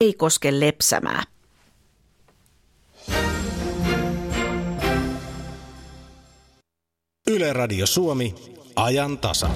ei 0.00 0.14
koske 0.14 0.60
lepsämää. 0.60 1.22
Yle 7.30 7.52
Radio 7.52 7.86
Suomi, 7.86 8.34
ajan 8.76 9.18
tasa. 9.18 9.50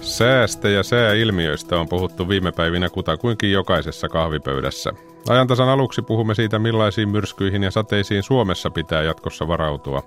Säästä 0.00 0.68
ja 0.68 0.82
sääilmiöistä 0.82 1.80
on 1.80 1.88
puhuttu 1.88 2.28
viime 2.28 2.52
päivinä 2.52 2.90
kutakuinkin 2.90 3.52
jokaisessa 3.52 4.08
kahvipöydässä. 4.08 5.07
Ajantasan 5.28 5.68
aluksi 5.68 6.02
puhumme 6.02 6.34
siitä, 6.34 6.58
millaisiin 6.58 7.08
myrskyihin 7.08 7.62
ja 7.62 7.70
sateisiin 7.70 8.22
Suomessa 8.22 8.70
pitää 8.70 9.02
jatkossa 9.02 9.48
varautua. 9.48 10.02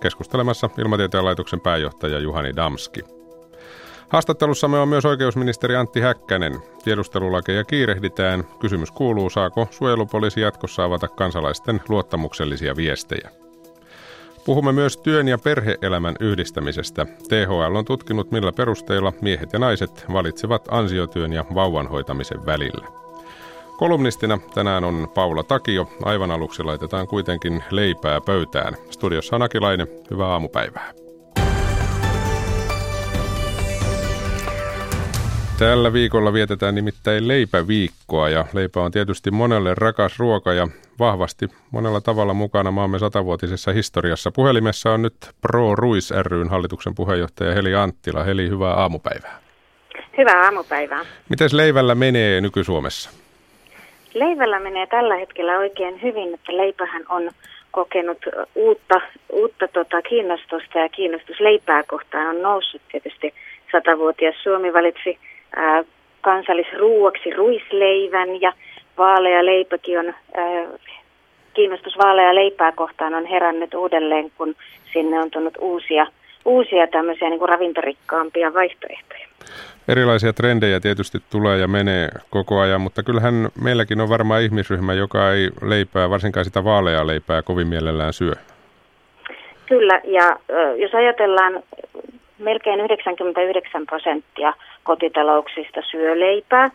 Keskustelemassa 0.00 0.70
Ilmatieteen 0.78 1.24
laitoksen 1.24 1.60
pääjohtaja 1.60 2.18
Juhani 2.18 2.56
Damski. 2.56 3.04
Haastattelussamme 4.08 4.78
on 4.78 4.88
myös 4.88 5.04
oikeusministeri 5.04 5.76
Antti 5.76 6.00
Häkkänen. 6.00 6.62
Tiedustelulakeja 6.84 7.64
kiirehditään. 7.64 8.44
Kysymys 8.60 8.90
kuuluu, 8.90 9.30
saako 9.30 9.68
suojelupoliisi 9.70 10.40
jatkossa 10.40 10.84
avata 10.84 11.08
kansalaisten 11.08 11.80
luottamuksellisia 11.88 12.76
viestejä. 12.76 13.30
Puhumme 14.44 14.72
myös 14.72 14.96
työn 14.96 15.28
ja 15.28 15.38
perheelämän 15.38 16.16
yhdistämisestä. 16.20 17.06
THL 17.28 17.76
on 17.76 17.84
tutkinut, 17.84 18.30
millä 18.30 18.52
perusteilla 18.52 19.12
miehet 19.20 19.52
ja 19.52 19.58
naiset 19.58 20.04
valitsevat 20.12 20.68
ansiotyön 20.70 21.32
ja 21.32 21.44
vauvan 21.54 21.88
hoitamisen 21.88 22.46
välillä. 22.46 23.01
Kolumnistina 23.82 24.38
tänään 24.54 24.84
on 24.84 25.08
Paula 25.14 25.42
Takio. 25.42 25.88
Aivan 26.04 26.30
aluksi 26.30 26.62
laitetaan 26.62 27.06
kuitenkin 27.06 27.64
leipää 27.70 28.20
pöytään. 28.20 28.74
Studiossa 28.90 29.36
on 29.36 29.42
Akilainen. 29.42 29.86
Hyvää 30.10 30.26
aamupäivää. 30.26 30.92
Tällä 35.58 35.92
viikolla 35.92 36.32
vietetään 36.32 36.74
nimittäin 36.74 37.28
leipäviikkoa 37.28 38.28
ja 38.28 38.44
leipä 38.52 38.80
on 38.80 38.92
tietysti 38.92 39.30
monelle 39.30 39.74
rakas 39.74 40.18
ruoka 40.18 40.52
ja 40.52 40.68
vahvasti 40.98 41.48
monella 41.70 42.00
tavalla 42.00 42.34
mukana 42.34 42.70
maamme 42.70 42.98
satavuotisessa 42.98 43.72
historiassa. 43.72 44.30
Puhelimessa 44.30 44.92
on 44.92 45.02
nyt 45.02 45.16
Pro 45.40 45.74
Ruis 45.74 46.10
ryn 46.10 46.48
hallituksen 46.48 46.94
puheenjohtaja 46.94 47.54
Heli 47.54 47.74
Anttila. 47.74 48.24
Heli, 48.24 48.48
hyvää 48.48 48.74
aamupäivää. 48.74 49.40
Hyvää 50.18 50.44
aamupäivää. 50.44 51.04
Miten 51.28 51.48
leivällä 51.52 51.94
menee 51.94 52.40
nyky-Suomessa? 52.40 53.21
Leivällä 54.14 54.60
menee 54.60 54.86
tällä 54.86 55.16
hetkellä 55.16 55.58
oikein 55.58 56.02
hyvin, 56.02 56.34
että 56.34 56.56
leipähän 56.56 57.02
on 57.08 57.30
kokenut 57.70 58.18
uutta, 58.54 59.00
uutta 59.32 59.68
tota, 59.68 60.02
kiinnostusta 60.02 60.78
ja 60.78 60.88
kiinnostus 60.88 61.40
leipää 61.40 61.82
kohtaan 61.82 62.26
on 62.26 62.42
noussut 62.42 62.82
tietysti 62.92 63.34
satavuotias 63.72 64.34
Suomi 64.42 64.72
valitsi 64.72 65.18
ää, 65.56 65.84
kansallisruuaksi 66.20 67.30
ruisleivän 67.30 68.40
ja 68.40 68.52
vaalea 68.98 69.44
leipäkin 69.44 69.98
on, 69.98 70.14
ää, 70.34 70.66
kiinnostus 71.54 71.98
vaalea 71.98 72.34
leipää 72.34 72.72
kohtaan 72.72 73.14
on 73.14 73.26
herännyt 73.26 73.74
uudelleen, 73.74 74.32
kun 74.38 74.54
sinne 74.92 75.20
on 75.20 75.30
tullut 75.30 75.58
uusia, 75.60 76.06
uusia 76.44 76.86
tämmöisiä 76.86 77.28
niin 77.28 77.38
kuin 77.38 77.48
ravintorikkaampia 77.48 78.54
vaihtoehtoja. 78.54 79.28
Erilaisia 79.88 80.32
trendejä 80.32 80.80
tietysti 80.80 81.18
tulee 81.30 81.58
ja 81.58 81.68
menee 81.68 82.08
koko 82.30 82.60
ajan, 82.60 82.80
mutta 82.80 83.02
kyllähän 83.02 83.48
meilläkin 83.62 84.00
on 84.00 84.08
varmaan 84.08 84.42
ihmisryhmä, 84.42 84.94
joka 84.94 85.32
ei 85.32 85.50
leipää, 85.62 86.10
varsinkaan 86.10 86.44
sitä 86.44 86.64
vaaleaa 86.64 87.06
leipää, 87.06 87.42
kovin 87.42 87.66
mielellään 87.66 88.12
syö. 88.12 88.32
Kyllä, 89.66 90.00
ja 90.04 90.36
jos 90.76 90.94
ajatellaan 90.94 91.62
melkein 92.38 92.80
99 92.80 93.86
prosenttia 93.86 94.54
kotitalouksista 94.82 95.80
syö 95.90 96.20
leipää, 96.20 96.70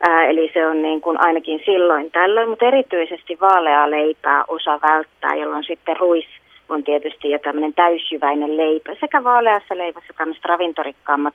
ää, 0.00 0.24
eli 0.24 0.50
se 0.54 0.66
on 0.66 0.82
niin 0.82 1.00
kuin 1.00 1.20
ainakin 1.20 1.60
silloin 1.64 2.10
tällöin, 2.10 2.48
mutta 2.48 2.64
erityisesti 2.64 3.38
vaaleaa 3.40 3.90
leipää 3.90 4.44
osa 4.48 4.80
välttää, 4.82 5.34
jolloin 5.34 5.64
sitten 5.64 5.96
ruis 5.96 6.26
on 6.68 6.84
tietysti 6.84 7.30
jo 7.30 7.38
tämmöinen 7.38 7.74
täysjyväinen 7.74 8.56
leipä. 8.56 8.94
Sekä 9.00 9.24
vaaleassa 9.24 9.78
leivässä 9.78 10.12
tämmöiset 10.18 10.44
ravintorikkaammat 10.44 11.34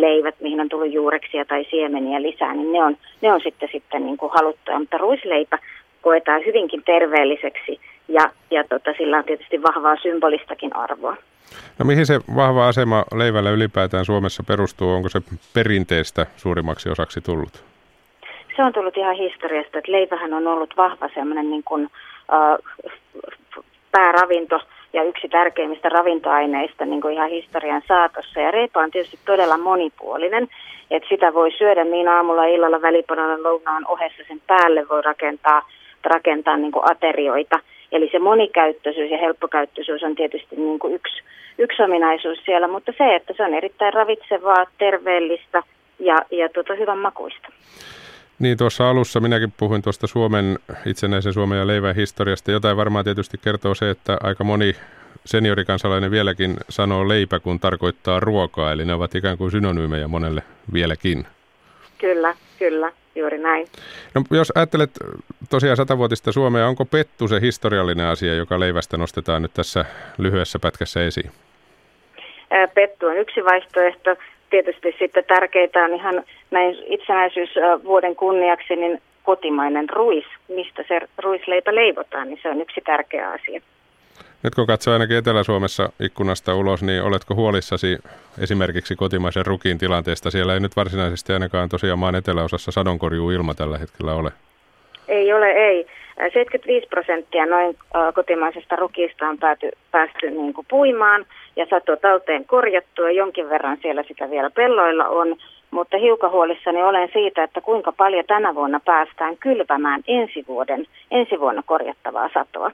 leivät, 0.00 0.34
mihin 0.40 0.60
on 0.60 0.68
tullut 0.68 0.92
juureksia 0.92 1.44
tai 1.44 1.66
siemeniä 1.70 2.22
lisää, 2.22 2.54
niin 2.54 2.72
ne 2.72 2.84
on, 2.84 2.96
ne 3.20 3.32
on 3.32 3.40
sitten, 3.40 3.68
sitten 3.72 4.06
niin 4.06 4.16
kuin 4.16 4.32
haluttuja. 4.32 4.78
Mutta 4.78 4.98
ruisleipä 4.98 5.58
koetaan 6.02 6.42
hyvinkin 6.46 6.82
terveelliseksi 6.82 7.80
ja, 8.08 8.30
ja 8.50 8.64
tota, 8.64 8.90
sillä 8.98 9.18
on 9.18 9.24
tietysti 9.24 9.62
vahvaa 9.62 9.96
symbolistakin 10.02 10.76
arvoa. 10.76 11.16
No 11.78 11.84
mihin 11.84 12.06
se 12.06 12.20
vahva 12.36 12.68
asema 12.68 13.04
leivällä 13.14 13.50
ylipäätään 13.50 14.04
Suomessa 14.04 14.42
perustuu? 14.42 14.90
Onko 14.90 15.08
se 15.08 15.20
perinteestä 15.54 16.26
suurimmaksi 16.36 16.88
osaksi 16.88 17.20
tullut? 17.20 17.64
Se 18.56 18.64
on 18.64 18.72
tullut 18.72 18.96
ihan 18.96 19.16
historiasta, 19.16 19.78
että 19.78 19.92
leivähän 19.92 20.34
on 20.34 20.46
ollut 20.46 20.74
vahva 20.76 21.08
semmoinen 21.14 21.50
niin 21.50 21.62
kuin, 21.64 21.88
äh, 22.32 22.58
pääravinto 23.92 24.60
ja 24.96 25.02
yksi 25.02 25.28
tärkeimmistä 25.28 25.88
ravintoaineista 25.88 26.84
niin 26.84 27.00
kuin 27.00 27.14
ihan 27.14 27.30
historian 27.30 27.82
saatossa. 27.88 28.40
Ja 28.40 28.50
reipa 28.50 28.80
on 28.80 28.90
tietysti 28.90 29.18
todella 29.24 29.58
monipuolinen, 29.58 30.48
että 30.90 31.08
sitä 31.08 31.34
voi 31.34 31.50
syödä 31.58 31.84
niin 31.84 32.08
aamulla, 32.08 32.44
illalla, 32.44 32.82
välipanalla, 32.82 33.48
lounaan 33.48 33.84
ohessa 33.88 34.22
sen 34.28 34.40
päälle 34.46 34.88
voi 34.88 35.02
rakentaa, 35.02 35.68
rakentaa 36.04 36.56
niin 36.56 36.72
kuin 36.72 36.90
aterioita. 36.90 37.58
Eli 37.92 38.08
se 38.12 38.18
monikäyttöisyys 38.18 39.10
ja 39.10 39.18
helppokäyttöisyys 39.18 40.02
on 40.02 40.14
tietysti 40.14 40.56
niin 40.56 40.78
kuin 40.78 40.94
yksi, 40.94 41.22
yksi 41.58 41.82
ominaisuus 41.82 42.38
siellä, 42.44 42.68
mutta 42.68 42.92
se, 42.98 43.14
että 43.14 43.34
se 43.36 43.42
on 43.42 43.54
erittäin 43.54 43.92
ravitsevaa, 43.92 44.66
terveellistä 44.78 45.62
ja, 45.98 46.18
ja 46.30 46.48
tuota, 46.48 46.74
hyvän 46.74 46.98
makuista. 46.98 47.48
Niin, 48.38 48.58
tuossa 48.58 48.90
alussa 48.90 49.20
minäkin 49.20 49.52
puhuin 49.56 49.82
tuosta 49.82 50.06
Suomen, 50.06 50.58
itsenäisen 50.86 51.32
Suomen 51.32 51.58
ja 51.58 51.66
leivän 51.66 51.94
historiasta. 51.94 52.50
Jotain 52.50 52.76
varmaan 52.76 53.04
tietysti 53.04 53.38
kertoo 53.38 53.74
se, 53.74 53.90
että 53.90 54.16
aika 54.22 54.44
moni 54.44 54.76
seniorikansalainen 55.24 56.10
vieläkin 56.10 56.56
sanoo 56.68 57.08
leipä, 57.08 57.40
kun 57.40 57.60
tarkoittaa 57.60 58.20
ruokaa, 58.20 58.72
eli 58.72 58.84
ne 58.84 58.94
ovat 58.94 59.14
ikään 59.14 59.38
kuin 59.38 59.50
synonyymejä 59.50 60.08
monelle 60.08 60.42
vieläkin. 60.72 61.26
Kyllä, 61.98 62.34
kyllä, 62.58 62.92
juuri 63.14 63.38
näin. 63.38 63.66
No, 64.14 64.22
jos 64.30 64.52
ajattelet 64.54 64.90
tosiaan 65.50 65.76
satavuotista 65.76 66.32
Suomea, 66.32 66.68
onko 66.68 66.84
pettu 66.84 67.28
se 67.28 67.40
historiallinen 67.40 68.06
asia, 68.06 68.34
joka 68.34 68.60
leivästä 68.60 68.96
nostetaan 68.96 69.42
nyt 69.42 69.54
tässä 69.54 69.84
lyhyessä 70.18 70.58
pätkässä 70.58 71.04
esiin? 71.04 71.30
Pettu 72.74 73.06
on 73.06 73.16
yksi 73.16 73.44
vaihtoehto 73.44 74.16
tietysti 74.50 74.94
sitten 74.98 75.24
tärkeitä 75.24 75.84
on 75.84 75.94
ihan 75.94 76.22
näin 76.50 76.76
itsenäisyysvuoden 76.86 78.16
kunniaksi 78.16 78.76
niin 78.76 79.02
kotimainen 79.22 79.88
ruis, 79.88 80.24
mistä 80.48 80.84
se 80.88 81.00
ruisleipä 81.18 81.74
leivotaan, 81.74 82.28
niin 82.28 82.38
se 82.42 82.48
on 82.48 82.60
yksi 82.60 82.80
tärkeä 82.80 83.30
asia. 83.30 83.60
Nyt 84.42 84.54
kun 84.54 84.66
katsoo 84.66 84.92
ainakin 84.92 85.16
Etelä-Suomessa 85.16 85.92
ikkunasta 86.00 86.54
ulos, 86.54 86.82
niin 86.82 87.02
oletko 87.02 87.34
huolissasi 87.34 87.98
esimerkiksi 88.42 88.96
kotimaisen 88.96 89.46
rukiin 89.46 89.78
tilanteesta? 89.78 90.30
Siellä 90.30 90.54
ei 90.54 90.60
nyt 90.60 90.76
varsinaisesti 90.76 91.32
ainakaan 91.32 91.68
tosiaan 91.68 91.98
maan 91.98 92.14
eteläosassa 92.14 92.72
sadonkorjuu 92.72 93.30
ilma 93.30 93.54
tällä 93.54 93.78
hetkellä 93.78 94.14
ole. 94.14 94.30
Ei 95.08 95.32
ole, 95.32 95.50
ei. 95.50 95.86
75 96.16 96.86
prosenttia 96.86 97.46
noin 97.46 97.76
kotimaisesta 98.14 98.76
rukista 98.76 99.28
on 99.28 99.38
pääty, 99.38 99.70
päästy 99.90 100.30
niin 100.30 100.54
kuin 100.54 100.66
puimaan 100.70 101.26
ja 101.56 101.66
sato 101.70 101.96
talteen 101.96 102.44
korjattu 102.44 103.02
ja 103.02 103.10
jonkin 103.10 103.48
verran 103.48 103.78
siellä 103.82 104.02
sitä 104.02 104.30
vielä 104.30 104.50
pelloilla 104.50 105.08
on. 105.08 105.36
Mutta 105.70 105.98
hiukan 105.98 106.30
huolissani 106.30 106.82
olen 106.82 107.08
siitä, 107.12 107.42
että 107.42 107.60
kuinka 107.60 107.92
paljon 107.92 108.24
tänä 108.26 108.54
vuonna 108.54 108.80
päästään 108.84 109.36
kylvämään 109.36 110.02
ensi, 110.08 110.44
vuoden, 110.48 110.86
ensi 111.10 111.40
vuonna 111.40 111.62
korjattavaa 111.66 112.30
satoa. 112.34 112.70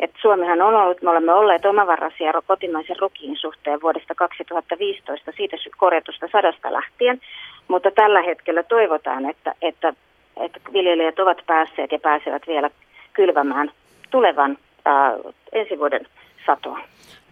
Et 0.00 0.10
Suomihan 0.22 0.62
on 0.62 0.74
ollut, 0.74 1.02
me 1.02 1.10
olemme 1.10 1.32
olleet 1.32 1.64
omavaraisia 1.64 2.32
kotimaisen 2.46 2.96
rukiin 3.00 3.36
suhteen 3.36 3.82
vuodesta 3.82 4.14
2015 4.14 5.32
siitä 5.36 5.56
korjatusta 5.76 6.28
sadasta 6.32 6.72
lähtien, 6.72 7.20
mutta 7.68 7.90
tällä 7.90 8.22
hetkellä 8.22 8.62
toivotaan, 8.62 9.30
että, 9.30 9.54
että 9.62 9.94
että 10.36 10.60
viljelijät 10.72 11.18
ovat 11.18 11.38
päässeet 11.46 11.92
ja 11.92 11.98
pääsevät 11.98 12.46
vielä 12.46 12.70
kylvämään 13.12 13.70
tulevan 14.10 14.58
ää, 14.84 15.12
ensi 15.52 15.78
vuoden 15.78 16.06
satoa. 16.46 16.78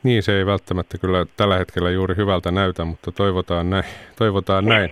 Niin, 0.03 0.23
se 0.23 0.39
ei 0.39 0.47
välttämättä 0.47 0.99
kyllä 0.99 1.27
tällä 1.37 1.59
hetkellä 1.59 1.91
juuri 1.91 2.17
hyvältä 2.17 2.51
näytä, 2.51 2.85
mutta 2.85 3.13
toivotaan 3.13 3.71
näin. 3.71 3.85
Toivotaan 4.19 4.65
näin. 4.65 4.91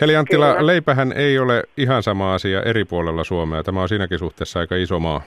Heli 0.00 0.16
Anttila, 0.16 0.52
kyllä. 0.52 0.66
leipähän 0.66 1.12
ei 1.12 1.38
ole 1.38 1.62
ihan 1.76 2.02
sama 2.02 2.34
asia 2.34 2.62
eri 2.62 2.84
puolella 2.84 3.24
Suomea. 3.24 3.62
Tämä 3.62 3.82
on 3.82 3.88
siinäkin 3.88 4.18
suhteessa 4.18 4.60
aika 4.60 4.76
iso 4.76 5.00
maa. 5.00 5.22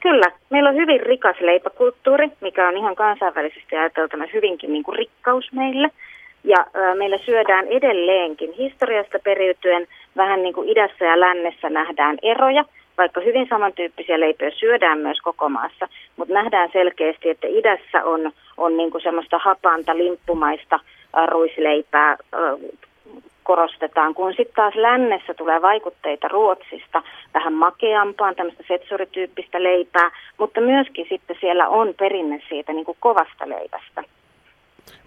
Kyllä. 0.00 0.30
Meillä 0.50 0.70
on 0.70 0.76
hyvin 0.76 1.00
rikas 1.00 1.36
leipäkulttuuri, 1.40 2.28
mikä 2.40 2.68
on 2.68 2.76
ihan 2.76 2.96
kansainvälisesti 2.96 3.76
ajateltuna 3.76 4.24
hyvinkin 4.34 4.72
niin 4.72 4.82
kuin 4.82 4.96
rikkaus 4.96 5.52
meille. 5.52 5.90
Ja 6.44 6.56
ä, 6.58 6.94
meillä 6.94 7.18
syödään 7.18 7.66
edelleenkin 7.66 8.52
historiasta 8.52 9.18
periytyen 9.24 9.86
vähän 10.16 10.42
niin 10.42 10.54
kuin 10.54 10.68
idässä 10.68 11.04
ja 11.04 11.20
lännessä 11.20 11.70
nähdään 11.70 12.18
eroja, 12.22 12.64
vaikka 12.98 13.20
hyvin 13.20 13.46
samantyyppisiä 13.48 14.20
leipiä 14.20 14.50
syödään 14.50 14.98
myös 14.98 15.18
koko 15.20 15.48
maassa, 15.48 15.88
mutta 16.16 16.34
nähdään 16.34 16.70
selkeästi, 16.72 17.30
että 17.30 17.46
idässä 17.50 18.04
on, 18.04 18.32
on 18.56 18.76
niin 18.76 18.90
kuin 18.90 19.02
semmoista 19.02 19.38
hapanta, 19.38 19.96
limppumaista 19.96 20.80
ruisleipää 21.26 22.16
korostetaan, 23.42 24.14
kun 24.14 24.30
sitten 24.30 24.54
taas 24.56 24.74
lännessä 24.74 25.34
tulee 25.34 25.62
vaikutteita 25.62 26.28
Ruotsista, 26.28 27.02
vähän 27.34 27.52
makeampaan, 27.52 28.34
tämmöistä 28.34 28.64
setsurityyppistä 28.68 29.62
leipää, 29.62 30.10
mutta 30.38 30.60
myöskin 30.60 31.06
sitten 31.08 31.36
siellä 31.40 31.68
on 31.68 31.94
perinne 31.98 32.42
siitä 32.48 32.72
niin 32.72 32.84
kuin 32.84 32.96
kovasta 33.00 33.48
leivästä. 33.48 34.02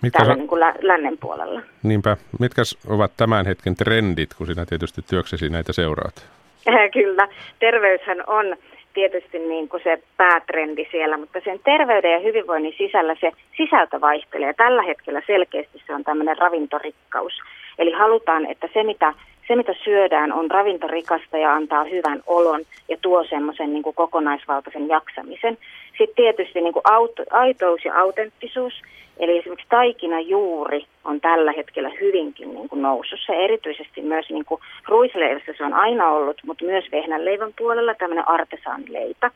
Mitkä 0.02 0.18
täällä 0.18 0.36
niin 0.36 0.48
kuin 0.48 0.60
lä- 0.60 0.76
lännen 0.82 1.18
puolella. 1.18 1.62
Niinpä. 1.84 2.18
Mitkä 2.40 2.62
ovat 2.90 3.12
tämän 3.18 3.46
hetken 3.46 3.76
trendit, 3.76 4.34
kun 4.34 4.48
sinä 4.48 4.66
tietysti 4.66 5.02
työksesi 5.10 5.50
näitä 5.50 5.74
seuraat? 5.74 6.39
Kyllä. 6.94 7.28
Terveyshän 7.60 8.24
on 8.28 8.56
tietysti 8.94 9.40
niin 9.40 9.70
kuin 9.70 9.84
se 9.84 10.00
päätrendi 10.18 10.88
siellä, 10.92 11.18
mutta 11.18 11.40
sen 11.44 11.60
terveyden 11.64 12.12
ja 12.12 12.20
hyvinvoinnin 12.20 12.76
sisällä 12.78 13.16
se 13.22 13.32
sisältö 13.58 14.02
vaihtelee. 14.02 14.54
Tällä 14.54 14.84
hetkellä 14.84 15.22
selkeästi 15.28 15.82
se 15.88 15.96
on 15.96 16.04
tämmöinen 16.04 16.38
ravintorikkaus. 16.38 17.34
Eli 17.80 17.92
halutaan, 17.92 18.46
että 18.46 18.70
se 18.74 18.84
mitä, 18.84 19.14
se 19.48 19.56
mitä 19.56 19.74
syödään 19.84 20.34
on 20.34 20.52
ravintorikasta 20.52 21.38
ja 21.38 21.54
antaa 21.54 21.84
hyvän 21.84 22.22
olon 22.28 22.62
ja 22.90 22.98
tuo 23.02 23.24
semmoisen 23.24 23.74
niin 23.74 23.84
kokonaisvaltaisen 23.96 24.88
jaksamisen. 24.88 25.58
Sitten 26.00 26.16
tietysti 26.16 26.62
niin 26.62 26.74
kuin 26.74 26.84
auto, 26.90 27.24
aitous 27.32 27.86
ja 27.86 28.00
autenttisuus, 28.00 28.74
eli 29.20 29.38
esimerkiksi 29.38 29.70
taikinajuuri 29.70 30.86
on 31.04 31.22
tällä 31.22 31.52
hetkellä 31.52 31.92
hyvinkin 32.02 32.54
niin 32.54 32.70
kuin 32.70 32.82
nousussa. 32.82 33.34
Erityisesti 33.34 34.02
myös 34.02 34.30
niin 34.30 34.46
kuin 34.46 34.62
ruisleivässä 34.88 35.54
se 35.58 35.64
on 35.64 35.74
aina 35.74 36.10
ollut, 36.10 36.38
mutta 36.46 36.66
myös 36.66 36.86
vehnänleivän 36.92 37.54
puolella 37.58 37.94
tämmöinen 37.94 38.28
artesaanileipä. 38.28 39.32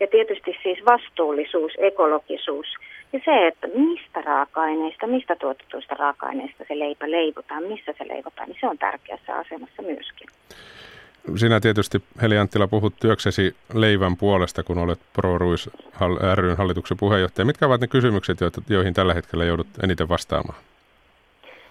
Ja 0.00 0.06
tietysti 0.06 0.56
siis 0.62 0.78
vastuullisuus, 0.86 1.72
ekologisuus 1.78 2.66
ja 3.12 3.20
se, 3.24 3.46
että 3.46 3.66
mistä 3.66 4.20
raaka-aineista, 4.20 5.06
mistä 5.06 5.36
tuotetuista 5.36 5.94
raaka-aineista 5.94 6.64
se 6.68 6.78
leipä 6.78 7.10
leivotaan, 7.10 7.62
missä 7.62 7.94
se 7.98 8.08
leivotaan, 8.08 8.48
niin 8.48 8.58
se 8.60 8.66
on 8.66 8.78
tärkeässä 8.78 9.34
asemassa 9.34 9.82
myöskin. 9.82 10.28
Sinä 11.34 11.60
tietysti, 11.60 12.02
Heli 12.22 12.38
Anttila, 12.38 12.66
puhut 12.66 12.94
työksesi 13.00 13.56
leivän 13.74 14.16
puolesta, 14.16 14.62
kun 14.62 14.78
olet 14.78 14.98
Pro 15.12 15.38
Ruis 15.38 15.70
ryn 16.34 16.56
hallituksen 16.56 16.96
puheenjohtaja. 16.96 17.46
Mitkä 17.46 17.66
ovat 17.66 17.80
ne 17.80 17.86
kysymykset, 17.86 18.38
joihin 18.68 18.94
tällä 18.94 19.14
hetkellä 19.14 19.44
joudut 19.44 19.66
eniten 19.84 20.08
vastaamaan? 20.08 20.58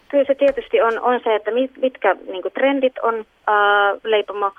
Kyllä 0.09 0.25
se 0.25 0.35
tietysti 0.35 0.81
on, 0.81 0.99
on 0.99 1.19
se, 1.23 1.35
että 1.35 1.51
mitkä 1.77 2.15
niin 2.31 2.43
trendit 2.53 2.99
on 2.99 3.15
äh, 3.19 3.99
leipomo 4.03 4.51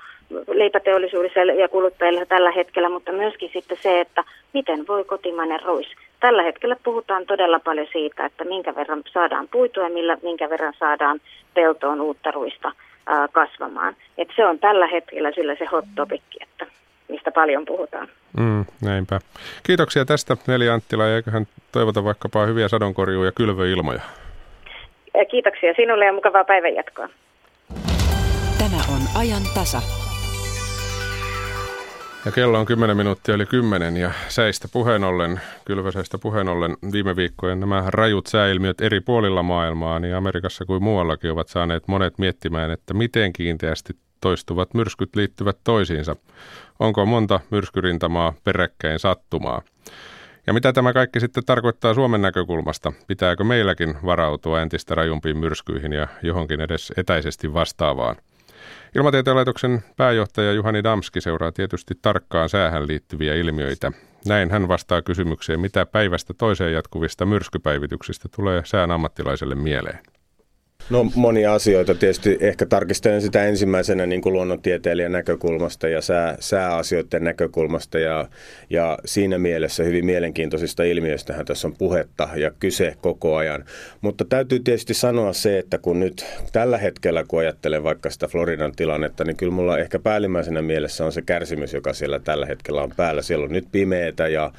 leipäteollisuudessa 0.47 1.39
ja 1.39 1.67
kuluttajilla 1.67 2.25
tällä 2.25 2.51
hetkellä, 2.51 2.89
mutta 2.89 3.11
myöskin 3.11 3.49
sitten 3.53 3.77
se, 3.81 4.01
että 4.01 4.23
miten 4.53 4.87
voi 4.87 5.03
kotimainen 5.03 5.59
ruis. 5.65 5.87
Tällä 6.19 6.43
hetkellä 6.43 6.75
puhutaan 6.83 7.25
todella 7.25 7.59
paljon 7.59 7.87
siitä, 7.91 8.25
että 8.25 8.43
minkä 8.43 8.75
verran 8.75 9.03
saadaan 9.13 9.47
puitua 9.47 9.83
ja 9.83 9.89
millä, 9.89 10.17
minkä 10.23 10.49
verran 10.49 10.73
saadaan 10.79 11.19
peltoon 11.53 12.01
uutta 12.01 12.31
ruista 12.31 12.71
ää, 13.07 13.27
kasvamaan. 13.27 13.95
Et 14.17 14.27
se 14.35 14.45
on 14.45 14.59
tällä 14.59 14.87
hetkellä 14.87 15.31
sillä 15.31 15.55
se 15.55 15.65
hot 15.65 15.85
topic, 15.95 16.21
että 16.41 16.65
mistä 17.09 17.31
paljon 17.31 17.65
puhutaan. 17.65 18.07
Mm, 18.39 18.65
näinpä. 18.81 19.19
Kiitoksia 19.63 20.05
tästä 20.05 20.37
Neli 20.47 20.69
Anttila 20.69 21.07
ja 21.07 21.15
eiköhän 21.15 21.47
toivota 21.71 22.03
vaikkapa 22.03 22.45
hyviä 22.45 22.67
sadonkorjuu 22.67 23.23
ja 23.23 23.31
kylvöilmoja. 23.31 24.01
Kiitoksia 25.31 25.73
sinulle 25.73 26.05
ja 26.05 26.13
mukavaa 26.13 26.43
päivänjatkoa. 26.43 27.09
Tämä 28.57 28.77
on 28.89 29.01
ajan 29.21 29.43
tasa. 29.55 30.06
Ja 32.27 32.31
kello 32.31 32.59
on 32.59 32.65
10 32.65 32.97
minuuttia 32.97 33.35
yli 33.35 33.45
10 33.45 33.97
ja 33.97 34.11
säistä 34.27 34.67
puheen 34.67 35.03
ollen, 35.03 35.41
kylväsäistä 35.65 36.17
puheen 36.17 36.49
ollen 36.49 36.77
viime 36.91 37.15
viikkojen 37.15 37.59
nämä 37.59 37.83
rajut 37.87 38.27
sääilmiöt 38.27 38.81
eri 38.81 39.01
puolilla 39.01 39.43
maailmaa, 39.43 39.99
niin 39.99 40.15
Amerikassa 40.15 40.65
kuin 40.65 40.83
muuallakin 40.83 41.31
ovat 41.31 41.47
saaneet 41.47 41.87
monet 41.87 42.17
miettimään, 42.17 42.71
että 42.71 42.93
miten 42.93 43.33
kiinteästi 43.33 43.93
toistuvat 44.21 44.73
myrskyt 44.73 45.15
liittyvät 45.15 45.57
toisiinsa. 45.63 46.15
Onko 46.79 47.05
monta 47.05 47.39
myrskyrintamaa 47.51 48.33
peräkkäin 48.43 48.99
sattumaa? 48.99 49.61
Ja 50.47 50.53
mitä 50.53 50.73
tämä 50.73 50.93
kaikki 50.93 51.19
sitten 51.19 51.45
tarkoittaa 51.45 51.93
Suomen 51.93 52.21
näkökulmasta? 52.21 52.93
Pitääkö 53.07 53.43
meilläkin 53.43 53.95
varautua 54.05 54.61
entistä 54.61 54.95
rajumpiin 54.95 55.37
myrskyihin 55.37 55.93
ja 55.93 56.07
johonkin 56.23 56.61
edes 56.61 56.93
etäisesti 56.97 57.53
vastaavaan? 57.53 58.15
Ilmatieteen 58.95 59.35
laitoksen 59.35 59.83
pääjohtaja 59.97 60.53
Juhani 60.53 60.83
Damski 60.83 61.21
seuraa 61.21 61.51
tietysti 61.51 61.93
tarkkaan 62.01 62.49
säähän 62.49 62.87
liittyviä 62.87 63.35
ilmiöitä. 63.35 63.91
Näin 64.25 64.51
hän 64.51 64.67
vastaa 64.67 65.01
kysymykseen, 65.01 65.59
mitä 65.59 65.85
päivästä 65.85 66.33
toiseen 66.33 66.73
jatkuvista 66.73 67.25
myrskypäivityksistä 67.25 68.29
tulee 68.35 68.61
sään 68.65 68.91
ammattilaiselle 68.91 69.55
mieleen. 69.55 69.99
No 70.89 71.11
monia 71.15 71.53
asioita. 71.53 71.95
Tietysti 71.95 72.37
ehkä 72.39 72.65
tarkistelen 72.65 73.21
sitä 73.21 73.45
ensimmäisenä 73.45 74.05
niin 74.05 74.21
kuin 74.21 74.33
luonnontieteilijän 74.33 75.11
näkökulmasta 75.11 75.87
ja 75.87 76.01
sää, 76.01 76.37
sääasioiden 76.39 77.23
näkökulmasta. 77.23 77.99
Ja, 77.99 78.27
ja 78.69 78.97
siinä 79.05 79.37
mielessä 79.37 79.83
hyvin 79.83 80.05
mielenkiintoisista 80.05 80.83
ilmiöistä 80.83 81.43
tässä 81.45 81.67
on 81.67 81.75
puhetta 81.77 82.29
ja 82.35 82.51
kyse 82.59 82.95
koko 83.01 83.35
ajan. 83.35 83.65
Mutta 84.01 84.25
täytyy 84.25 84.59
tietysti 84.59 84.93
sanoa 84.93 85.33
se, 85.33 85.59
että 85.59 85.77
kun 85.77 85.99
nyt 85.99 86.25
tällä 86.51 86.77
hetkellä, 86.77 87.23
kun 87.27 87.39
ajattelen 87.39 87.83
vaikka 87.83 88.09
sitä 88.09 88.27
Floridan 88.27 88.75
tilannetta, 88.75 89.23
niin 89.23 89.37
kyllä 89.37 89.53
mulla 89.53 89.79
ehkä 89.79 89.99
päällimmäisenä 89.99 90.61
mielessä 90.61 91.05
on 91.05 91.11
se 91.11 91.21
kärsimys, 91.21 91.73
joka 91.73 91.93
siellä 91.93 92.19
tällä 92.19 92.45
hetkellä 92.45 92.81
on 92.81 92.93
päällä. 92.97 93.21
Siellä 93.21 93.45
on 93.45 93.51
nyt 93.51 93.67
pimeätä 93.71 94.27
ja 94.27 94.51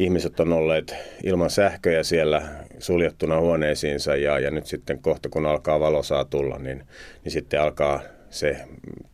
ihmiset 0.00 0.40
on 0.40 0.52
olleet 0.52 0.94
ilman 1.24 1.50
sähköjä 1.50 2.02
siellä 2.02 2.42
suljettuna 2.78 3.40
huoneisiinsa 3.40 4.16
ja, 4.16 4.38
ja 4.38 4.50
nyt 4.50 4.66
sitten 4.66 5.02
kohta 5.02 5.28
kun 5.28 5.46
alkaa 5.46 5.80
valo 5.80 6.02
saa 6.02 6.24
tulla, 6.24 6.58
niin, 6.58 6.82
niin 7.24 7.32
sitten 7.32 7.60
alkaa 7.60 8.00
se 8.30 8.56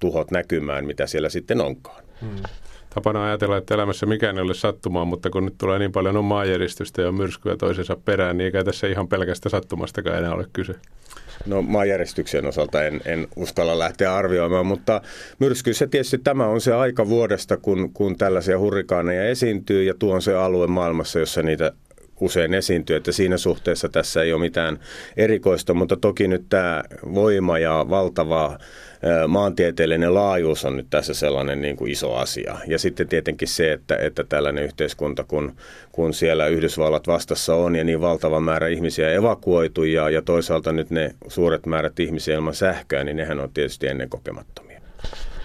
tuhot 0.00 0.30
näkymään, 0.30 0.86
mitä 0.86 1.06
siellä 1.06 1.28
sitten 1.28 1.60
onkaan. 1.60 2.04
Hmm. 2.20 2.42
Tapana 2.94 3.24
ajatella, 3.24 3.56
että 3.56 3.74
elämässä 3.74 4.06
mikään 4.06 4.36
ei 4.36 4.42
ole 4.42 4.54
sattumaan, 4.54 5.08
mutta 5.08 5.30
kun 5.30 5.44
nyt 5.44 5.54
tulee 5.58 5.78
niin 5.78 5.92
paljon 5.92 6.16
on 6.16 6.24
maanjäristystä 6.24 7.02
ja 7.02 7.12
myrskyä 7.12 7.56
toisensa 7.56 7.96
perään, 8.04 8.38
niin 8.38 8.44
eikä 8.44 8.64
tässä 8.64 8.86
ihan 8.86 9.08
pelkästä 9.08 9.48
sattumastakaan 9.48 10.18
enää 10.18 10.34
ole 10.34 10.46
kyse. 10.52 10.74
No 11.46 11.62
maanjäristyksen 11.62 12.46
osalta 12.46 12.84
en, 12.84 13.00
en 13.04 13.28
uskalla 13.36 13.78
lähteä 13.78 14.14
arvioimaan, 14.14 14.66
mutta 14.66 15.00
myrskyissä 15.38 15.86
tietysti 15.86 16.18
tämä 16.18 16.46
on 16.46 16.60
se 16.60 16.74
aika 16.74 17.08
vuodesta, 17.08 17.56
kun, 17.56 17.92
kun 17.92 18.16
tällaisia 18.16 18.58
hurrikaaneja 18.58 19.28
esiintyy 19.28 19.82
ja 19.82 19.94
tuo 19.98 20.14
on 20.14 20.22
se 20.22 20.34
alue 20.34 20.66
maailmassa, 20.66 21.18
jossa 21.18 21.42
niitä 21.42 21.72
usein 22.20 22.54
esiintyy, 22.54 22.96
että 22.96 23.12
siinä 23.12 23.36
suhteessa 23.36 23.88
tässä 23.88 24.22
ei 24.22 24.32
ole 24.32 24.40
mitään 24.40 24.78
erikoista, 25.16 25.74
mutta 25.74 25.96
toki 25.96 26.28
nyt 26.28 26.46
tämä 26.48 26.82
voima 27.14 27.58
ja 27.58 27.86
valtava 27.90 28.58
maantieteellinen 29.28 30.14
laajuus 30.14 30.64
on 30.64 30.76
nyt 30.76 30.86
tässä 30.90 31.14
sellainen 31.14 31.60
niin 31.60 31.76
kuin 31.76 31.92
iso 31.92 32.14
asia. 32.14 32.56
Ja 32.66 32.78
sitten 32.78 33.08
tietenkin 33.08 33.48
se, 33.48 33.72
että, 33.72 33.96
että 33.96 34.24
tällainen 34.24 34.64
yhteiskunta, 34.64 35.24
kun, 35.24 35.56
kun 35.92 36.14
siellä 36.14 36.46
Yhdysvallat 36.46 37.06
vastassa 37.06 37.54
on 37.54 37.76
ja 37.76 37.84
niin 37.84 38.00
valtava 38.00 38.40
määrä 38.40 38.68
ihmisiä 38.68 39.12
evakuoitu 39.12 39.84
ja, 39.84 40.10
ja 40.10 40.22
toisaalta 40.22 40.72
nyt 40.72 40.90
ne 40.90 41.14
suuret 41.28 41.66
määrät 41.66 42.00
ihmisiä 42.00 42.34
ilman 42.34 42.54
sähköä, 42.54 43.04
niin 43.04 43.16
nehän 43.16 43.40
on 43.40 43.50
tietysti 43.54 43.86
ennen 43.86 44.08
kokemattomia. 44.08 44.80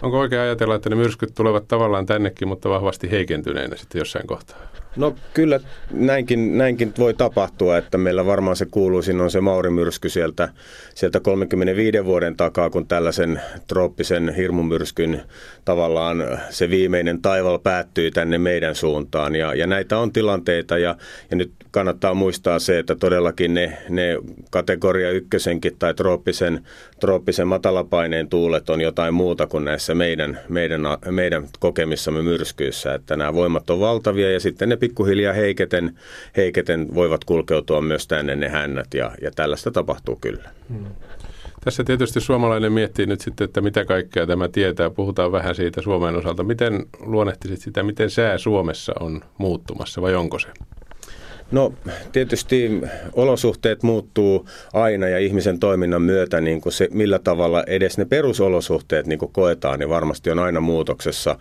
Onko 0.01 0.19
oikein 0.19 0.41
ajatella, 0.41 0.75
että 0.75 0.89
ne 0.89 0.95
myrskyt 0.95 1.31
tulevat 1.35 1.67
tavallaan 1.67 2.05
tännekin, 2.05 2.47
mutta 2.47 2.69
vahvasti 2.69 3.11
heikentyneenä 3.11 3.75
sitten 3.75 3.99
jossain 3.99 4.27
kohtaa? 4.27 4.57
No 4.95 5.15
kyllä 5.33 5.59
näinkin, 5.91 6.57
näinkin 6.57 6.93
voi 6.99 7.13
tapahtua, 7.13 7.77
että 7.77 7.97
meillä 7.97 8.25
varmaan 8.25 8.55
se 8.55 8.65
kuuluisin 8.71 9.21
on 9.21 9.31
se 9.31 9.41
Maurimyrsky 9.41 10.09
sieltä, 10.09 10.49
sieltä 10.95 11.19
35 11.19 12.05
vuoden 12.05 12.35
takaa, 12.35 12.69
kun 12.69 12.87
tällaisen 12.87 13.41
trooppisen 13.67 14.33
hirmumyrskyn 14.35 15.21
tavallaan 15.65 16.39
se 16.49 16.69
viimeinen 16.69 17.21
taival 17.21 17.59
päättyi 17.59 18.11
tänne 18.11 18.37
meidän 18.37 18.75
suuntaan. 18.75 19.35
Ja, 19.35 19.53
ja 19.53 19.67
näitä 19.67 19.97
on 19.97 20.11
tilanteita 20.11 20.77
ja, 20.77 20.95
ja 21.29 21.37
nyt 21.37 21.51
kannattaa 21.71 22.13
muistaa 22.13 22.59
se, 22.59 22.79
että 22.79 22.95
todellakin 22.95 23.53
ne, 23.53 23.77
ne 23.89 24.17
kategoria 24.49 25.11
ykkösenkin 25.11 25.75
tai 25.79 25.93
trooppisen, 25.93 26.65
trooppisen 26.99 27.47
matalapaineen 27.47 28.29
tuulet 28.29 28.69
on 28.69 28.81
jotain 28.81 29.13
muuta 29.13 29.47
kuin 29.47 29.65
näissä 29.65 29.90
meidän, 29.95 30.39
meidän, 30.49 30.81
meidän 31.09 31.47
kokemissamme 31.59 32.21
myrskyissä. 32.21 32.93
Että 32.93 33.15
nämä 33.15 33.33
voimat 33.33 33.69
on 33.69 33.79
valtavia 33.79 34.31
ja 34.31 34.39
sitten 34.39 34.69
ne 34.69 34.75
pikkuhiljaa 34.75 35.33
heiketen, 35.33 35.99
heiketen 36.37 36.95
voivat 36.95 37.23
kulkeutua 37.23 37.81
myös 37.81 38.07
tänne 38.07 38.35
ne 38.35 38.49
hännät 38.49 38.93
ja, 38.93 39.11
ja 39.21 39.31
tällaista 39.31 39.71
tapahtuu 39.71 40.15
kyllä. 40.15 40.49
Hmm. 40.69 40.85
Tässä 41.63 41.83
tietysti 41.83 42.21
suomalainen 42.21 42.73
miettii 42.73 43.05
nyt 43.05 43.21
sitten, 43.21 43.45
että 43.45 43.61
mitä 43.61 43.85
kaikkea 43.85 44.27
tämä 44.27 44.47
tietää. 44.47 44.89
Puhutaan 44.89 45.31
vähän 45.31 45.55
siitä 45.55 45.81
Suomen 45.81 46.15
osalta. 46.15 46.43
Miten 46.43 46.85
luonnehtisit 46.99 47.59
sitä, 47.59 47.83
miten 47.83 48.09
sää 48.09 48.37
Suomessa 48.37 48.93
on 48.99 49.21
muuttumassa 49.37 50.01
vai 50.01 50.15
onko 50.15 50.39
se? 50.39 50.47
No 51.51 51.73
tietysti 52.11 52.81
olosuhteet 53.13 53.83
muuttuu 53.83 54.45
aina 54.73 55.07
ja 55.07 55.19
ihmisen 55.19 55.59
toiminnan 55.59 56.01
myötä 56.01 56.41
niin 56.41 56.61
kuin 56.61 56.73
se, 56.73 56.87
millä 56.91 57.19
tavalla 57.19 57.63
edes 57.67 57.97
ne 57.97 58.05
perusolosuhteet 58.05 59.07
niin 59.07 59.19
kuin 59.19 59.31
koetaan, 59.33 59.79
niin 59.79 59.89
varmasti 59.89 60.31
on 60.31 60.39
aina 60.39 60.59
muutoksessa 60.59 61.37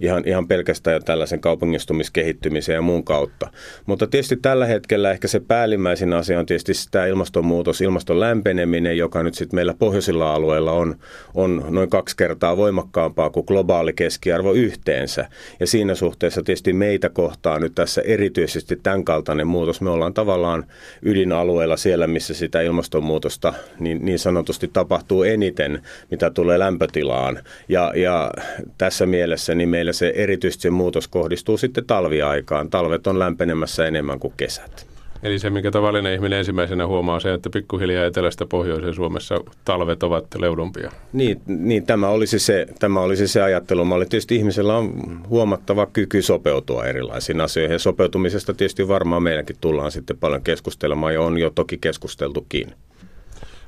ihan, 0.00 0.22
ihan 0.26 0.48
pelkästään 0.48 0.94
jo 0.94 1.00
tällaisen 1.00 1.40
kaupungistumiskehittymisen 1.40 2.74
ja 2.74 2.82
muun 2.82 3.04
kautta. 3.04 3.50
Mutta 3.86 4.06
tietysti 4.06 4.36
tällä 4.36 4.66
hetkellä 4.66 5.10
ehkä 5.10 5.28
se 5.28 5.40
päällimmäisin 5.40 6.12
asia 6.12 6.38
on 6.38 6.46
tietysti 6.46 6.72
tämä 6.90 7.06
ilmastonmuutos, 7.06 7.80
ilmaston 7.80 8.20
lämpeneminen, 8.20 8.98
joka 8.98 9.22
nyt 9.22 9.34
sitten 9.34 9.56
meillä 9.56 9.74
pohjoisilla 9.78 10.34
alueilla 10.34 10.72
on, 10.72 10.96
on 11.34 11.64
noin 11.68 11.90
kaksi 11.90 12.16
kertaa 12.16 12.56
voimakkaampaa 12.56 13.30
kuin 13.30 13.46
globaali 13.46 13.92
keskiarvo 13.92 14.52
yhteensä. 14.52 15.28
Ja 15.60 15.66
siinä 15.66 15.94
suhteessa 15.94 16.42
tietysti 16.42 16.72
meitä 16.72 17.08
kohtaa 17.08 17.58
nyt 17.58 17.74
tässä 17.74 18.02
erityisesti 18.04 18.76
tämän 18.82 19.04
kaltainen 19.04 19.46
muutos. 19.54 19.80
Me 19.80 19.90
ollaan 19.90 20.14
tavallaan 20.14 20.64
ydinalueella 21.02 21.76
siellä, 21.76 22.06
missä 22.06 22.34
sitä 22.34 22.60
ilmastonmuutosta 22.60 23.54
niin, 23.80 24.04
niin 24.04 24.18
sanotusti 24.18 24.68
tapahtuu 24.72 25.22
eniten, 25.22 25.82
mitä 26.10 26.30
tulee 26.30 26.58
lämpötilaan. 26.58 27.38
Ja, 27.68 27.92
ja 27.96 28.30
tässä 28.78 29.06
mielessä 29.06 29.54
niin 29.54 29.68
meillä 29.68 29.92
se 29.92 30.12
erityisesti 30.16 30.62
se 30.62 30.70
muutos 30.70 31.08
kohdistuu 31.08 31.56
sitten 31.56 31.86
talviaikaan. 31.86 32.70
Talvet 32.70 33.06
on 33.06 33.18
lämpenemässä 33.18 33.86
enemmän 33.86 34.18
kuin 34.18 34.34
kesät. 34.36 34.93
Eli 35.24 35.38
se, 35.38 35.50
mikä 35.50 35.70
tavallinen 35.70 36.14
ihminen 36.14 36.38
ensimmäisenä 36.38 36.86
huomaa, 36.86 37.14
on 37.14 37.20
se, 37.20 37.34
että 37.34 37.50
pikkuhiljaa 37.50 38.04
etelästä 38.04 38.46
pohjoiseen 38.46 38.94
Suomessa 38.94 39.40
talvet 39.64 40.02
ovat 40.02 40.26
leudompia. 40.38 40.90
Niin, 41.12 41.40
niin 41.46 41.86
tämä, 41.86 42.08
olisi 42.08 42.38
se, 42.38 42.66
tämä 42.78 43.00
olisi 43.00 43.28
se 43.28 43.42
ajattelu. 43.42 43.84
Mä 43.84 43.94
olin 43.94 44.08
tietysti 44.08 44.36
ihmisellä 44.36 44.76
on 44.76 44.92
huomattava 45.28 45.86
kyky 45.86 46.22
sopeutua 46.22 46.84
erilaisiin 46.84 47.40
asioihin. 47.40 47.78
Sopeutumisesta 47.78 48.54
tietysti 48.54 48.88
varmaan 48.88 49.22
meidänkin 49.22 49.56
tullaan 49.60 49.92
sitten 49.92 50.18
paljon 50.18 50.42
keskustelemaan 50.42 51.14
ja 51.14 51.20
on 51.20 51.38
jo 51.38 51.50
toki 51.50 51.78
keskusteltukin. 51.78 52.72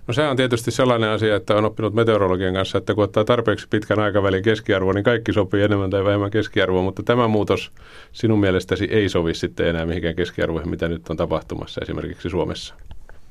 No 0.07 0.15
se 0.15 0.29
on 0.29 0.37
tietysti 0.37 0.71
sellainen 0.71 1.11
asia, 1.11 1.37
että 1.37 1.55
on 1.55 1.65
oppinut 1.65 1.95
meteorologian 1.95 2.55
kanssa, 2.55 2.79
että 2.79 2.95
kun 2.95 3.05
ottaa 3.05 3.25
tarpeeksi 3.25 3.67
pitkän 3.71 3.99
aikavälin 3.99 4.43
keskiarvoa, 4.43 4.93
niin 4.93 5.05
kaikki 5.05 5.33
sopii 5.33 5.63
enemmän 5.63 5.91
tai 5.91 6.05
vähemmän 6.05 6.31
keskiarvoa, 6.31 6.83
mutta 6.83 7.03
tämä 7.03 7.29
muutos 7.29 7.73
sinun 8.13 8.41
mielestäsi 8.41 8.89
ei 8.91 9.09
sovi 9.09 9.35
sitten 9.35 9.67
enää 9.67 9.87
mihinkään 9.87 10.17
keskiarvoihin, 10.17 10.71
mitä 10.71 10.89
nyt 10.89 11.09
on 11.11 11.17
tapahtumassa 11.17 11.81
esimerkiksi 11.81 12.31
Suomessa. 12.31 12.75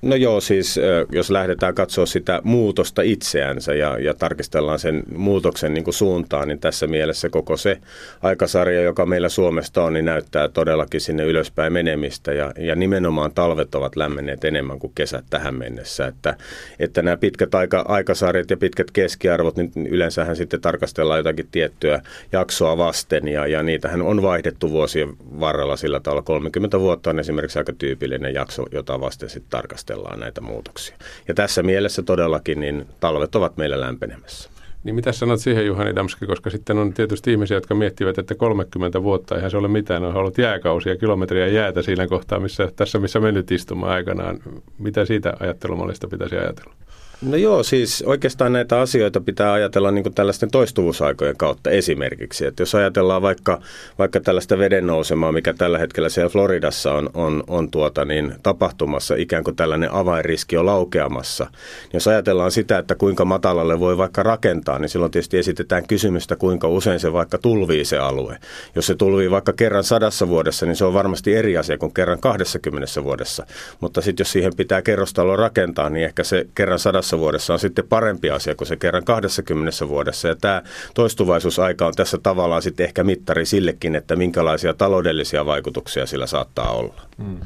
No 0.05 0.15
joo, 0.15 0.41
siis 0.41 0.79
jos 1.12 1.29
lähdetään 1.29 1.75
katsoa 1.75 2.05
sitä 2.05 2.41
muutosta 2.43 3.01
itseänsä 3.01 3.74
ja, 3.74 4.00
ja 4.00 4.13
tarkistellaan 4.13 4.79
sen 4.79 5.03
muutoksen 5.15 5.74
niin 5.74 5.83
kuin 5.83 5.93
suuntaan, 5.93 6.47
niin 6.47 6.59
tässä 6.59 6.88
mielessä 6.88 7.29
koko 7.29 7.57
se 7.57 7.77
aikasarja, 8.21 8.81
joka 8.81 9.05
meillä 9.05 9.29
Suomesta 9.29 9.83
on, 9.83 9.93
niin 9.93 10.05
näyttää 10.05 10.47
todellakin 10.47 11.01
sinne 11.01 11.24
ylöspäin 11.24 11.74
menemistä 11.74 12.33
ja, 12.33 12.53
ja 12.57 12.75
nimenomaan 12.75 13.31
talvet 13.31 13.75
ovat 13.75 13.95
lämmenneet 13.95 14.43
enemmän 14.43 14.79
kuin 14.79 14.91
kesät 14.95 15.25
tähän 15.29 15.55
mennessä. 15.55 16.07
Että, 16.07 16.38
että 16.79 17.01
nämä 17.01 17.17
pitkät 17.17 17.55
aika, 17.55 17.85
aikasarjat 17.88 18.50
ja 18.50 18.57
pitkät 18.57 18.91
keskiarvot, 18.91 19.55
niin 19.55 19.71
yleensähän 19.89 20.35
sitten 20.35 20.62
tarkastellaan 20.62 21.19
jotakin 21.19 21.47
tiettyä 21.51 22.01
jaksoa 22.31 22.77
vasten 22.77 23.27
ja, 23.27 23.47
ja 23.47 23.63
niitähän 23.63 24.01
on 24.01 24.21
vaihdettu 24.21 24.71
vuosien 24.71 25.09
varrella 25.39 25.75
sillä 25.75 26.00
tavalla. 26.00 26.21
30 26.21 26.79
vuotta 26.79 27.09
on 27.09 27.19
esimerkiksi 27.19 27.59
aika 27.59 27.74
tyypillinen 27.74 28.33
jakso, 28.33 28.65
jota 28.71 29.01
vasten 29.01 29.29
sitten 29.29 29.50
tarkastellaan 29.50 29.94
tarkastellaan 29.95 30.19
näitä 30.19 30.41
muutoksia. 30.41 30.95
Ja 31.27 31.33
tässä 31.33 31.63
mielessä 31.63 32.03
todellakin 32.03 32.59
niin 32.59 32.85
talvet 32.99 33.35
ovat 33.35 33.57
meillä 33.57 33.79
lämpenemässä. 33.79 34.49
Niin 34.83 34.95
mitä 34.95 35.11
sanot 35.11 35.39
siihen 35.39 35.65
Juhani 35.65 35.95
Damski, 35.95 36.25
koska 36.25 36.49
sitten 36.49 36.77
on 36.77 36.93
tietysti 36.93 37.31
ihmisiä, 37.31 37.57
jotka 37.57 37.75
miettivät, 37.75 38.17
että 38.17 38.35
30 38.35 39.03
vuotta 39.03 39.35
eihän 39.35 39.51
se 39.51 39.57
ole 39.57 39.67
mitään, 39.67 40.03
on 40.03 40.15
ollut 40.15 40.37
jääkausia, 40.37 40.97
kilometriä 40.97 41.47
jäätä 41.47 41.81
siinä 41.81 42.07
kohtaa, 42.07 42.39
missä, 42.39 42.71
tässä 42.75 42.99
missä 42.99 43.19
me 43.19 43.31
nyt 43.31 43.51
istumaan 43.51 43.91
aikanaan. 43.91 44.39
Mitä 44.79 45.05
siitä 45.05 45.33
ajattelumallista 45.39 46.07
pitäisi 46.07 46.35
ajatella? 46.35 46.73
No 47.22 47.38
joo, 47.38 47.63
siis 47.63 48.03
oikeastaan 48.07 48.53
näitä 48.53 48.79
asioita 48.79 49.22
pitää 49.22 49.53
ajatella 49.53 49.91
niin 49.91 50.13
tällaisten 50.13 50.51
toistuvuusaikojen 50.51 51.38
kautta 51.38 51.69
esimerkiksi. 51.69 52.45
Että 52.45 52.62
jos 52.62 52.75
ajatellaan 52.75 53.22
vaikka, 53.22 53.62
vaikka 54.00 54.19
tällaista 54.19 54.57
veden 54.57 54.88
nousemaa, 54.88 55.31
mikä 55.31 55.53
tällä 55.53 55.77
hetkellä 55.77 56.10
siellä 56.10 56.29
Floridassa 56.29 56.93
on, 56.93 57.10
on, 57.13 57.43
on 57.48 57.72
tuota, 57.72 58.05
niin 58.05 58.36
tapahtumassa, 58.43 59.15
ikään 59.15 59.43
kuin 59.43 59.55
tällainen 59.55 59.91
avainriski 59.91 60.57
on 60.57 60.65
laukeamassa. 60.65 61.43
Niin 61.43 61.89
jos 61.93 62.07
ajatellaan 62.07 62.51
sitä, 62.51 62.77
että 62.77 62.95
kuinka 62.95 63.25
matalalle 63.25 63.79
voi 63.79 63.98
vaikka 63.98 64.24
rakentaa, 64.24 64.79
niin 64.79 64.89
silloin 64.89 65.12
tietysti 65.12 65.38
esitetään 65.38 65.88
kysymystä, 65.88 66.36
kuinka 66.36 66.67
usein 66.67 67.00
se 67.00 67.13
vaikka 67.13 67.38
tulvii 67.38 67.86
se 67.86 67.98
alue. 67.98 68.38
Jos 68.75 68.88
se 68.88 68.95
tulvii 68.95 69.31
vaikka 69.31 69.53
kerran 69.53 69.84
sadassa 69.84 70.27
vuodessa, 70.27 70.65
niin 70.65 70.75
se 70.75 70.86
on 70.86 70.93
varmasti 70.93 71.36
eri 71.36 71.57
asia 71.57 71.77
kuin 71.77 71.93
kerran 71.93 72.19
20 72.19 73.03
vuodessa. 73.03 73.45
Mutta 73.81 74.01
sitten 74.01 74.24
jos 74.24 74.31
siihen 74.31 74.55
pitää 74.57 74.81
kerrostalo 74.81 75.36
rakentaa, 75.36 75.89
niin 75.89 76.05
ehkä 76.05 76.24
se 76.24 76.48
kerran 76.55 76.79
sadassa 76.79 77.04
sadassa 77.05 77.19
vuodessa 77.19 77.53
on 77.53 77.59
sitten 77.59 77.88
parempi 77.88 78.29
asia 78.29 78.55
kuin 78.55 78.67
se 78.67 78.75
kerran 78.75 79.03
20 79.05 79.88
vuodessa. 79.88 80.27
Ja 80.27 80.35
tämä 80.35 80.62
toistuvaisuusaika 80.93 81.88
on 81.88 81.93
tässä 81.95 82.17
tavallaan 82.17 82.62
sitten 82.62 82.85
ehkä 82.85 83.03
mittari 83.03 83.45
sillekin, 83.45 83.95
että 83.95 84.15
minkälaisia 84.15 84.74
taloudellisia 84.74 85.45
vaikutuksia 85.45 86.05
sillä 86.05 86.27
saattaa 86.27 86.71
olla. 86.71 87.01
Hmm. 87.17 87.39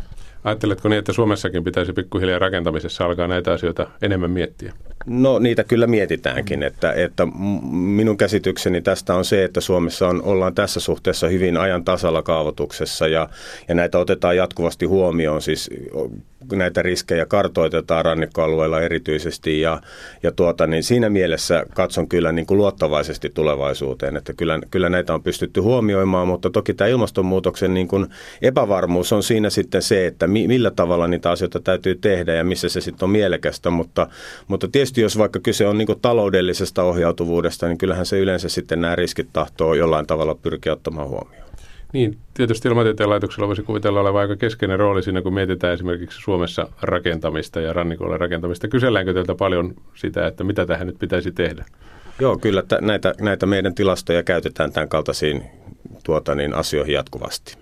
Ajatteletko 0.44 0.90
niin, 0.90 1.00
että 1.00 1.14
Suomessakin 1.14 1.64
pitäisi 1.64 1.94
pikkuhiljaa 1.94 2.40
rakentamisessa 2.40 3.06
alkaa 3.06 3.28
näitä 3.28 3.54
asioita 3.54 3.88
enemmän 4.02 4.32
miettiä? 4.32 4.74
No 5.06 5.40
niitä 5.40 5.64
kyllä 5.64 5.88
mietitäänkin, 5.88 6.64
että, 6.64 6.94
että 6.94 7.28
minun 7.72 8.18
käsitykseni 8.18 8.82
tästä 8.82 9.16
on 9.16 9.26
se, 9.26 9.44
että 9.44 9.62
Suomessa 9.62 10.08
on, 10.08 10.24
ollaan 10.24 10.56
tässä 10.56 10.80
suhteessa 10.80 11.28
hyvin 11.28 11.58
ajan 11.58 11.84
tasalla 11.84 12.22
kaavoituksessa 12.22 13.08
ja, 13.08 13.30
ja 13.68 13.76
näitä 13.76 14.00
otetaan 14.00 14.38
jatkuvasti 14.38 14.86
huomioon. 14.86 15.42
Siis 15.42 15.70
näitä 16.52 16.82
riskejä 16.82 17.26
kartoitetaan 17.26 18.06
rannikkoalueella 18.06 18.82
erityisesti 18.82 19.62
ja, 19.62 19.82
ja 20.24 20.32
tuota, 20.32 20.68
niin 20.68 20.84
siinä 20.84 21.10
mielessä 21.10 21.66
katson 21.76 22.08
kyllä 22.08 22.32
niin 22.32 22.46
kuin 22.46 22.58
luottavaisesti 22.58 23.30
tulevaisuuteen, 23.30 24.18
että 24.18 24.34
kyllä, 24.34 24.60
kyllä 24.72 24.90
näitä 24.90 25.14
on 25.14 25.24
pystytty 25.24 25.60
huomioimaan, 25.60 26.28
mutta 26.28 26.50
toki 26.50 26.74
tämä 26.74 26.88
ilmastonmuutoksen 26.88 27.74
niin 27.74 27.88
kuin 27.88 28.08
epävarmuus 28.42 29.14
on 29.14 29.24
siinä 29.24 29.50
sitten 29.50 29.82
se, 29.82 30.08
että 30.08 30.28
millä 30.30 30.72
tavalla 30.72 31.08
niitä 31.08 31.32
asioita 31.32 31.60
täytyy 31.60 31.96
tehdä 31.96 32.34
ja 32.34 32.44
missä 32.44 32.70
se 32.70 32.82
sitten 32.82 33.06
on 33.06 33.10
mielekästä, 33.10 33.70
mutta, 33.70 34.08
mutta 34.48 34.68
tietysti 34.68 35.02
jos 35.02 35.18
vaikka 35.18 35.40
kyse 35.40 35.68
on 35.68 35.78
niin 35.78 35.86
kuin 35.86 36.00
taloudellisesta 36.02 36.84
ohjautuvuudesta, 36.84 37.68
niin 37.68 37.78
kyllähän 37.78 38.06
se 38.06 38.20
yleensä 38.20 38.50
sitten 38.50 38.82
nämä 38.82 38.96
riskit 38.96 39.28
tahtoo 39.34 39.74
jollain 39.74 40.08
tavalla 40.08 40.36
pyrkiä 40.36 40.74
ottamaan 40.74 41.08
huomioon. 41.08 41.50
Niin, 41.94 42.18
tietysti 42.34 42.68
Ilmatieteen 42.68 43.10
laitoksella 43.10 43.48
voisi 43.48 43.64
kuvitella 43.64 44.00
olevan 44.00 44.22
aika 44.22 44.36
keskeinen 44.36 44.80
rooli 44.80 45.04
siinä, 45.04 45.22
kun 45.22 45.34
mietitään 45.34 45.74
esimerkiksi 45.74 46.22
Suomessa 46.22 46.68
rakentamista 46.82 47.60
ja 47.60 47.74
rannikolla 47.74 48.18
rakentamista. 48.18 48.68
Kyselläänkö 48.68 49.14
teiltä 49.14 49.36
paljon 49.36 49.74
sitä, 49.96 50.28
että 50.28 50.44
mitä 50.44 50.66
tähän 50.66 50.88
nyt 50.88 51.00
pitäisi 51.00 51.32
tehdä? 51.32 51.66
Joo, 52.20 52.38
kyllä 52.38 52.62
t- 52.62 52.82
näitä, 52.82 53.14
näitä 53.22 53.46
meidän 53.46 53.76
tilastoja 53.76 54.24
käytetään 54.24 54.72
tämän 54.72 54.90
kaltaisiin 54.90 55.44
tuota, 56.04 56.36
niin, 56.36 56.54
asioihin 56.56 56.94
jatkuvasti. 56.94 57.58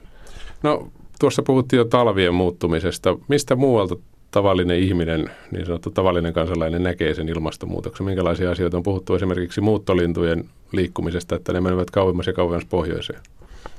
No, 0.63 0.91
tuossa 1.19 1.43
puhuttiin 1.43 1.77
jo 1.77 1.85
talvien 1.85 2.33
muuttumisesta. 2.33 3.17
Mistä 3.27 3.55
muualta 3.55 3.95
tavallinen 4.31 4.79
ihminen, 4.79 5.31
niin 5.51 5.65
sanottu 5.65 5.89
tavallinen 5.89 6.33
kansalainen 6.33 6.83
näkee 6.83 7.13
sen 7.13 7.29
ilmastonmuutoksen? 7.29 8.05
Minkälaisia 8.05 8.51
asioita 8.51 8.77
on 8.77 8.83
puhuttu 8.83 9.15
esimerkiksi 9.15 9.61
muuttolintujen 9.61 10.45
liikkumisesta, 10.71 11.35
että 11.35 11.53
ne 11.53 11.61
menevät 11.61 11.91
kauemmas 11.91 12.27
ja 12.27 12.33
kauemmas 12.33 12.65
pohjoiseen? 12.65 13.19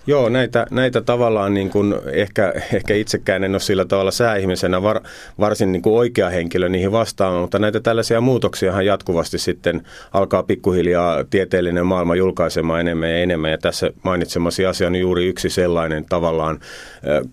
Joo, 0.09 0.29
näitä, 0.29 0.67
näitä 0.71 1.01
tavallaan 1.01 1.55
niin 1.55 1.71
kuin 1.71 1.95
ehkä, 2.13 2.53
ehkä 2.73 2.95
itsekään 2.95 3.45
en 3.45 3.55
ole 3.55 3.61
sillä 3.61 3.85
tavalla 3.85 4.11
sääihmisenä 4.11 4.83
var, 4.83 5.01
varsin 5.41 5.73
niin 5.73 5.83
kuin 5.83 5.97
oikea 5.97 6.31
henkilö 6.31 6.69
niihin 6.69 6.93
vastaamaan, 6.93 7.41
mutta 7.41 7.59
näitä 7.59 7.81
tällaisia 7.81 8.21
muutoksiahan 8.21 8.87
jatkuvasti 8.87 9.39
sitten 9.39 9.83
alkaa 10.13 10.43
pikkuhiljaa 10.43 11.25
tieteellinen 11.25 11.87
maailma 11.87 12.15
julkaisemaan 12.15 12.81
enemmän 12.81 13.11
ja 13.11 13.19
enemmän. 13.19 13.51
Ja 13.51 13.59
tässä 13.59 13.91
mainitsemasi 14.03 14.67
asia 14.67 14.87
on 14.87 14.97
juuri 14.97 15.27
yksi 15.27 15.51
sellainen 15.51 16.05
tavallaan 16.09 16.61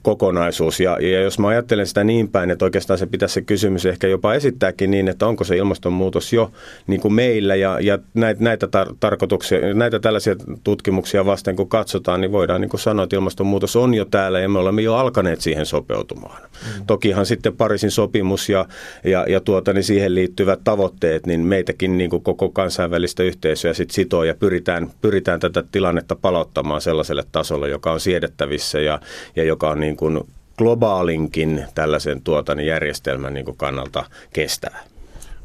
kokonaisuus. 0.01 0.79
Ja, 0.79 0.97
ja 1.01 1.21
jos 1.21 1.39
mä 1.39 1.47
ajattelen 1.47 1.87
sitä 1.87 2.03
niin 2.03 2.27
päin, 2.27 2.51
että 2.51 2.65
oikeastaan 2.65 2.99
se 2.99 3.05
pitäisi 3.05 3.33
se 3.33 3.41
kysymys 3.41 3.85
ehkä 3.85 4.07
jopa 4.07 4.33
esittääkin 4.33 4.91
niin, 4.91 5.07
että 5.07 5.27
onko 5.27 5.43
se 5.43 5.57
ilmastonmuutos 5.57 6.33
jo 6.33 6.51
niin 6.87 7.01
kuin 7.01 7.13
meillä 7.13 7.55
ja, 7.55 7.79
ja 7.79 7.99
näitä, 8.13 8.43
näitä 8.43 8.65
tar- 8.65 8.95
tarkoituksia, 8.99 9.73
näitä 9.73 9.99
tällaisia 9.99 10.35
tutkimuksia 10.63 11.25
vasten 11.25 11.55
kun 11.55 11.69
katsotaan, 11.69 12.21
niin 12.21 12.31
voidaan 12.31 12.64
niin 12.65 12.69
kuin 12.69 12.81
sanoa, 12.81 13.03
että 13.03 13.15
ilmastonmuutos 13.15 13.75
on 13.75 13.93
jo 13.93 14.05
täällä 14.05 14.39
ja 14.39 14.49
me 14.49 14.59
olemme 14.59 14.81
jo 14.81 14.95
alkaneet 14.95 15.41
siihen 15.41 15.65
sopeutumaan. 15.65 16.41
Mm. 16.41 16.85
Tokihan 16.85 17.25
sitten 17.25 17.57
Pariisin 17.57 17.91
sopimus 17.91 18.49
ja, 18.49 18.65
ja, 19.03 19.25
ja 19.27 19.39
tuota, 19.39 19.73
niin 19.73 19.83
siihen 19.83 20.15
liittyvät 20.15 20.59
tavoitteet, 20.63 21.25
niin 21.25 21.39
meitäkin 21.39 21.97
niin 21.97 22.09
kuin 22.09 22.23
koko 22.23 22.49
kansainvälistä 22.49 23.23
yhteisöä 23.23 23.73
sit 23.73 23.91
sitoo 23.91 24.23
ja 24.23 24.33
pyritään, 24.33 24.91
pyritään 25.01 25.39
tätä 25.39 25.63
tilannetta 25.71 26.15
palauttamaan 26.15 26.81
sellaiselle 26.81 27.23
tasolle, 27.31 27.69
joka 27.69 27.91
on 27.91 27.99
siedettävissä 27.99 28.79
ja, 28.79 28.99
ja 29.35 29.43
joka 29.43 29.69
on 29.69 29.79
niin 29.79 29.97
kuin 29.97 30.19
globaalinkin 30.57 31.65
tällaisen 31.75 32.21
tuota, 32.21 32.55
niin 32.55 32.67
järjestelmän 32.67 33.33
niin 33.33 33.45
kuin 33.45 33.57
kannalta 33.57 34.05
kestävä. 34.33 34.94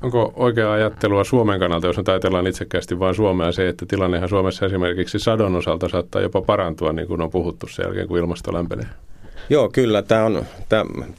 Onko 0.02 0.33
oikea 0.37 0.73
ajattelua 0.73 1.25
Suomen 1.25 1.61
kannalta, 1.61 1.87
jos 1.87 1.97
nyt 1.97 2.09
ajatellaan 2.09 2.47
itsekkäästi 2.47 2.99
vain 2.99 3.14
Suomea, 3.14 3.52
se, 3.52 3.69
että 3.69 3.87
tilannehan 3.87 4.28
Suomessa 4.28 4.66
esimerkiksi 4.66 5.19
sadon 5.19 5.57
osalta 5.57 5.88
saattaa 5.88 6.23
jopa 6.23 6.42
parantua, 6.42 6.92
niin 6.92 7.09
kuin 7.09 7.21
on 7.21 7.30
puhuttu 7.30 7.66
sen 7.66 7.83
jälkeen, 7.85 8.09
kun 8.09 8.19
ilmasto 8.19 8.52
lämpenee? 8.52 8.87
Joo, 9.50 9.69
kyllä. 9.69 10.02
Tämä 10.02 10.25
on, 10.25 10.45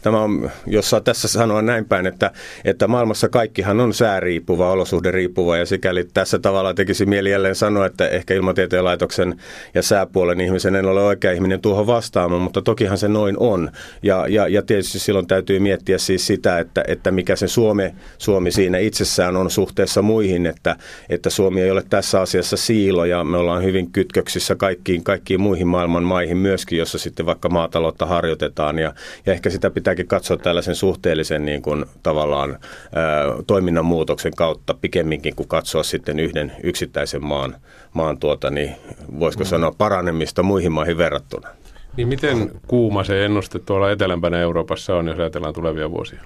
tämä, 0.01 0.21
on, 0.21 0.51
jos 0.67 0.89
saa 0.89 1.01
tässä 1.01 1.27
sanoa 1.27 1.61
näin 1.61 1.85
päin, 1.85 2.05
että, 2.05 2.31
että 2.65 2.87
maailmassa 2.87 3.29
kaikkihan 3.29 3.79
on 3.79 3.93
sääriippuva, 3.93 4.71
olosuhde 4.71 5.11
riippuva 5.11 5.57
ja 5.57 5.65
sikäli 5.65 6.07
tässä 6.13 6.39
tavalla 6.39 6.73
tekisi 6.73 7.05
mieli 7.05 7.31
jälleen 7.31 7.55
sanoa, 7.55 7.85
että 7.85 8.07
ehkä 8.07 8.33
ilmatieteen 8.33 8.83
laitoksen 8.83 9.39
ja 9.73 9.83
sääpuolen 9.83 10.41
ihmisen 10.41 10.75
en 10.75 10.85
ole 10.85 11.03
oikea 11.03 11.31
ihminen 11.31 11.61
tuohon 11.61 11.87
vastaamaan, 11.87 12.41
mutta 12.41 12.61
tokihan 12.61 12.97
se 12.97 13.07
noin 13.07 13.35
on. 13.39 13.71
Ja, 14.03 14.27
ja, 14.27 14.47
ja 14.47 14.61
tietysti 14.61 14.99
silloin 14.99 15.27
täytyy 15.27 15.59
miettiä 15.59 15.97
siis 15.97 16.27
sitä, 16.27 16.59
että, 16.59 16.83
että 16.87 17.11
mikä 17.11 17.35
se 17.35 17.47
Suomi, 17.47 17.91
Suomi 18.17 18.51
siinä 18.51 18.77
itsessään 18.77 19.35
on 19.35 19.51
suhteessa 19.51 20.01
muihin, 20.01 20.45
että, 20.45 20.75
että 21.09 21.29
Suomi 21.29 21.61
ei 21.61 21.71
ole 21.71 21.83
tässä 21.89 22.21
asiassa 22.21 22.57
siilo 22.57 23.05
ja 23.05 23.23
me 23.23 23.37
ollaan 23.37 23.63
hyvin 23.63 23.91
kytköksissä 23.91 24.55
kaikkiin, 24.55 25.03
kaikkiin 25.03 25.41
muihin 25.41 25.67
maailman 25.67 26.03
maihin 26.03 26.37
myöskin, 26.37 26.77
jossa 26.77 26.97
sitten 26.97 27.25
vaikka 27.25 27.49
maataloutta 27.49 28.05
harjoitetaan 28.05 28.20
ja, 28.81 28.93
ja 29.25 29.33
ehkä 29.33 29.49
sitä 29.49 29.69
pitääkin 29.69 30.07
katsoa 30.07 30.37
tällaisen 30.37 30.75
suhteellisen 30.75 31.45
niin 31.45 31.61
kuin, 31.61 31.85
tavallaan 32.03 32.49
ää, 32.51 33.25
toiminnan 33.47 33.85
muutoksen 33.85 34.33
kautta 34.35 34.73
pikemminkin 34.73 35.35
kuin 35.35 35.47
katsoa 35.47 35.83
sitten 35.83 36.19
yhden 36.19 36.51
yksittäisen 36.63 37.25
maan, 37.25 37.55
maan 37.93 38.17
tuota, 38.17 38.49
niin 38.49 38.75
voisiko 39.19 39.43
mm. 39.43 39.47
sanoa 39.47 39.71
paranemista 39.77 40.43
muihin 40.43 40.71
maihin 40.71 40.97
verrattuna. 40.97 41.49
Niin 41.97 42.07
miten 42.07 42.51
kuuma 42.67 43.03
se 43.03 43.25
ennuste 43.25 43.59
tuolla 43.59 43.91
etelämpänä 43.91 44.39
Euroopassa 44.39 44.95
on, 44.95 45.07
jos 45.07 45.19
ajatellaan 45.19 45.53
tulevia 45.53 45.91
vuosia? 45.91 46.19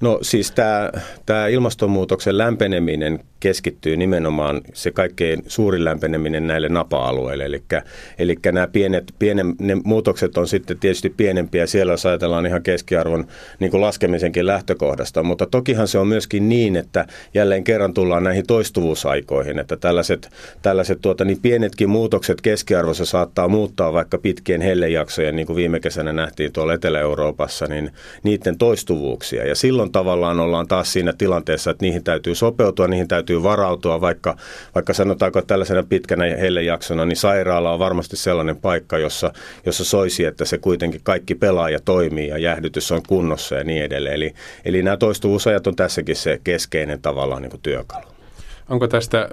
No 0.00 0.18
siis 0.22 0.50
tämä, 0.50 0.90
tämä 1.26 1.46
ilmastonmuutoksen 1.46 2.38
lämpeneminen 2.38 3.20
keskittyy 3.46 3.96
nimenomaan 3.96 4.60
se 4.74 4.90
kaikkein 4.90 5.42
suurin 5.46 5.84
lämpeneminen 5.84 6.46
näille 6.46 6.68
napa-alueille. 6.68 7.44
Eli, 7.44 7.62
eli 8.18 8.36
nämä 8.52 8.66
pienet, 8.66 9.14
pienet 9.18 9.46
ne 9.58 9.76
muutokset 9.84 10.38
on 10.38 10.48
sitten 10.48 10.78
tietysti 10.78 11.10
pienempiä 11.10 11.66
siellä, 11.66 11.92
jos 11.92 12.06
ajatellaan 12.06 12.46
ihan 12.46 12.62
keskiarvon 12.62 13.26
niin 13.60 13.70
kuin 13.70 13.80
laskemisenkin 13.80 14.46
lähtökohdasta. 14.46 15.22
Mutta 15.22 15.46
tokihan 15.46 15.88
se 15.88 15.98
on 15.98 16.08
myöskin 16.08 16.48
niin, 16.48 16.76
että 16.76 17.06
jälleen 17.34 17.64
kerran 17.64 17.94
tullaan 17.94 18.24
näihin 18.24 18.46
toistuvuusaikoihin, 18.46 19.58
että 19.58 19.76
tällaiset, 19.76 20.30
tällaiset 20.62 21.00
tuota, 21.00 21.24
niin 21.24 21.42
pienetkin 21.42 21.90
muutokset 21.90 22.40
keskiarvossa 22.40 23.04
saattaa 23.04 23.48
muuttaa 23.48 23.92
vaikka 23.92 24.18
pitkien 24.18 24.60
hellejaksojen, 24.60 25.36
niin 25.36 25.46
kuin 25.46 25.56
viime 25.56 25.80
kesänä 25.80 26.12
nähtiin 26.12 26.52
tuolla 26.52 26.74
Etelä-Euroopassa, 26.74 27.66
niin 27.66 27.90
niiden 28.22 28.58
toistuvuuksia. 28.58 29.46
Ja 29.46 29.54
silloin 29.54 29.92
tavallaan 29.92 30.40
ollaan 30.40 30.68
taas 30.68 30.92
siinä 30.92 31.12
tilanteessa, 31.12 31.70
että 31.70 31.84
niihin 31.84 32.04
täytyy 32.04 32.34
sopeutua, 32.34 32.88
niihin 32.88 33.08
täytyy 33.08 33.35
täytyy 33.36 33.42
varautua, 33.42 34.00
vaikka, 34.00 34.36
vaikka 34.74 34.92
sanotaanko 34.92 35.42
tällaisena 35.42 35.82
pitkänä 35.82 36.24
hellejaksona, 36.24 37.04
niin 37.04 37.16
sairaala 37.16 37.72
on 37.72 37.78
varmasti 37.78 38.16
sellainen 38.16 38.56
paikka, 38.56 38.98
jossa, 38.98 39.32
jossa 39.66 39.84
soisi, 39.84 40.24
että 40.24 40.44
se 40.44 40.58
kuitenkin 40.58 41.00
kaikki 41.04 41.34
pelaa 41.34 41.70
ja 41.70 41.80
toimii 41.84 42.28
ja 42.28 42.38
jäähdytys 42.38 42.92
on 42.92 43.02
kunnossa 43.08 43.54
ja 43.54 43.64
niin 43.64 43.82
edelleen. 43.82 44.14
Eli, 44.14 44.34
eli 44.64 44.82
nämä 44.82 44.96
toistuvuusajat 44.96 45.66
on 45.66 45.76
tässäkin 45.76 46.16
se 46.16 46.40
keskeinen 46.44 47.02
tavallaan 47.02 47.42
niin 47.42 47.50
kuin 47.50 47.62
työkalu. 47.62 48.06
Onko 48.68 48.88
tästä 48.88 49.28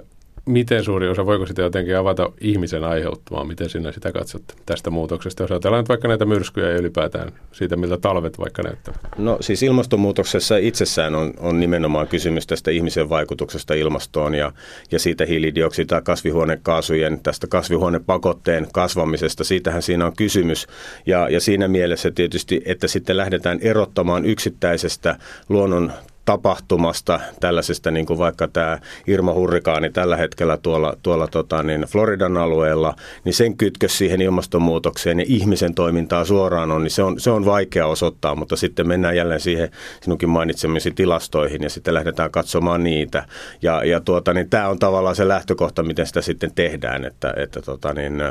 miten 0.46 0.84
suuri 0.84 1.08
osa, 1.08 1.26
voiko 1.26 1.46
sitä 1.46 1.62
jotenkin 1.62 1.96
avata 1.96 2.32
ihmisen 2.40 2.84
aiheuttamaan, 2.84 3.46
miten 3.46 3.68
sinä 3.68 3.92
sitä 3.92 4.12
katsot 4.12 4.42
tästä 4.66 4.90
muutoksesta, 4.90 5.42
jos 5.42 5.50
ajatellaan 5.50 5.82
nyt 5.82 5.88
vaikka 5.88 6.08
näitä 6.08 6.24
myrskyjä 6.24 6.70
ja 6.70 6.76
ylipäätään 6.76 7.32
siitä, 7.52 7.76
miltä 7.76 7.96
talvet 7.96 8.38
vaikka 8.38 8.62
näyttävät? 8.62 8.98
No 9.18 9.38
siis 9.40 9.62
ilmastonmuutoksessa 9.62 10.56
itsessään 10.56 11.14
on, 11.14 11.34
on 11.38 11.60
nimenomaan 11.60 12.08
kysymys 12.08 12.46
tästä 12.46 12.70
ihmisen 12.70 13.08
vaikutuksesta 13.08 13.74
ilmastoon 13.74 14.34
ja, 14.34 14.52
ja 14.90 14.98
siitä 14.98 15.26
hiilidioksida 15.26 16.00
kasvihuonekaasujen, 16.00 17.20
tästä 17.22 17.46
kasvihuonepakotteen 17.46 18.66
kasvamisesta, 18.72 19.44
siitähän 19.44 19.82
siinä 19.82 20.06
on 20.06 20.16
kysymys. 20.16 20.66
Ja, 21.06 21.28
ja 21.28 21.40
siinä 21.40 21.68
mielessä 21.68 22.10
tietysti, 22.10 22.62
että 22.64 22.88
sitten 22.88 23.16
lähdetään 23.16 23.58
erottamaan 23.62 24.24
yksittäisestä 24.24 25.18
luonnon 25.48 25.92
tapahtumasta, 26.24 27.20
tällaisesta 27.40 27.90
niin 27.90 28.06
kuin 28.06 28.18
vaikka 28.18 28.48
tämä 28.48 28.78
Irma 29.06 29.32
Hurrikaani 29.32 29.90
tällä 29.90 30.16
hetkellä 30.16 30.56
tuolla, 30.56 30.96
tuolla 31.02 31.26
tota, 31.26 31.62
niin 31.62 31.80
Floridan 31.80 32.36
alueella, 32.36 32.94
niin 33.24 33.34
sen 33.34 33.56
kytkös 33.56 33.98
siihen 33.98 34.20
ilmastonmuutokseen 34.20 35.20
ja 35.20 35.26
ihmisen 35.28 35.74
toimintaa 35.74 36.24
suoraan 36.24 36.70
on, 36.70 36.82
niin 36.82 36.90
se 36.90 37.02
on, 37.02 37.20
se 37.20 37.30
on 37.30 37.44
vaikea 37.44 37.86
osoittaa, 37.86 38.34
mutta 38.34 38.56
sitten 38.56 38.88
mennään 38.88 39.16
jälleen 39.16 39.40
siihen 39.40 39.70
sinunkin 40.00 40.28
mainitsemisi 40.28 40.90
tilastoihin 40.90 41.62
ja 41.62 41.70
sitten 41.70 41.94
lähdetään 41.94 42.30
katsomaan 42.30 42.84
niitä. 42.84 43.24
Ja, 43.62 43.84
ja 43.84 44.00
tuota, 44.00 44.34
niin 44.34 44.50
tämä 44.50 44.68
on 44.68 44.78
tavallaan 44.78 45.16
se 45.16 45.28
lähtökohta, 45.28 45.82
miten 45.82 46.06
sitä 46.06 46.22
sitten 46.22 46.54
tehdään, 46.54 47.04
että, 47.04 47.34
että 47.36 47.62
tota, 47.62 47.94
niin, 47.94 48.22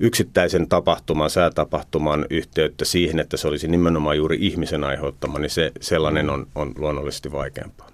yksittäisen 0.00 0.68
tapahtuman, 0.68 1.30
säätapahtuman 1.30 2.26
yhteyttä 2.30 2.84
siihen, 2.84 3.20
että 3.20 3.36
se 3.36 3.48
olisi 3.48 3.68
nimenomaan 3.68 4.16
juuri 4.16 4.38
ihmisen 4.40 4.84
aiheuttama, 4.84 5.38
niin 5.38 5.50
se, 5.50 5.72
sellainen 5.80 6.30
on, 6.30 6.46
on 6.54 6.72
luonnollisesti 6.78 7.32
vaikeampaa. 7.40 7.88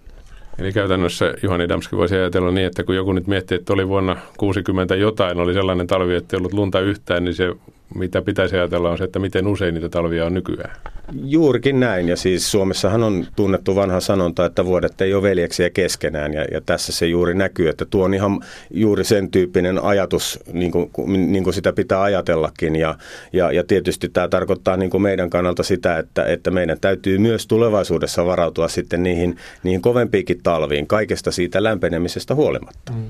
Eli 0.59 0.73
käytännössä 0.73 1.35
Juhani 1.43 1.69
Damski 1.69 1.97
voisi 1.97 2.15
ajatella 2.15 2.51
niin, 2.51 2.67
että 2.67 2.85
kun 2.85 2.97
joku 2.97 3.13
nyt 3.13 3.27
miettii, 3.27 3.57
että 3.59 3.73
oli 3.73 3.89
vuonna 3.89 4.17
60 4.37 4.95
jotain, 4.97 5.41
oli 5.41 5.55
sellainen 5.55 5.87
talvi, 5.87 6.15
että 6.15 6.37
ei 6.37 6.39
ollut 6.39 6.53
lunta 6.53 6.81
yhtään, 6.81 7.25
niin 7.25 7.35
se 7.35 7.55
mitä 7.94 8.22
pitäisi 8.22 8.57
ajatella 8.57 8.90
on 8.90 8.99
se, 8.99 9.05
että 9.05 9.18
miten 9.18 9.46
usein 9.46 9.75
niitä 9.75 9.88
talvia 9.88 10.27
on 10.27 10.35
nykyään. 10.35 10.77
Juurikin 11.25 11.81
näin 11.81 12.09
ja 12.09 12.16
siis 12.16 12.51
Suomessahan 12.51 13.03
on 13.03 13.27
tunnettu 13.37 13.75
vanha 13.75 14.01
sanonta, 14.01 14.44
että 14.44 14.64
vuodet 14.64 15.01
ei 15.01 15.14
ole 15.14 15.22
veljeksiä 15.22 15.70
keskenään 15.70 16.35
ja, 16.35 16.44
ja 16.44 16.61
tässä 16.61 16.92
se 16.92 17.07
juuri 17.07 17.35
näkyy, 17.35 17.68
että 17.68 17.85
tuo 17.85 18.05
on 18.05 18.14
ihan 18.14 18.40
juuri 18.70 19.05
sen 19.05 19.31
tyyppinen 19.31 19.85
ajatus, 19.85 20.40
niin 20.53 20.72
kuin, 20.72 20.90
niin 21.07 21.44
kuin 21.44 21.55
sitä 21.55 21.72
pitää 21.72 22.03
ajatellakin 22.03 22.77
ja, 22.77 22.94
ja, 23.33 23.53
ja 23.53 23.64
tietysti 23.64 24.09
tämä 24.09 24.29
tarkoittaa 24.29 24.77
niin 24.77 24.90
kuin 24.90 25.03
meidän 25.03 25.31
kannalta 25.31 25.62
sitä, 25.62 25.99
että, 25.99 26.25
että 26.25 26.51
meidän 26.51 26.81
täytyy 26.81 27.18
myös 27.18 27.46
tulevaisuudessa 27.46 28.27
varautua 28.27 28.68
sitten 28.68 29.03
niihin, 29.03 29.37
niihin 29.62 29.83
kovempiinkin 29.83 30.40
talviin 30.42 30.87
kaikesta 30.87 31.31
siitä 31.31 31.62
lämpenemisestä 31.62 32.35
huolimatta. 32.35 32.92
Mm. 32.92 33.06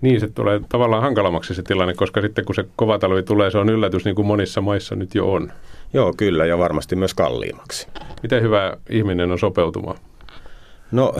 Niin, 0.00 0.20
se 0.20 0.28
tulee 0.28 0.60
tavallaan 0.68 1.02
hankalammaksi 1.02 1.54
se 1.54 1.62
tilanne, 1.62 1.94
koska 1.94 2.20
sitten 2.20 2.44
kun 2.44 2.54
se 2.54 2.64
kova 2.76 2.98
talvi 2.98 3.22
tulee, 3.22 3.50
se 3.50 3.58
on 3.58 3.68
yllätys 3.68 4.04
niin 4.04 4.14
kuin 4.14 4.26
monissa 4.26 4.60
maissa 4.60 4.94
nyt 4.94 5.14
jo 5.14 5.32
on. 5.32 5.52
Joo, 5.92 6.12
kyllä, 6.16 6.46
ja 6.46 6.58
varmasti 6.58 6.96
myös 6.96 7.14
kalliimmaksi. 7.14 7.88
Miten 8.22 8.42
hyvä 8.42 8.76
ihminen 8.90 9.32
on 9.32 9.38
sopeutumaan? 9.38 9.98
No, 10.92 11.14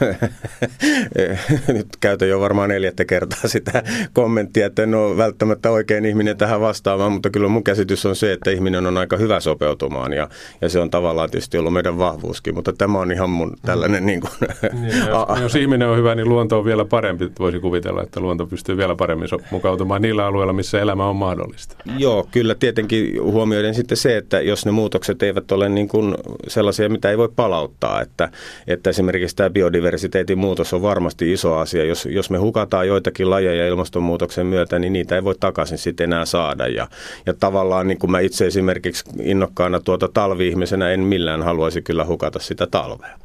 nyt 1.68 1.86
käytän 2.00 2.28
jo 2.28 2.40
varmaan 2.40 2.68
neljättä 2.68 3.04
kertaa 3.04 3.40
sitä 3.44 3.82
kommenttia, 4.12 4.66
että 4.66 4.82
en 4.82 4.94
ole 4.94 5.16
välttämättä 5.16 5.70
oikein 5.70 6.04
ihminen 6.04 6.36
tähän 6.36 6.60
vastaamaan, 6.60 7.12
mutta 7.12 7.30
kyllä 7.30 7.48
mun 7.48 7.64
käsitys 7.64 8.06
on 8.06 8.16
se, 8.16 8.32
että 8.32 8.50
ihminen 8.50 8.86
on 8.86 8.98
aika 8.98 9.16
hyvä 9.16 9.40
sopeutumaan 9.40 10.12
ja, 10.12 10.28
ja 10.60 10.68
se 10.68 10.80
on 10.80 10.90
tavallaan 10.90 11.30
tietysti 11.30 11.58
ollut 11.58 11.72
meidän 11.72 11.98
vahvuuskin, 11.98 12.54
mutta 12.54 12.72
tämä 12.72 12.98
on 12.98 13.12
ihan 13.12 13.30
mun 13.30 13.56
tällainen 13.62 14.06
niin 14.06 14.20
kuin... 14.20 14.32
Niin, 14.72 14.98
jos, 14.98 15.40
jos 15.42 15.54
ihminen 15.54 15.88
on 15.88 15.96
hyvä, 15.96 16.14
niin 16.14 16.28
luonto 16.28 16.58
on 16.58 16.64
vielä 16.64 16.84
parempi. 16.84 17.32
Voisi 17.38 17.60
kuvitella, 17.60 18.02
että 18.02 18.20
luonto 18.20 18.46
pystyy 18.46 18.76
vielä 18.76 18.94
paremmin 18.94 19.28
mukautumaan 19.50 20.02
niillä 20.02 20.26
alueilla, 20.26 20.52
missä 20.52 20.80
elämä 20.80 21.08
on 21.08 21.16
mahdollista. 21.16 21.76
Joo, 21.98 22.28
kyllä 22.30 22.54
tietenkin 22.54 23.22
huomioiden 23.22 23.74
sitten 23.74 23.96
se, 23.96 24.16
että 24.16 24.40
jos 24.40 24.66
ne 24.66 24.72
muutokset 24.72 25.22
eivät 25.22 25.52
ole 25.52 25.68
niin 25.68 25.88
kuin 25.88 26.14
sellaisia, 26.48 26.88
mitä 26.88 27.10
ei 27.10 27.18
voi 27.18 27.28
palauttaa, 27.36 28.00
että, 28.00 28.28
että 28.66 28.92
esimerkiksi 29.04 29.36
tämä 29.36 29.50
biodiversiteetin 29.50 30.38
muutos 30.38 30.74
on 30.74 30.82
varmasti 30.82 31.32
iso 31.32 31.56
asia. 31.56 31.84
Jos, 31.84 32.06
jos 32.06 32.30
me 32.30 32.38
hukataan 32.38 32.88
joitakin 32.88 33.30
lajeja 33.30 33.68
ilmastonmuutoksen 33.68 34.46
myötä, 34.46 34.78
niin 34.78 34.92
niitä 34.92 35.14
ei 35.14 35.24
voi 35.24 35.34
takaisin 35.40 35.78
sitten 35.78 36.04
enää 36.04 36.24
saada. 36.24 36.66
Ja, 36.66 36.88
ja 37.26 37.34
tavallaan 37.34 37.86
niin 37.86 37.98
kuin 37.98 38.10
mä 38.10 38.20
itse 38.20 38.46
esimerkiksi 38.46 39.04
innokkaana 39.22 39.80
tuota 39.80 40.08
talvi-ihmisenä 40.08 40.90
en 40.90 41.00
millään 41.00 41.42
haluaisi 41.42 41.82
kyllä 41.82 42.04
hukata 42.04 42.38
sitä 42.38 42.66
talvea. 42.66 43.18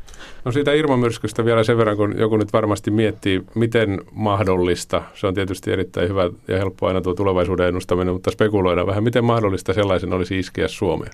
No 0.45 0.51
siitä 0.51 0.73
Irma-myrskystä 0.73 1.45
vielä 1.45 1.63
sen 1.63 1.77
verran, 1.77 1.97
kun 1.97 2.15
joku 2.17 2.37
nyt 2.37 2.53
varmasti 2.53 2.91
miettii, 2.91 3.43
miten 3.55 4.01
mahdollista, 4.11 5.01
se 5.13 5.27
on 5.27 5.33
tietysti 5.33 5.71
erittäin 5.71 6.09
hyvä 6.09 6.29
ja 6.47 6.57
helppo 6.57 6.87
aina 6.87 7.01
tuo 7.01 7.13
tulevaisuuden 7.13 7.67
ennustaminen, 7.67 8.13
mutta 8.13 8.31
spekuloida 8.31 8.85
vähän, 8.85 9.03
miten 9.03 9.23
mahdollista 9.23 9.73
sellaisen 9.73 10.13
olisi 10.13 10.39
iskeä 10.39 10.67
Suomeen? 10.67 11.11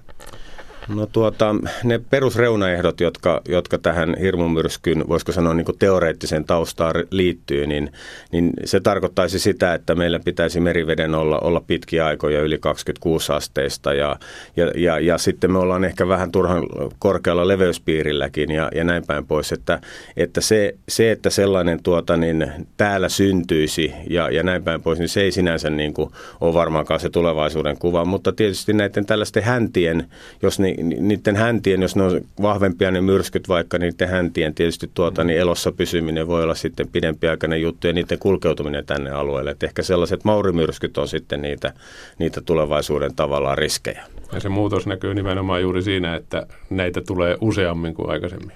No 0.88 1.06
tuota, 1.06 1.56
ne 1.84 2.02
perusreunaehdot, 2.10 3.00
jotka, 3.00 3.41
jotka 3.50 3.78
tähän 3.78 4.15
hirmumyrskyn, 4.19 5.08
voisiko 5.08 5.32
sanoa 5.32 5.54
niin 5.54 5.65
kuin 5.65 5.78
teoreettisen 5.78 6.45
taustaan 6.45 6.95
liittyy, 7.12 7.67
niin, 7.67 7.91
niin 8.32 8.50
se 8.65 8.80
tarkoittaisi 8.80 9.39
sitä, 9.39 9.74
että 9.74 9.95
meillä 9.95 10.19
pitäisi 10.19 10.60
meriveden 10.60 11.15
olla, 11.15 11.39
olla 11.39 11.62
pitkiä 11.67 12.06
aikoja 12.06 12.41
yli 12.41 12.58
26 12.58 13.32
asteista 13.32 13.93
ja, 13.93 14.19
ja, 14.56 14.71
ja, 14.76 15.00
ja 15.00 15.17
sitten 15.17 15.52
me 15.52 15.60
ollaan 15.60 15.84
ehkä 15.84 16.08
vähän 16.08 16.32
turhan 16.32 16.63
korkealla 17.00 17.48
leveyspiirilläkin 17.48 18.52
ja, 18.52 18.69
ja 18.76 18.84
näin 18.84 19.04
päin 19.08 19.26
pois, 19.26 19.52
että, 19.52 19.80
että 20.17 20.41
se, 20.41 20.76
se, 20.89 21.12
että 21.12 21.30
sellainen 21.30 21.84
tuota, 21.84 22.17
niin 22.17 22.52
täällä 22.78 23.10
syntyisi 23.10 23.93
ja, 24.10 24.30
ja 24.30 24.43
näin 24.43 24.63
päin 24.63 24.82
pois, 24.82 25.00
niin 25.00 25.10
se 25.10 25.21
ei 25.21 25.32
sinänsä 25.32 25.69
niin 25.69 25.93
kuin 25.93 26.12
ole 26.41 26.54
varmaankaan 26.54 27.00
se 27.00 27.10
tulevaisuuden 27.10 27.78
kuva, 27.78 28.06
mutta 28.06 28.32
tietysti 28.32 28.74
näiden 28.74 29.06
tällaisten 29.06 29.43
häntien, 29.43 30.08
jos 30.41 30.60
ne 30.60 30.74
niin 30.83 31.07
niiden 31.07 31.35
häntien, 31.35 31.81
jos 31.81 31.95
ne 31.95 32.03
on 32.03 32.21
vahvempia 32.41 32.91
ne 32.91 33.01
myrskyt 33.01 33.49
vaikka, 33.49 33.77
niin 33.77 33.91
niiden 33.91 34.09
häntien 34.09 34.55
tietysti 34.55 34.89
tuota, 34.93 35.23
niin 35.23 35.39
elossa 35.39 35.71
pysyminen 35.71 36.27
voi 36.27 36.43
olla 36.43 36.55
sitten 36.55 36.88
pidempiaikainen 36.88 37.61
juttu 37.61 37.88
ja 37.88 37.93
niiden 37.93 38.19
kulkeutuminen 38.19 38.85
tänne 38.85 39.11
alueelle. 39.11 39.51
Et 39.51 39.63
ehkä 39.63 39.83
sellaiset 39.83 40.23
maurimyrskyt 40.23 40.97
on 40.97 41.07
sitten 41.07 41.41
niitä, 41.41 41.73
niitä 42.19 42.41
tulevaisuuden 42.41 43.15
tavallaan 43.15 43.57
riskejä. 43.57 44.03
Ja 44.33 44.39
se 44.39 44.49
muutos 44.49 44.88
näkyy 44.88 45.13
nimenomaan 45.13 45.61
juuri 45.61 45.81
siinä, 45.81 46.15
että 46.15 46.47
näitä 46.69 47.01
tulee 47.01 47.38
useammin 47.41 47.93
kuin 47.93 48.09
aikaisemmin. 48.09 48.51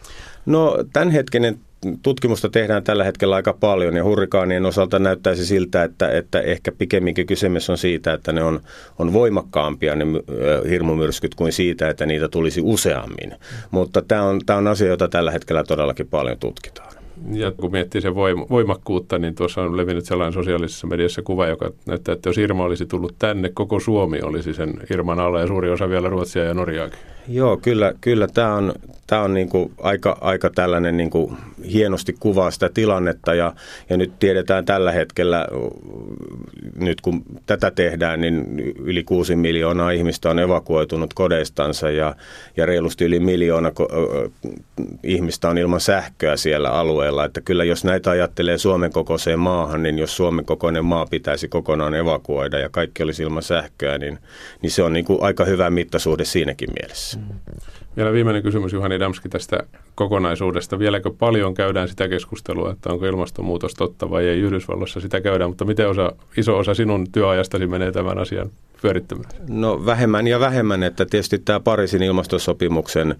No 0.46 0.78
tämänhetkinen 0.94 1.60
tutkimusta 2.02 2.50
tehdään 2.50 2.84
tällä 2.84 3.04
hetkellä 3.04 3.36
aika 3.36 3.54
paljon 3.54 3.96
ja 3.96 4.04
hurrikaanien 4.04 4.66
osalta 4.66 5.00
näyttäisi 5.00 5.46
siltä, 5.46 5.84
että, 5.84 6.12
että 6.12 6.42
ehkä 6.42 6.72
pikemminkin 6.72 7.28
kysymys 7.28 7.70
on 7.70 7.78
siitä, 7.78 8.14
että 8.14 8.32
ne 8.32 8.44
on, 8.44 8.60
on 9.00 9.14
voimakkaampia 9.14 9.96
ne 9.96 10.06
hirmumyrskyt 10.70 11.36
kuin 11.36 11.54
siitä, 11.54 11.90
että 11.90 12.06
niitä 12.06 12.28
tulisi 12.28 12.62
useammin. 12.64 13.36
Mutta 13.72 14.02
tämä 14.02 14.24
on, 14.24 14.42
tämä 14.46 14.60
on 14.60 14.68
asia, 14.68 14.88
jota 14.88 15.08
tällä 15.08 15.32
hetkellä 15.32 15.64
todellakin 15.64 16.08
paljon 16.08 16.38
tutkitaan. 16.40 16.99
Ja 17.32 17.52
kun 17.52 17.72
miettii 17.72 18.02
sen 18.02 18.16
voimakkuutta, 18.50 19.20
niin 19.20 19.36
tuossa 19.36 19.62
on 19.62 19.78
levinnyt 19.78 20.06
sellainen 20.06 20.34
sosiaalisessa 20.34 20.88
mediassa 20.88 21.22
kuva, 21.22 21.48
joka 21.48 21.72
näyttää, 21.86 22.14
että 22.14 22.30
jos 22.30 22.38
Irma 22.38 22.64
olisi 22.64 22.86
tullut 22.86 23.16
tänne, 23.20 23.50
koko 23.54 23.80
Suomi 23.80 24.22
olisi 24.22 24.54
sen 24.54 24.74
Irman 24.92 25.20
alla 25.20 25.40
ja 25.40 25.48
suuri 25.48 25.70
osa 25.70 25.90
vielä 25.90 26.10
Ruotsia 26.10 26.44
ja 26.44 26.54
Norjaakin. 26.54 27.00
Joo, 27.28 27.58
kyllä, 27.58 27.94
kyllä 28.02 28.28
tämä 28.28 28.56
on, 28.56 28.74
tämä 29.08 29.22
on 29.22 29.34
niin 29.34 29.50
kuin 29.50 29.72
aika, 29.82 30.18
aika 30.22 30.50
tällainen 30.50 30.98
niin 30.98 31.10
kuin 31.10 31.38
hienosti 31.72 32.16
kuvaa 32.20 32.52
sitä 32.52 32.70
tilannetta 32.74 33.34
ja, 33.34 33.54
ja 33.90 33.98
nyt 33.98 34.12
tiedetään 34.20 34.66
tällä 34.66 34.92
hetkellä, 34.92 35.48
nyt 36.76 37.02
kun 37.02 37.24
tätä 37.46 37.72
tehdään, 37.72 38.22
niin 38.22 38.60
yli 38.80 39.04
kuusi 39.04 39.36
miljoonaa 39.36 39.92
ihmistä 39.92 40.30
on 40.30 40.40
evakuoitunut 40.40 41.14
kodeistansa 41.14 41.92
ja, 41.92 42.16
ja 42.58 42.66
reilusti 42.66 43.06
yli 43.06 43.20
miljoona 43.20 43.72
ihmistä 45.04 45.50
on 45.50 45.58
ilman 45.58 45.82
sähköä 45.82 46.38
siellä 46.38 46.70
alueella. 46.70 47.09
Että 47.26 47.42
kyllä 47.42 47.64
jos 47.64 47.84
näitä 47.84 48.10
ajattelee 48.10 48.58
Suomen 48.58 48.92
kokoiseen 48.92 49.40
maahan, 49.40 49.84
niin 49.84 50.00
jos 50.00 50.18
Suomen 50.18 50.46
kokoinen 50.46 50.86
maa 50.86 51.06
pitäisi 51.06 51.48
kokonaan 51.48 51.96
evakuoida 51.96 52.60
ja 52.60 52.70
kaikki 52.70 53.04
olisi 53.04 53.24
ilman 53.24 53.44
sähköä, 53.44 53.98
niin, 53.98 54.20
niin 54.62 54.72
se 54.72 54.84
on 54.84 54.94
niin 54.94 55.06
kuin 55.06 55.24
aika 55.24 55.46
hyvä 55.46 55.70
mittasuhde 55.70 56.26
siinäkin 56.26 56.70
mielessä. 56.80 57.20
Vielä 57.98 58.14
viimeinen 58.14 58.44
kysymys 58.44 58.74
Juhani 58.74 59.00
Damski 59.00 59.30
tästä 59.30 59.60
kokonaisuudesta. 59.96 60.80
Vieläkö 60.80 61.12
paljon 61.20 61.54
käydään 61.54 61.88
sitä 61.88 62.08
keskustelua, 62.08 62.72
että 62.72 62.94
onko 62.94 63.06
ilmastonmuutos 63.06 63.74
totta 63.74 64.10
vai 64.10 64.28
ei 64.28 64.40
Yhdysvalloissa 64.40 65.00
sitä 65.00 65.22
käydään, 65.22 65.50
mutta 65.50 65.66
miten 65.66 65.90
osa, 65.90 66.12
iso 66.38 66.58
osa 66.58 66.74
sinun 66.74 67.12
työajastasi 67.12 67.68
menee 67.68 67.92
tämän 67.92 68.18
asian 68.18 68.50
pyörittämään? 68.82 69.30
No 69.48 69.86
vähemmän 69.86 70.28
ja 70.28 70.40
vähemmän, 70.40 70.84
että 70.84 71.06
tietysti 71.06 71.40
tämä 71.40 71.60
Pariisin 71.60 72.04
ilmastosopimuksen 72.04 73.16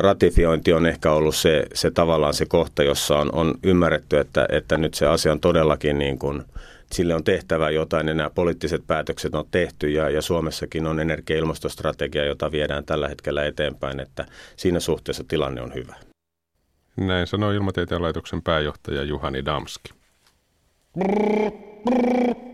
ratifiointi 0.00 0.72
on 0.72 0.86
ehkä 0.86 1.12
ollut 1.12 1.36
se, 1.36 1.66
se 1.74 1.90
tavallaan 1.90 2.34
se 2.34 2.46
kohta, 2.46 2.82
jossa 2.82 3.18
on, 3.18 3.34
on 3.34 3.54
ymmärretty, 3.62 4.18
että, 4.18 4.46
että 4.52 4.78
nyt 4.78 4.94
se 4.94 5.06
asia 5.06 5.32
on 5.32 5.40
todellakin 5.40 5.98
niin 5.98 6.18
kuin– 6.18 6.42
sille 6.92 7.14
on 7.14 7.24
tehtävä 7.24 7.70
jotain 7.70 8.08
ja 8.08 8.14
nämä 8.14 8.30
poliittiset 8.30 8.86
päätökset 8.86 9.34
on 9.34 9.44
tehty 9.50 9.90
ja, 9.90 10.10
ja 10.10 10.22
Suomessakin 10.22 10.86
on 10.86 11.00
energia- 11.00 11.36
ja 11.36 11.40
ilmastostrategia, 11.40 12.24
jota 12.24 12.52
viedään 12.52 12.84
tällä 12.84 13.08
hetkellä 13.08 13.44
eteenpäin, 13.44 14.00
että 14.00 14.26
siinä 14.56 14.80
suhteessa 14.80 15.24
tilanne 15.28 15.62
on 15.62 15.74
hyvä. 15.74 15.94
Näin 16.96 17.26
sanoi 17.26 17.56
Ilmatieteen 17.56 18.02
laitoksen 18.02 18.42
pääjohtaja 18.42 19.02
Juhani 19.02 19.44
Damski. 19.44 19.90
Doc 21.00 22.47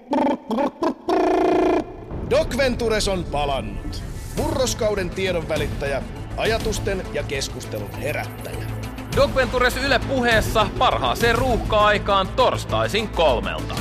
Ventures 2.57 3.09
on 3.09 3.25
palannut. 3.25 4.03
Murroskauden 4.37 5.11
tiedon 5.11 5.49
välittäjä, 5.49 6.03
ajatusten 6.37 7.03
ja 7.13 7.23
keskustelun 7.23 7.91
herättäjä. 7.91 8.65
Doc 9.17 9.35
Ventures 9.35 9.77
Yle 9.77 10.01
puheessa 10.09 10.67
parhaaseen 10.79 11.35
ruuhka-aikaan 11.35 12.29
torstaisin 12.29 13.09
kolmelta. 13.09 13.75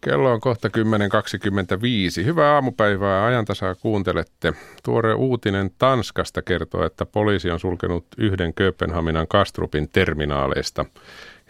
Kello 0.00 0.32
on 0.32 0.40
kohta 0.40 0.68
10.25. 0.68 2.24
Hyvää 2.24 2.54
aamupäivää 2.54 3.26
ajantasaa 3.26 3.74
kuuntelette. 3.74 4.52
Tuore 4.84 5.14
uutinen 5.14 5.70
Tanskasta 5.78 6.42
kertoo, 6.42 6.84
että 6.84 7.06
poliisi 7.06 7.50
on 7.50 7.60
sulkenut 7.60 8.06
yhden 8.18 8.54
Kööpenhaminan 8.54 9.28
Kastrupin 9.28 9.88
terminaaleista 9.88 10.84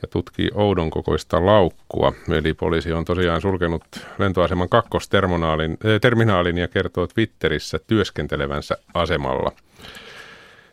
ja 0.07 0.11
tutkii 0.11 0.51
oudon 0.55 0.90
kokoista 0.90 1.47
laukkua. 1.47 2.12
Eli 2.31 2.55
poliisi 2.55 2.92
on 2.92 3.05
tosiaan 3.05 3.40
sulkenut 3.40 3.83
lentoaseman 4.19 4.69
kakkosterminaalin 4.69 6.59
ja 6.59 6.69
kertoo 6.69 7.07
Twitterissä 7.07 7.79
työskentelevänsä 7.87 8.77
asemalla. 8.95 9.53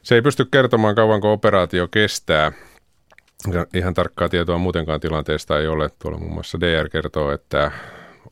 Se 0.03 0.15
ei 0.15 0.21
pysty 0.21 0.45
kertomaan 0.45 0.95
kauanko 0.95 1.33
operaatio 1.33 1.87
kestää. 1.87 2.51
Ihan 3.73 3.93
tarkkaa 3.93 4.29
tietoa 4.29 4.57
muutenkaan 4.57 4.99
tilanteesta 4.99 5.59
ei 5.59 5.67
ole. 5.67 5.89
Tuolla 5.99 6.17
muun 6.17 6.33
muassa 6.33 6.59
DR 6.59 6.89
kertoo, 6.89 7.31
että 7.31 7.71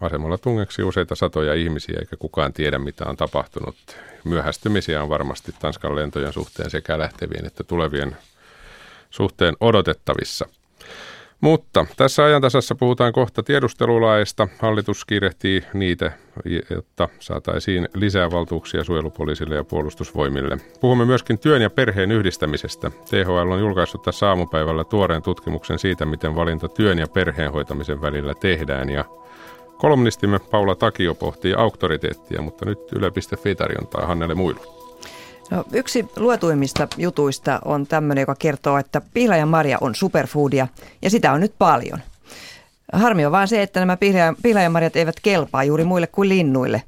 asemalla 0.01 0.37
tungeksi 0.37 0.83
useita 0.83 1.15
satoja 1.15 1.53
ihmisiä 1.53 1.97
eikä 1.99 2.17
kukaan 2.17 2.53
tiedä 2.53 2.79
mitä 2.79 3.05
on 3.05 3.17
tapahtunut. 3.17 3.75
Myöhästymisiä 4.23 5.03
on 5.03 5.09
varmasti 5.09 5.55
Tanskan 5.59 5.95
lentojen 5.95 6.33
suhteen 6.33 6.69
sekä 6.69 6.99
lähtevien 6.99 7.45
että 7.45 7.63
tulevien 7.63 8.17
suhteen 9.09 9.55
odotettavissa– 9.59 10.45
mutta 11.41 11.85
tässä 11.97 12.23
ajantasassa 12.23 12.75
puhutaan 12.75 13.13
kohta 13.13 13.43
tiedustelulaista. 13.43 14.47
Hallitus 14.59 15.05
kiirehtii 15.05 15.63
niitä, 15.73 16.11
jotta 16.69 17.09
saataisiin 17.19 17.89
lisää 17.93 18.31
valtuuksia 18.31 18.83
suojelupoliisille 18.83 19.55
ja 19.55 19.63
puolustusvoimille. 19.63 20.57
Puhumme 20.81 21.05
myöskin 21.05 21.39
työn 21.39 21.61
ja 21.61 21.69
perheen 21.69 22.11
yhdistämisestä. 22.11 22.91
THL 23.09 23.51
on 23.51 23.59
julkaissut 23.59 24.01
tässä 24.01 24.29
aamupäivällä 24.29 24.83
tuoreen 24.83 25.21
tutkimuksen 25.21 25.79
siitä, 25.79 26.05
miten 26.05 26.35
valinta 26.35 26.67
työn 26.67 26.99
ja 26.99 27.07
perheen 27.07 27.51
hoitamisen 27.51 28.01
välillä 28.01 28.33
tehdään. 28.33 28.89
Ja 28.89 29.05
kolumnistimme 29.77 30.39
Paula 30.39 30.75
Takio 30.75 31.15
pohtii 31.15 31.53
auktoriteettia, 31.53 32.41
mutta 32.41 32.65
nyt 32.65 32.79
Yle.fi 32.95 33.55
tarjontaa 33.55 34.05
Hannele 34.05 34.35
Muilu. 34.35 34.80
No, 35.51 35.65
yksi 35.73 36.05
luetuimmista 36.15 36.87
jutuista 36.97 37.59
on 37.65 37.87
tämmöinen, 37.87 38.21
joka 38.21 38.35
kertoo, 38.35 38.77
että 38.77 39.01
pihlajan 39.13 39.47
marja 39.47 39.77
on 39.81 39.95
superfoodia 39.95 40.67
ja 41.01 41.09
sitä 41.09 41.31
on 41.31 41.41
nyt 41.41 41.53
paljon. 41.57 41.99
Harmi 42.93 43.25
on 43.25 43.31
vaan 43.31 43.47
se, 43.47 43.61
että 43.61 43.79
nämä 43.79 43.97
pihlajan 44.41 44.71
marjat 44.71 44.95
eivät 44.95 45.15
kelpaa 45.21 45.63
juuri 45.63 45.83
muille 45.83 46.07
kuin 46.07 46.29
linnuille. 46.29 46.83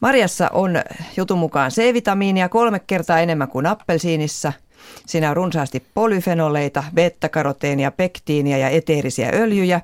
Marjassa 0.00 0.48
on 0.52 0.70
jutun 1.16 1.38
mukaan 1.38 1.70
C-vitamiinia 1.70 2.48
kolme 2.48 2.78
kertaa 2.78 3.20
enemmän 3.20 3.48
kuin 3.48 3.66
appelsiinissa. 3.66 4.52
Siinä 5.06 5.30
on 5.30 5.36
runsaasti 5.36 5.82
polyfenoleita, 5.94 6.84
beta-karoteenia, 6.94 7.90
pektiinia 7.90 8.58
ja 8.58 8.68
eteerisiä 8.68 9.30
öljyjä. 9.34 9.80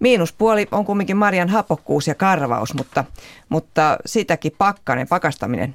Miinuspuoli 0.00 0.68
on 0.72 0.84
kumminkin 0.84 1.16
marjan 1.16 1.48
hapokkuus 1.48 2.08
ja 2.08 2.14
karvaus, 2.14 2.74
mutta, 2.74 3.04
mutta 3.48 3.98
sitäkin 4.06 4.52
pakkanen, 4.58 5.08
pakastaminen 5.08 5.74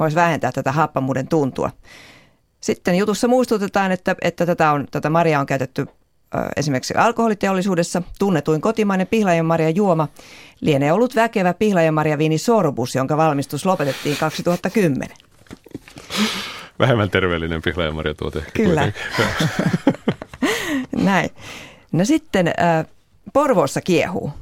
voisi 0.00 0.16
vähentää 0.16 0.52
tätä 0.52 0.72
happamuuden 0.72 1.28
tuntua. 1.28 1.70
Sitten 2.60 2.98
jutussa 2.98 3.28
muistutetaan, 3.28 3.92
että, 3.92 4.16
että 4.22 4.46
tätä, 4.46 4.72
on, 4.72 4.86
tätä 4.90 5.10
marjaa 5.10 5.40
on 5.40 5.46
käytetty 5.46 5.86
esimerkiksi 6.56 6.94
alkoholiteollisuudessa. 6.94 8.02
Tunnetuin 8.18 8.60
kotimainen 8.60 9.06
pihlajanmarja 9.06 9.70
juoma 9.70 10.08
lienee 10.60 10.92
ollut 10.92 11.14
väkevä 11.14 11.54
pihlajanmarja 11.54 12.18
viini 12.18 12.38
sorbus, 12.38 12.94
jonka 12.94 13.16
valmistus 13.16 13.66
lopetettiin 13.66 14.16
2010. 14.16 15.16
Vähemmän 16.78 17.10
terveellinen 17.10 17.62
pihlajanmarja 17.62 18.14
tuote. 18.14 18.44
Kyllä. 18.54 18.92
Näin. 20.92 21.30
No 21.92 22.04
sitten 22.04 22.48
äh, 22.48 22.86
Porvoossa 23.32 23.80
kiehuu. 23.80 24.32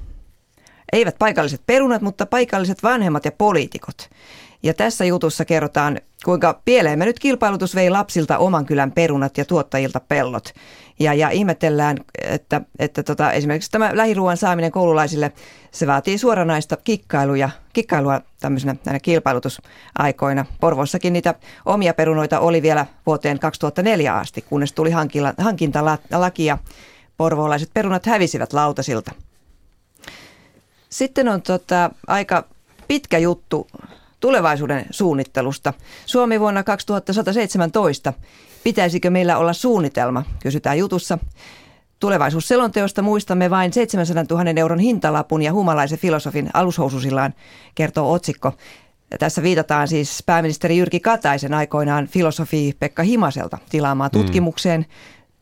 Eivät 0.93 1.17
paikalliset 1.19 1.63
perunat, 1.67 2.03
mutta 2.03 2.27
paikalliset 2.27 2.83
vanhemmat 2.83 3.25
ja 3.25 3.33
poliitikot. 3.33 4.11
Ja 4.63 4.75
tässä 4.75 5.05
jutussa 5.05 5.45
kerrotaan, 5.45 5.99
kuinka 6.25 6.61
pieleen 6.65 6.99
nyt 6.99 7.19
kilpailutus 7.19 7.75
vei 7.75 7.91
lapsilta 7.91 8.39
oman 8.39 8.67
kylän 8.67 8.93
perunat 8.93 9.39
ja 9.39 9.45
tuottajilta 9.45 10.01
pellot. 10.01 10.53
Ja, 11.01 11.15
ja 11.15 11.31
ihmetellään, 11.31 11.97
että, 12.23 12.61
että 12.79 13.03
tota, 13.03 13.33
esimerkiksi 13.33 13.71
tämä 13.71 13.91
lähiruuan 13.95 14.37
saaminen 14.37 14.73
koululaisille, 14.73 15.33
se 15.71 15.87
vaatii 15.87 16.19
suoranaista 16.19 16.77
kikkailuja, 16.77 17.51
kikkailua 17.73 18.21
tämmöisenä 18.41 18.77
näinä 18.85 19.01
kilpailutusaikoina. 19.01 20.45
Porvossakin 20.61 21.13
niitä 21.13 21.35
omia 21.65 21.95
perunoita 21.95 22.41
oli 22.41 22.63
vielä 22.63 22.87
vuoteen 23.07 23.39
2004 23.39 24.15
asti, 24.15 24.43
kunnes 24.43 24.73
tuli 24.73 24.91
hankintalaki 25.39 26.45
ja 26.45 26.59
porvoolaiset 27.17 27.71
perunat 27.75 28.07
hävisivät 28.07 28.53
lautasilta. 28.53 29.13
Sitten 30.89 31.29
on 31.29 31.43
tota, 31.43 31.91
aika 32.07 32.45
pitkä 32.89 33.19
juttu 33.19 33.67
tulevaisuuden 34.21 34.87
suunnittelusta. 34.91 35.73
Suomi 36.07 36.41
vuonna 36.41 36.63
2117. 36.63 38.13
Pitäisikö 38.65 39.11
meillä 39.11 39.39
olla 39.39 39.53
suunnitelma, 39.53 40.25
kysytään 40.43 40.79
jutussa. 40.79 41.19
Tulevaisuusselonteosta 42.01 43.03
muistamme 43.03 43.51
vain 43.51 43.73
700 43.73 44.25
000 44.31 44.51
euron 44.57 44.79
hintalapun 44.79 45.43
ja 45.43 45.53
humalaisen 45.53 45.99
filosofin 45.99 46.51
alushoususillaan, 46.55 47.35
kertoo 47.75 48.13
otsikko. 48.13 48.53
Tässä 49.19 49.43
viitataan 49.43 49.89
siis 49.89 50.23
pääministeri 50.27 50.79
Jyrki 50.79 51.01
Kataisen 51.01 51.55
aikoinaan 51.55 52.07
filosofi 52.07 52.77
Pekka 52.79 53.03
Himaselta 53.03 53.59
tilaamaan 53.71 54.11
mm. 54.15 54.21
tutkimukseen 54.21 54.87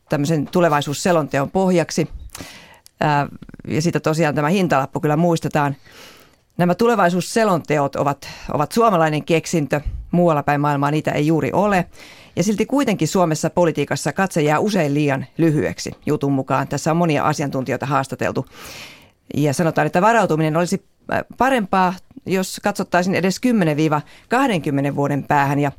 tämmöisen 0.08 0.46
tulevaisuusselonteon 0.46 1.50
pohjaksi. 1.50 2.08
Ja 3.68 3.82
sitä 3.82 4.00
tosiaan 4.00 4.34
tämä 4.34 4.48
hintalappu 4.48 5.00
kyllä 5.00 5.16
muistetaan. 5.16 5.76
Nämä 6.56 6.74
tulevaisuusselonteot 6.74 7.96
ovat, 7.96 8.28
ovat 8.54 8.72
suomalainen 8.72 9.24
keksintö. 9.24 9.80
Muualla 10.10 10.42
päin 10.42 10.60
maailmaa 10.60 10.90
niitä 10.90 11.10
ei 11.10 11.26
juuri 11.26 11.50
ole. 11.52 11.86
Ja 12.36 12.42
silti 12.42 12.66
kuitenkin 12.66 13.08
Suomessa 13.08 13.50
politiikassa 13.50 14.12
katse 14.12 14.42
jää 14.42 14.58
usein 14.58 14.94
liian 14.94 15.26
lyhyeksi 15.38 15.90
jutun 16.06 16.32
mukaan. 16.32 16.68
Tässä 16.68 16.90
on 16.90 16.96
monia 16.96 17.24
asiantuntijoita 17.24 17.86
haastateltu. 17.86 18.46
Ja 19.34 19.52
sanotaan, 19.52 19.86
että 19.86 20.02
varautuminen 20.02 20.56
olisi 20.56 20.84
äh, 21.12 21.24
parempaa, 21.38 21.94
jos 22.26 22.60
katsottaisiin 22.62 23.14
edes 23.14 23.40
10-20 24.92 24.96
vuoden 24.96 25.22
päähän. 25.22 25.58
Ja 25.58 25.72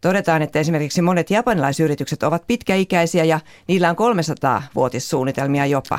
todetaan, 0.00 0.42
että 0.42 0.58
esimerkiksi 0.58 1.02
monet 1.02 1.30
japanilaisyritykset 1.30 2.22
ovat 2.22 2.46
pitkäikäisiä 2.46 3.24
ja 3.24 3.40
niillä 3.68 3.90
on 3.90 3.96
300-vuotissuunnitelmia 3.96 5.66
jopa. 5.66 5.98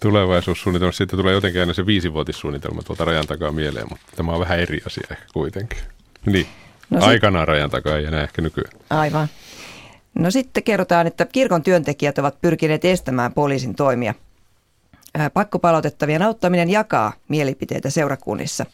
Tulevaisuussuunnitelma, 0.00 0.92
siitä 0.92 1.16
tulee 1.16 1.34
jotenkin 1.34 1.60
aina 1.60 1.74
se 1.74 1.86
viisivuotissuunnitelma 1.86 2.82
tuolta 2.82 3.04
rajan 3.04 3.26
takaa 3.26 3.52
mieleen, 3.52 3.86
mutta 3.88 4.06
tämä 4.16 4.32
on 4.32 4.40
vähän 4.40 4.60
eri 4.60 4.80
asia 4.86 5.06
ehkä 5.10 5.24
kuitenkin. 5.32 5.78
Niin. 6.26 6.46
No 6.90 7.06
Aikanaan 7.06 7.48
rajan 7.48 7.70
takaa 7.70 7.96
ei 7.96 8.04
enää 8.04 8.22
ehkä 8.22 8.42
nykyään. 8.42 8.72
Aivan. 8.90 9.28
No 10.14 10.30
sitten 10.30 10.62
kerrotaan, 10.62 11.06
että 11.06 11.26
kirkon 11.26 11.62
työntekijät 11.62 12.18
ovat 12.18 12.40
pyrkineet 12.40 12.84
estämään 12.84 13.32
poliisin 13.32 13.74
toimia. 13.74 14.14
Pakkopalautettavien 15.34 16.22
auttaminen 16.22 16.70
jakaa 16.70 17.12
mielipiteitä 17.28 17.90
seurakunnissa. 17.90 18.66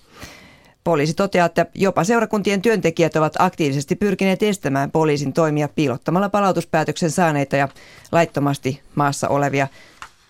Poliisi 0.84 1.14
toteaa, 1.14 1.46
että 1.46 1.66
jopa 1.74 2.04
seurakuntien 2.04 2.62
työntekijät 2.62 3.16
ovat 3.16 3.32
aktiivisesti 3.38 3.96
pyrkineet 3.96 4.42
estämään 4.42 4.90
poliisin 4.90 5.32
toimia 5.32 5.68
piilottamalla 5.68 6.28
palautuspäätöksen 6.28 7.10
saaneita 7.10 7.56
ja 7.56 7.68
laittomasti 8.12 8.80
maassa 8.94 9.28
olevia. 9.28 9.68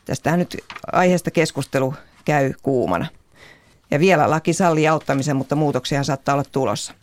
Tästähän 0.07 0.38
nyt 0.38 0.57
aiheesta 0.92 1.31
keskustelu 1.31 1.95
käy 2.25 2.53
kuumana. 2.62 3.07
Ja 3.90 4.01
vielä 4.01 4.31
laki 4.31 4.53
sallii 4.53 4.88
auttamisen, 4.88 5.37
mutta 5.37 5.57
muutoksia 5.57 6.05
saattaa 6.05 6.35
olla 6.35 6.45
tulossa. 6.53 6.95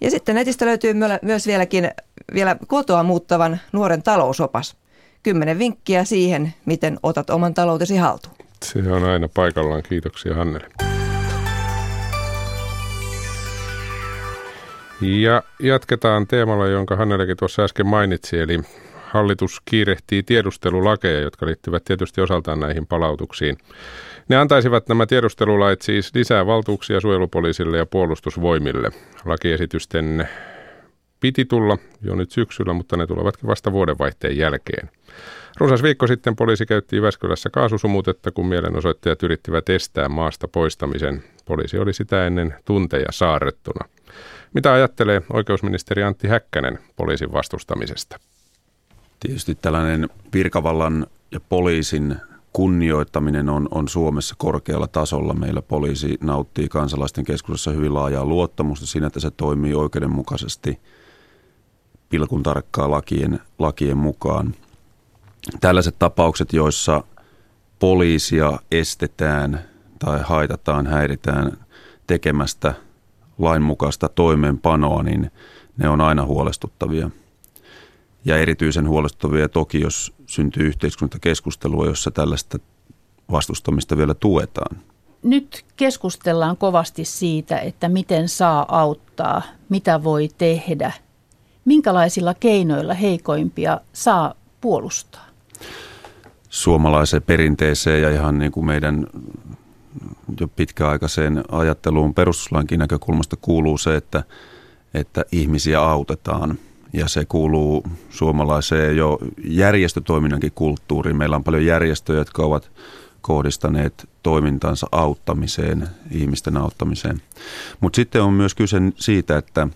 Ja 0.00 0.10
sitten 0.10 0.34
netistä 0.34 0.66
löytyy 0.66 0.94
myös 1.22 1.46
vieläkin 1.46 1.90
vielä 2.34 2.56
kotoa 2.66 3.02
muuttavan 3.02 3.60
nuoren 3.72 4.02
talousopas. 4.02 4.76
Kymmenen 5.22 5.58
vinkkiä 5.58 6.04
siihen, 6.04 6.54
miten 6.64 6.98
otat 7.02 7.30
oman 7.30 7.54
taloutesi 7.54 7.96
haltuun. 7.96 8.34
Se 8.62 8.92
on 8.92 9.04
aina 9.04 9.28
paikallaan. 9.28 9.82
Kiitoksia 9.82 10.34
Hannele. 10.34 10.68
Ja 15.00 15.42
jatketaan 15.60 16.26
teemalla, 16.26 16.66
jonka 16.66 16.96
Hannelekin 16.96 17.36
tuossa 17.36 17.62
äsken 17.62 17.86
mainitsi, 17.86 18.38
eli 18.38 18.60
hallitus 19.10 19.60
kiirehtii 19.64 20.22
tiedustelulakeja, 20.22 21.20
jotka 21.20 21.46
liittyvät 21.46 21.84
tietysti 21.84 22.20
osaltaan 22.20 22.60
näihin 22.60 22.86
palautuksiin. 22.86 23.58
Ne 24.28 24.36
antaisivat 24.36 24.88
nämä 24.88 25.06
tiedustelulait 25.06 25.82
siis 25.82 26.14
lisää 26.14 26.46
valtuuksia 26.46 27.00
suojelupoliisille 27.00 27.78
ja 27.78 27.86
puolustusvoimille. 27.86 28.90
Lakiesitysten 29.24 30.28
piti 31.20 31.44
tulla 31.44 31.78
jo 32.02 32.14
nyt 32.14 32.30
syksyllä, 32.30 32.72
mutta 32.72 32.96
ne 32.96 33.06
tulevatkin 33.06 33.48
vasta 33.48 33.72
vuodenvaihteen 33.72 34.36
jälkeen. 34.36 34.90
Runsas 35.56 35.82
viikko 35.82 36.06
sitten 36.06 36.36
poliisi 36.36 36.66
käytti 36.66 36.96
Jyväskylässä 36.96 37.50
kaasusumutetta, 37.50 38.30
kun 38.30 38.46
mielenosoittajat 38.46 39.22
yrittivät 39.22 39.68
estää 39.68 40.08
maasta 40.08 40.48
poistamisen. 40.48 41.22
Poliisi 41.44 41.78
oli 41.78 41.92
sitä 41.92 42.26
ennen 42.26 42.54
tunteja 42.64 43.06
saarrettuna. 43.10 43.88
Mitä 44.54 44.72
ajattelee 44.72 45.22
oikeusministeri 45.32 46.02
Antti 46.02 46.28
Häkkänen 46.28 46.78
poliisin 46.96 47.32
vastustamisesta? 47.32 48.18
Tietysti 49.20 49.54
tällainen 49.54 50.08
virkavallan 50.32 51.06
ja 51.32 51.40
poliisin 51.40 52.16
kunnioittaminen 52.52 53.48
on, 53.48 53.68
on 53.70 53.88
Suomessa 53.88 54.34
korkealla 54.38 54.86
tasolla. 54.86 55.34
Meillä 55.34 55.62
poliisi 55.62 56.18
nauttii 56.20 56.68
kansalaisten 56.68 57.24
keskuudessa 57.24 57.70
hyvin 57.70 57.94
laajaa 57.94 58.24
luottamusta 58.24 58.86
siinä, 58.86 59.06
että 59.06 59.20
se 59.20 59.30
toimii 59.30 59.74
oikeudenmukaisesti 59.74 60.80
pilkun 62.08 62.42
tarkkaa 62.42 62.90
lakien, 62.90 63.40
lakien 63.58 63.96
mukaan. 63.96 64.54
Tällaiset 65.60 65.98
tapaukset, 65.98 66.52
joissa 66.52 67.04
poliisia 67.78 68.58
estetään 68.70 69.60
tai 69.98 70.20
haitataan, 70.22 70.86
häiritään 70.86 71.52
tekemästä 72.06 72.74
lainmukaista 73.38 74.08
toimeenpanoa, 74.08 75.02
niin 75.02 75.30
ne 75.76 75.88
on 75.88 76.00
aina 76.00 76.24
huolestuttavia. 76.24 77.10
Ja 78.24 78.38
erityisen 78.38 78.88
huolestuttavia 78.88 79.48
toki, 79.48 79.80
jos 79.80 80.14
syntyy 80.26 80.66
yhteiskuntakeskustelua, 80.66 81.86
jossa 81.86 82.10
tällaista 82.10 82.58
vastustamista 83.32 83.96
vielä 83.96 84.14
tuetaan. 84.14 84.76
Nyt 85.22 85.64
keskustellaan 85.76 86.56
kovasti 86.56 87.04
siitä, 87.04 87.58
että 87.58 87.88
miten 87.88 88.28
saa 88.28 88.80
auttaa, 88.80 89.42
mitä 89.68 90.04
voi 90.04 90.28
tehdä, 90.38 90.92
minkälaisilla 91.64 92.34
keinoilla 92.34 92.94
heikoimpia 92.94 93.80
saa 93.92 94.34
puolustaa. 94.60 95.26
Suomalaiseen 96.48 97.22
perinteeseen 97.22 98.02
ja 98.02 98.10
ihan 98.10 98.38
niin 98.38 98.52
kuin 98.52 98.66
meidän 98.66 99.06
jo 100.40 100.48
pitkäaikaiseen 100.48 101.44
ajatteluun 101.52 102.14
perustuslainkin 102.14 102.78
näkökulmasta 102.78 103.36
kuuluu 103.36 103.78
se, 103.78 103.96
että, 103.96 104.24
että 104.94 105.24
ihmisiä 105.32 105.80
autetaan– 105.80 106.58
ja 106.92 107.08
se 107.08 107.24
kuuluu 107.24 107.84
suomalaiseen 108.10 108.96
jo 108.96 109.18
järjestötoiminnankin 109.44 110.52
kulttuuriin. 110.54 111.16
Meillä 111.16 111.36
on 111.36 111.44
paljon 111.44 111.66
järjestöjä, 111.66 112.18
jotka 112.18 112.42
ovat 112.42 112.70
kohdistaneet 113.20 114.08
toimintansa 114.22 114.86
auttamiseen, 114.92 115.88
ihmisten 116.10 116.56
auttamiseen. 116.56 117.22
Mutta 117.80 117.96
sitten 117.96 118.22
on 118.22 118.32
myös 118.32 118.54
kyse 118.54 118.76
siitä, 118.96 119.36
että, 119.36 119.68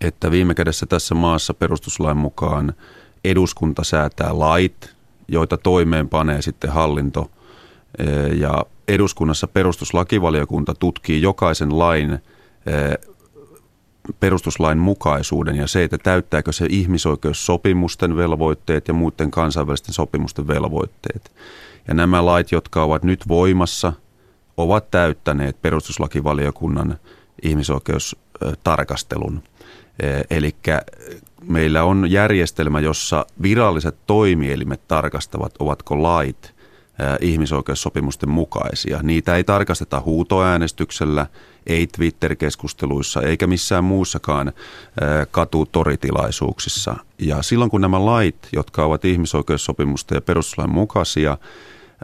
että 0.00 0.30
viime 0.30 0.54
kädessä 0.54 0.86
tässä 0.86 1.14
maassa 1.14 1.54
perustuslain 1.54 2.16
mukaan 2.16 2.74
eduskunta 3.24 3.84
säätää 3.84 4.38
lait, 4.38 4.94
joita 5.28 5.56
toimeenpanee 5.56 6.42
sitten 6.42 6.70
hallinto. 6.70 7.30
Ja 8.36 8.64
eduskunnassa 8.88 9.48
perustuslakivaliokunta 9.48 10.74
tutkii 10.74 11.22
jokaisen 11.22 11.78
lain 11.78 12.18
perustuslain 14.20 14.78
mukaisuuden 14.78 15.56
ja 15.56 15.66
se, 15.66 15.84
että 15.84 15.98
täyttääkö 15.98 16.52
se 16.52 16.66
ihmisoikeussopimusten 16.70 18.16
velvoitteet 18.16 18.88
ja 18.88 18.94
muiden 18.94 19.30
kansainvälisten 19.30 19.94
sopimusten 19.94 20.46
velvoitteet. 20.46 21.32
Ja 21.88 21.94
nämä 21.94 22.26
lait, 22.26 22.52
jotka 22.52 22.82
ovat 22.82 23.02
nyt 23.02 23.28
voimassa, 23.28 23.92
ovat 24.56 24.90
täyttäneet 24.90 25.62
perustuslakivaliokunnan 25.62 26.98
ihmisoikeustarkastelun. 27.42 29.42
E, 30.00 30.06
Eli 30.30 30.56
meillä 31.48 31.84
on 31.84 32.10
järjestelmä, 32.10 32.80
jossa 32.80 33.26
viralliset 33.42 33.96
toimielimet 34.06 34.88
tarkastavat, 34.88 35.54
ovatko 35.58 36.02
lait 36.02 36.54
ihmisoikeussopimusten 37.20 38.28
mukaisia. 38.28 39.00
Niitä 39.02 39.36
ei 39.36 39.44
tarkasteta 39.44 40.00
huutoäänestyksellä, 40.00 41.26
ei 41.66 41.86
Twitter-keskusteluissa 41.86 43.22
eikä 43.22 43.46
missään 43.46 43.84
muussakaan 43.84 44.52
katutoritilaisuuksissa. 45.30 46.96
Ja 47.18 47.42
silloin 47.42 47.70
kun 47.70 47.80
nämä 47.80 48.06
lait, 48.06 48.48
jotka 48.52 48.84
ovat 48.84 49.04
ihmisoikeussopimusten 49.04 50.16
ja 50.16 50.20
perustuslain 50.20 50.70
mukaisia, 50.70 51.38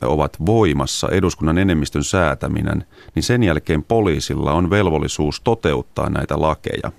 ovat 0.03 0.37
voimassa 0.46 1.09
eduskunnan 1.09 1.59
enemmistön 1.59 2.05
säätäminen, 2.05 2.87
niin 3.14 3.23
sen 3.23 3.42
jälkeen 3.42 3.83
poliisilla 3.83 4.53
on 4.53 4.70
velvollisuus 4.70 5.40
toteuttaa 5.40 6.11
näitä 6.11 6.40
lakeja. 6.40 6.92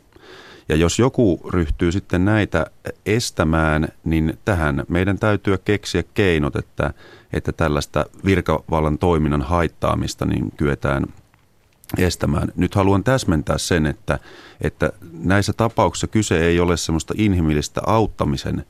Ja 0.70 0.76
jos 0.76 1.00
joku 1.00 1.42
ryhtyy 1.50 1.92
sitten 1.92 2.26
näitä 2.26 2.66
estämään, 3.06 3.88
niin 4.04 4.40
tähän 4.46 4.84
meidän 4.88 5.20
täytyy 5.20 5.58
keksiä 5.58 6.04
keinot, 6.14 6.56
että, 6.56 6.94
että 7.34 7.52
tällaista 7.52 8.06
virkavallan 8.26 8.98
toiminnan 8.98 9.42
haittaamista 9.42 10.26
niin 10.26 10.52
kyetään 10.58 11.04
estämään. 11.98 12.52
Nyt 12.56 12.76
haluan 12.76 13.04
täsmentää 13.04 13.58
sen, 13.58 13.86
että, 13.86 14.20
että 14.62 14.92
näissä 15.12 15.54
tapauksissa 15.54 16.08
kyse 16.08 16.46
ei 16.46 16.60
ole 16.60 16.78
semmoista 16.78 17.14
inhimillistä 17.18 17.82
auttamisen 17.88 18.66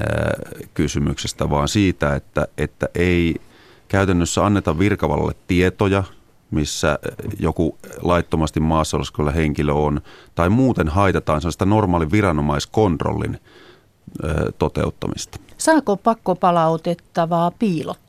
ää, 0.00 0.32
kysymyksestä, 0.74 1.50
vaan 1.50 1.68
siitä, 1.68 2.14
että, 2.14 2.48
että 2.58 2.88
ei 2.94 3.34
käytännössä 3.88 4.46
anneta 4.46 4.78
virkavallalle 4.78 5.34
tietoja, 5.46 6.04
missä 6.50 6.98
joku 7.38 7.78
laittomasti 8.02 8.60
maassa 8.60 8.96
oleskella 8.96 9.30
henkilö 9.30 9.72
on, 9.72 10.00
tai 10.34 10.48
muuten 10.48 10.88
haitataan 10.88 11.40
sellaista 11.40 11.66
normaalin 11.66 12.10
viranomaiskontrollin 12.10 13.38
toteuttamista. 14.58 15.38
Saako 15.58 15.96
pakkopalautettavaa 15.96 17.50
piilottaa? 17.50 18.03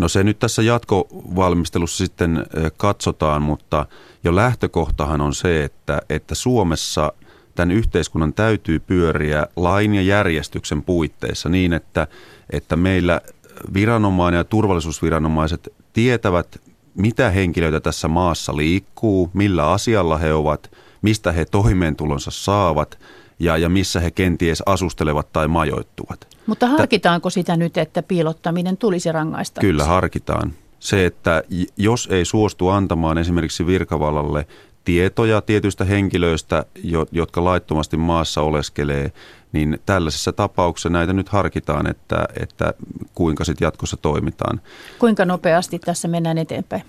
No 0.00 0.08
se 0.08 0.24
nyt 0.24 0.38
tässä 0.38 0.62
jatkovalmistelussa 0.62 2.04
sitten 2.04 2.46
katsotaan, 2.76 3.42
mutta 3.42 3.86
jo 4.24 4.36
lähtökohtahan 4.36 5.20
on 5.20 5.34
se, 5.34 5.64
että, 5.64 6.00
että 6.08 6.34
Suomessa 6.34 7.12
tämän 7.54 7.70
yhteiskunnan 7.70 8.32
täytyy 8.32 8.78
pyöriä 8.78 9.46
lain 9.56 9.94
ja 9.94 10.02
järjestyksen 10.02 10.82
puitteissa 10.82 11.48
niin, 11.48 11.72
että, 11.72 12.06
että 12.50 12.76
meillä 12.76 13.20
viranomainen 13.74 14.38
ja 14.38 14.44
turvallisuusviranomaiset 14.44 15.72
tietävät, 15.92 16.60
mitä 16.94 17.30
henkilöitä 17.30 17.80
tässä 17.80 18.08
maassa 18.08 18.56
liikkuu, 18.56 19.30
millä 19.32 19.70
asialla 19.70 20.18
he 20.18 20.32
ovat, 20.34 20.70
mistä 21.02 21.32
he 21.32 21.44
toimeentulonsa 21.44 22.30
saavat 22.30 22.98
ja, 23.38 23.56
ja 23.56 23.68
missä 23.68 24.00
he 24.00 24.10
kenties 24.10 24.62
asustelevat 24.66 25.32
tai 25.32 25.48
majoittuvat. 25.48 26.29
Mutta 26.50 26.66
harkitaanko 26.66 27.30
sitä 27.30 27.56
nyt, 27.56 27.76
että 27.76 28.02
piilottaminen 28.02 28.76
tulisi 28.76 29.12
rangaista? 29.12 29.60
Kyllä 29.60 29.84
harkitaan. 29.84 30.52
Se, 30.78 31.06
että 31.06 31.42
jos 31.76 32.08
ei 32.10 32.24
suostu 32.24 32.68
antamaan 32.68 33.18
esimerkiksi 33.18 33.66
virkavallalle 33.66 34.46
tietoja 34.84 35.40
tietyistä 35.40 35.84
henkilöistä, 35.84 36.64
jotka 37.12 37.44
laittomasti 37.44 37.96
maassa 37.96 38.40
oleskelee, 38.40 39.12
niin 39.52 39.78
tällaisessa 39.86 40.32
tapauksessa 40.32 40.88
näitä 40.88 41.12
nyt 41.12 41.28
harkitaan, 41.28 41.90
että, 41.90 42.24
että 42.42 42.74
kuinka 43.14 43.44
sitten 43.44 43.66
jatkossa 43.66 43.96
toimitaan. 43.96 44.60
Kuinka 44.98 45.24
nopeasti 45.24 45.78
tässä 45.78 46.08
mennään 46.08 46.38
eteenpäin? 46.38 46.82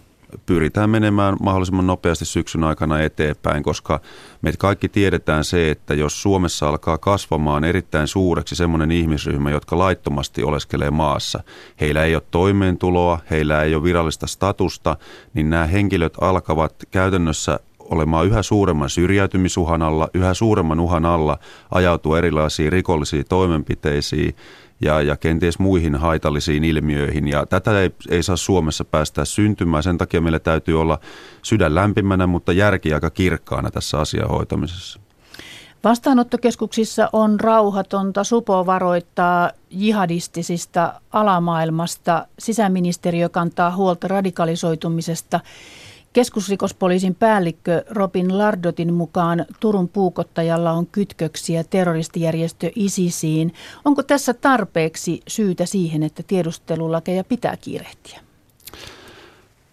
Pyritään 0.46 0.90
menemään 0.90 1.38
mahdollisimman 1.42 1.88
nopeasti 1.88 2.26
syksyn 2.26 2.64
aikana 2.64 3.00
eteenpäin, 3.00 3.64
koska 3.64 4.00
me 4.42 4.54
kaikki 4.58 4.90
tiedetään 4.90 5.44
se, 5.44 5.72
että 5.72 5.94
jos 5.94 6.22
Suomessa 6.22 6.70
alkaa 6.70 6.98
kasvamaan 6.98 7.64
erittäin 7.64 8.08
suureksi 8.08 8.56
semmoinen 8.56 8.92
ihmisryhmä, 8.92 9.52
jotka 9.52 9.78
laittomasti 9.78 10.44
oleskelee 10.44 10.92
maassa, 10.92 11.44
heillä 11.82 12.04
ei 12.04 12.16
ole 12.16 12.24
toimeentuloa, 12.32 13.20
heillä 13.30 13.64
ei 13.64 13.76
ole 13.76 13.84
virallista 13.84 14.28
statusta, 14.28 14.98
niin 15.34 15.50
nämä 15.50 15.66
henkilöt 15.66 16.14
alkavat 16.22 16.76
käytännössä 16.92 17.60
olemaan 17.80 18.28
yhä 18.28 18.44
suuremman 18.44 18.90
syrjäytymisuhan 18.90 19.82
alla, 19.82 20.10
yhä 20.14 20.34
suuremman 20.34 20.80
uhan 20.80 21.06
alla 21.06 21.38
ajautua 21.72 22.18
erilaisiin 22.18 22.72
rikollisiin 22.72 23.26
toimenpiteisiin 23.30 24.36
ja, 24.82 25.02
ja 25.02 25.18
kenties 25.18 25.60
muihin 25.60 25.96
haitallisiin 25.96 26.64
ilmiöihin. 26.64 27.28
Ja 27.28 27.46
tätä 27.46 27.80
ei, 27.80 27.92
ei 28.10 28.24
saa 28.24 28.38
Suomessa 28.38 28.86
päästä 28.86 29.26
syntymään. 29.26 29.84
Sen 29.84 29.98
takia 29.98 30.22
meillä 30.22 30.40
täytyy 30.40 30.82
olla 30.82 31.00
sydän 31.42 31.76
lämpimänä, 31.76 32.28
mutta 32.28 32.54
järki 32.54 32.94
aika 32.94 33.10
kirkkaana 33.10 33.72
tässä 33.72 34.00
asian 34.00 34.30
hoitamisessa. 34.30 35.00
Vastaanottokeskuksissa 35.84 37.10
on 37.14 37.40
rauhatonta. 37.40 38.24
Supo 38.24 38.66
varoittaa 38.66 39.52
jihadistisista 39.70 40.94
alamaailmasta. 41.12 42.28
Sisäministeriö 42.40 43.30
kantaa 43.30 43.76
huolta 43.76 44.08
radikalisoitumisesta. 44.08 45.40
Keskusrikospoliisin 46.14 47.16
päällikkö 47.16 47.84
Robin 47.90 48.38
Lardotin 48.38 48.94
mukaan 48.94 49.46
Turun 49.60 49.90
puukottajalla 49.90 50.72
on 50.72 50.88
kytköksiä 50.88 51.64
terroristijärjestö 51.64 52.72
ISISiin. 52.76 53.54
Onko 53.86 54.04
tässä 54.04 54.34
tarpeeksi 54.34 55.22
syytä 55.28 55.66
siihen, 55.66 56.04
että 56.04 56.24
tiedustelulakeja 56.24 57.24
pitää 57.24 57.58
kiirehtiä? 57.58 58.20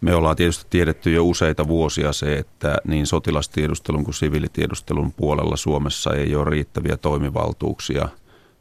Me 0.00 0.14
ollaan 0.14 0.36
tietysti 0.36 0.66
tiedetty 0.70 1.12
jo 1.12 1.24
useita 1.24 1.68
vuosia 1.68 2.12
se, 2.12 2.34
että 2.34 2.76
niin 2.86 3.06
sotilastiedustelun 3.06 4.04
kuin 4.04 4.14
siviilitiedustelun 4.14 5.12
puolella 5.12 5.56
Suomessa 5.56 6.14
ei 6.14 6.34
ole 6.34 6.50
riittäviä 6.50 6.96
toimivaltuuksia 6.96 8.08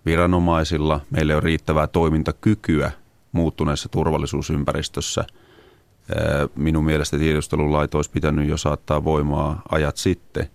viranomaisilla. 0.06 1.00
Meillä 1.10 1.38
on 1.38 1.44
riittävää 1.44 1.88
toimintakykyä 1.88 2.92
muuttuneessa 3.32 3.90
turvallisuusympäristössä– 3.90 5.26
Minun 6.56 6.86
mielestä 6.86 7.18
tiedustelulait 7.18 7.96
olisi 7.96 8.12
pitänyt 8.12 8.50
jo 8.50 8.58
saattaa 8.58 9.04
voimaa 9.04 9.62
ajat 9.70 9.98
sitten, 9.98 10.48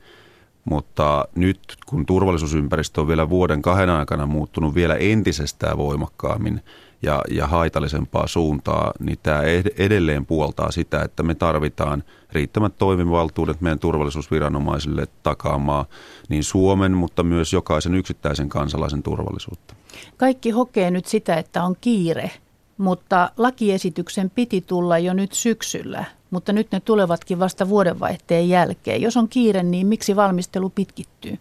mutta 0.65 1.29
nyt 1.35 1.61
kun 1.87 2.07
turvallisuusympäristö 2.07 3.01
on 3.01 3.09
vielä 3.09 3.29
vuoden 3.29 3.62
kahden 3.62 3.91
aikana 3.91 4.27
muuttunut 4.27 4.75
vielä 4.75 4.95
entisestään 4.95 5.79
voimakkaammin 5.79 6.61
ja, 7.03 7.23
ja 7.31 7.47
haitallisempaa 7.47 8.27
suuntaa, 8.27 8.93
niin 8.99 9.19
tämä 9.23 9.43
edelleen 9.79 10.27
puoltaa 10.27 10.71
sitä, 10.71 11.03
että 11.03 11.23
me 11.23 11.35
tarvitaan 11.35 12.05
riittämät 12.33 12.79
toimivaltuudet 12.79 13.61
meidän 13.61 13.79
turvallisuusviranomaisille 13.79 15.07
takaamaan 15.23 15.85
niin 16.29 16.45
Suomen, 16.45 16.93
mutta 16.93 17.23
myös 17.23 17.53
jokaisen 17.53 17.95
yksittäisen 17.95 18.49
kansalaisen 18.49 19.03
turvallisuutta. 19.03 19.75
Kaikki 20.17 20.51
hokee 20.51 20.91
nyt 20.91 21.07
sitä, 21.07 21.37
että 21.37 21.62
on 21.62 21.77
kiire 21.81 22.31
mutta 22.78 23.30
lakiesityksen 23.37 24.30
piti 24.30 24.61
tulla 24.61 24.98
jo 24.98 25.14
nyt 25.14 25.32
syksyllä, 25.32 26.04
mutta 26.30 26.52
nyt 26.52 26.72
ne 26.72 26.80
tulevatkin 26.80 27.38
vasta 27.38 27.68
vuodenvaihteen 27.68 28.48
jälkeen. 28.48 29.02
Jos 29.02 29.16
on 29.16 29.28
kiire, 29.28 29.62
niin 29.62 29.87
miksi 29.87 30.16
valmistelu 30.16 30.70
pitkittyy? 30.70 31.38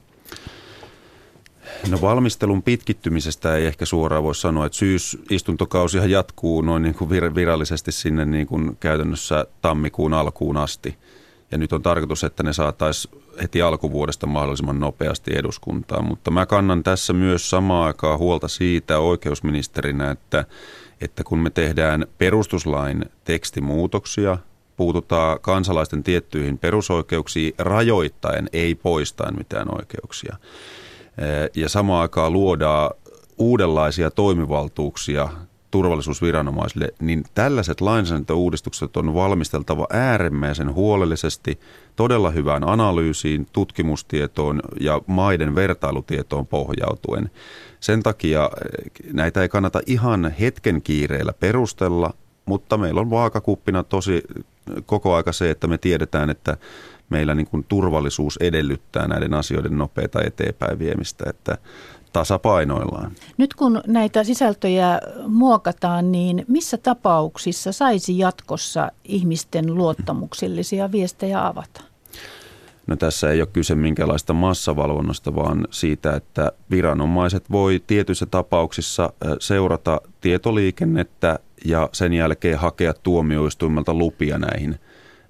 No 1.89 2.01
valmistelun 2.01 2.63
pitkittymisestä 2.63 3.55
ei 3.55 3.65
ehkä 3.65 3.85
suoraan 3.85 4.23
voi 4.23 4.35
sanoa, 4.35 4.65
että 4.65 4.77
syysistuntokausihan 4.77 6.11
jatkuu 6.11 6.61
noin 6.61 6.83
niin 6.83 6.95
kuin 6.95 7.09
virallisesti 7.09 7.91
sinne 7.91 8.25
niin 8.25 8.47
kuin 8.47 8.77
käytännössä 8.79 9.45
tammikuun 9.61 10.13
alkuun 10.13 10.57
asti. 10.57 10.97
Ja 11.51 11.57
nyt 11.57 11.73
on 11.73 11.81
tarkoitus, 11.81 12.23
että 12.23 12.43
ne 12.43 12.53
saataisiin 12.53 13.21
heti 13.41 13.61
alkuvuodesta 13.61 14.27
mahdollisimman 14.27 14.79
nopeasti 14.79 15.31
eduskuntaan. 15.35 16.05
Mutta 16.05 16.31
mä 16.31 16.45
kannan 16.45 16.83
tässä 16.83 17.13
myös 17.13 17.49
samaan 17.49 17.87
aikaan 17.87 18.19
huolta 18.19 18.47
siitä 18.47 18.99
oikeusministerinä, 18.99 20.11
että 20.11 20.45
että 21.01 21.23
kun 21.23 21.39
me 21.39 21.49
tehdään 21.49 22.05
perustuslain 22.17 23.05
tekstimuutoksia, 23.23 24.37
puututaan 24.77 25.39
kansalaisten 25.39 26.03
tiettyihin 26.03 26.57
perusoikeuksiin 26.57 27.53
rajoittaen, 27.57 28.49
ei 28.53 28.75
poistaen 28.75 29.37
mitään 29.37 29.75
oikeuksia. 29.75 30.35
Ja 31.55 31.69
samaan 31.69 32.01
aikaan 32.01 32.33
luodaan 32.33 32.91
uudenlaisia 33.37 34.11
toimivaltuuksia 34.11 35.29
turvallisuusviranomaisille, 35.71 36.89
niin 36.99 37.23
tällaiset 37.33 37.81
lainsäädäntöuudistukset 37.81 38.97
on 38.97 39.13
valmisteltava 39.13 39.87
äärimmäisen 39.89 40.73
huolellisesti, 40.73 41.59
todella 41.95 42.29
hyvään 42.31 42.69
analyysiin, 42.69 43.47
tutkimustietoon 43.53 44.61
ja 44.79 45.01
maiden 45.07 45.55
vertailutietoon 45.55 46.47
pohjautuen. 46.47 47.31
Sen 47.79 48.03
takia 48.03 48.43
eh, 48.43 49.13
näitä 49.13 49.41
ei 49.41 49.49
kannata 49.49 49.81
ihan 49.85 50.33
hetken 50.39 50.81
kiireellä 50.81 51.33
perustella, 51.33 52.13
mutta 52.45 52.77
meillä 52.77 53.01
on 53.01 53.09
vaakakuppina 53.09 53.83
tosi 53.83 54.23
koko 54.85 55.15
aika 55.15 55.31
se, 55.31 55.49
että 55.49 55.67
me 55.67 55.77
tiedetään, 55.77 56.29
että 56.29 56.57
meillä 57.09 57.35
niin 57.35 57.47
kuin 57.47 57.65
turvallisuus 57.67 58.37
edellyttää 58.37 59.07
näiden 59.07 59.33
asioiden 59.33 59.77
nopeita 59.77 60.21
eteenpäin 60.23 60.79
viemistä, 60.79 61.23
että 61.29 61.57
tasapainoillaan. 62.13 63.11
Nyt 63.37 63.53
kun 63.53 63.81
näitä 63.87 64.23
sisältöjä 64.23 65.01
muokataan, 65.27 66.11
niin 66.11 66.45
missä 66.47 66.77
tapauksissa 66.77 67.71
saisi 67.71 68.17
jatkossa 68.17 68.91
ihmisten 69.03 69.75
luottamuksellisia 69.75 70.91
viestejä 70.91 71.47
avata? 71.47 71.81
No 72.87 72.95
tässä 72.95 73.31
ei 73.31 73.41
ole 73.41 73.49
kyse 73.53 73.75
minkälaista 73.75 74.33
massavalvonnasta, 74.33 75.35
vaan 75.35 75.67
siitä, 75.71 76.15
että 76.15 76.51
viranomaiset 76.71 77.51
voi 77.51 77.83
tietyissä 77.87 78.25
tapauksissa 78.25 79.13
seurata 79.39 80.01
tietoliikennettä 80.21 81.39
ja 81.65 81.89
sen 81.91 82.13
jälkeen 82.13 82.59
hakea 82.59 82.93
tuomioistuimelta 82.93 83.93
lupia 83.93 84.37
näihin, 84.37 84.79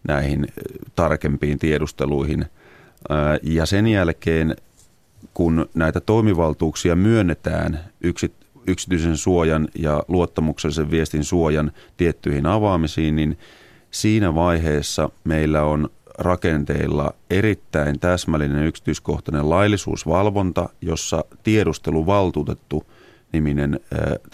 näihin 0.07 0.47
tarkempiin 0.95 1.59
tiedusteluihin. 1.59 2.45
Ja 3.43 3.65
sen 3.65 3.87
jälkeen, 3.87 4.55
kun 5.33 5.69
näitä 5.73 5.99
toimivaltuuksia 5.99 6.95
myönnetään 6.95 7.79
yksityisen 8.67 9.17
suojan 9.17 9.67
ja 9.75 10.03
luottamuksellisen 10.07 10.91
viestin 10.91 11.23
suojan 11.23 11.71
tiettyihin 11.97 12.45
avaamisiin, 12.45 13.15
niin 13.15 13.37
siinä 13.91 14.35
vaiheessa 14.35 15.09
meillä 15.23 15.63
on 15.63 15.89
rakenteilla 16.17 17.13
erittäin 17.29 17.99
täsmällinen 17.99 18.63
yksityiskohtainen 18.63 19.49
laillisuusvalvonta, 19.49 20.69
jossa 20.81 21.25
tiedusteluvaltuutettu 21.43 22.83
niminen 23.31 23.79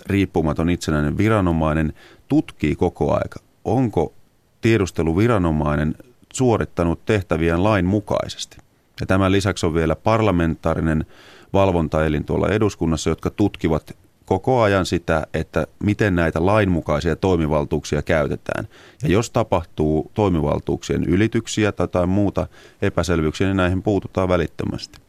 riippumaton 0.05 0.69
itsenäinen 0.69 1.17
viranomainen 1.17 1.93
tutkii 2.27 2.75
koko 2.75 3.13
aika, 3.13 3.39
onko 3.65 4.13
tiedusteluviranomainen 4.61 5.95
suorittanut 6.33 7.05
tehtäviään 7.05 7.63
lain 7.63 7.85
mukaisesti. 7.85 8.57
Ja 8.99 9.05
tämän 9.05 9.31
lisäksi 9.31 9.65
on 9.65 9.73
vielä 9.73 9.95
parlamentaarinen 9.95 11.05
valvontaelin 11.53 12.25
tuolla 12.25 12.47
eduskunnassa, 12.47 13.09
jotka 13.09 13.29
tutkivat 13.29 13.97
koko 14.25 14.61
ajan 14.61 14.85
sitä, 14.85 15.27
että 15.33 15.67
miten 15.83 16.15
näitä 16.15 16.45
lainmukaisia 16.45 17.15
toimivaltuuksia 17.15 18.01
käytetään. 18.01 18.67
Ja 19.03 19.09
jos 19.09 19.29
tapahtuu 19.29 20.11
toimivaltuuksien 20.13 21.03
ylityksiä 21.03 21.71
tai 21.71 22.07
muuta 22.07 22.47
epäselvyyksiä, 22.81 23.47
niin 23.47 23.57
näihin 23.57 23.83
puututaan 23.83 24.29
välittömästi. 24.29 24.99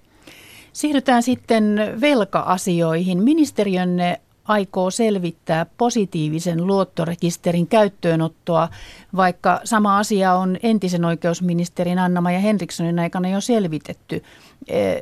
Siirrytään 0.72 1.22
sitten 1.22 1.97
velka-asioihin. 2.01 3.22
Ministeriönne 3.22 4.20
aikoo 4.49 4.90
selvittää 4.90 5.66
positiivisen 5.76 6.66
luottorekisterin 6.66 7.66
käyttöönottoa, 7.66 8.68
vaikka 9.16 9.61
sama 9.64 9.99
asia 9.99 10.34
on 10.34 10.57
entisen 10.62 11.05
oikeusministerin 11.05 11.99
Anna-Maja 11.99 12.38
Henrikssonin 12.38 12.99
aikana 12.99 13.28
jo 13.28 13.40
selvitetty, 13.40 14.22
e, 14.68 14.94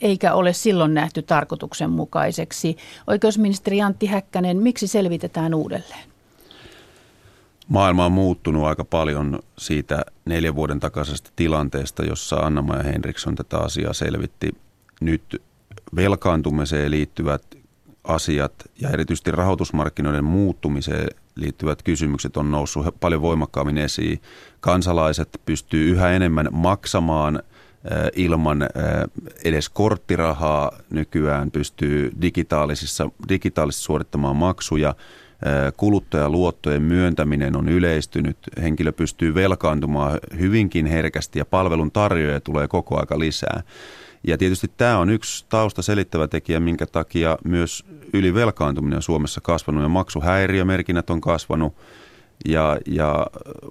eikä 0.00 0.34
ole 0.34 0.52
silloin 0.52 0.94
nähty 0.94 1.22
tarkoituksenmukaiseksi. 1.22 2.76
Oikeusministeri 3.06 3.82
Antti 3.82 4.06
Häkkänen, 4.06 4.56
miksi 4.56 4.86
selvitetään 4.86 5.54
uudelleen? 5.54 6.08
Maailma 7.68 8.06
on 8.06 8.12
muuttunut 8.12 8.64
aika 8.64 8.84
paljon 8.84 9.38
siitä 9.58 10.04
neljän 10.24 10.54
vuoden 10.54 10.80
takaisesta 10.80 11.30
tilanteesta, 11.36 12.04
jossa 12.04 12.36
Anna-Maja 12.36 12.82
Henriksson 12.82 13.34
tätä 13.34 13.58
asiaa 13.58 13.92
selvitti. 13.92 14.50
Nyt 15.00 15.42
velkaantumiseen 15.96 16.90
liittyvät 16.90 17.57
asiat 18.08 18.52
ja 18.80 18.90
erityisesti 18.90 19.30
rahoitusmarkkinoiden 19.30 20.24
muuttumiseen 20.24 21.08
liittyvät 21.34 21.82
kysymykset 21.82 22.36
on 22.36 22.50
noussut 22.50 23.00
paljon 23.00 23.22
voimakkaammin 23.22 23.78
esiin. 23.78 24.20
Kansalaiset 24.60 25.40
pystyy 25.46 25.90
yhä 25.90 26.10
enemmän 26.10 26.48
maksamaan 26.50 27.42
ilman 28.16 28.68
edes 29.44 29.68
korttirahaa. 29.68 30.72
Nykyään 30.90 31.50
pystyy 31.50 32.12
digitaalisissa, 32.22 33.10
digitaalisesti 33.28 33.84
suorittamaan 33.84 34.36
maksuja. 34.36 34.94
Kuluttajaluottojen 35.76 36.82
myöntäminen 36.82 37.56
on 37.56 37.68
yleistynyt. 37.68 38.36
Henkilö 38.62 38.92
pystyy 38.92 39.34
velkaantumaan 39.34 40.18
hyvinkin 40.38 40.86
herkästi 40.86 41.38
ja 41.38 41.44
palvelun 41.44 41.90
tarjoajia 41.90 42.40
tulee 42.40 42.68
koko 42.68 43.00
aika 43.00 43.18
lisää. 43.18 43.62
Ja 44.26 44.38
tietysti 44.38 44.70
tämä 44.76 44.98
on 44.98 45.10
yksi 45.10 45.46
tausta 45.48 45.82
selittävä 45.82 46.28
tekijä, 46.28 46.60
minkä 46.60 46.86
takia 46.86 47.38
myös 47.44 47.84
ylivelkaantuminen 48.12 48.96
on 48.96 49.02
Suomessa 49.02 49.40
kasvanut 49.40 49.82
ja 49.82 49.88
maksuhäiriömerkinnät 49.88 51.10
on 51.10 51.20
kasvanut. 51.20 51.74
Ja, 52.44 52.78
ja 52.86 53.26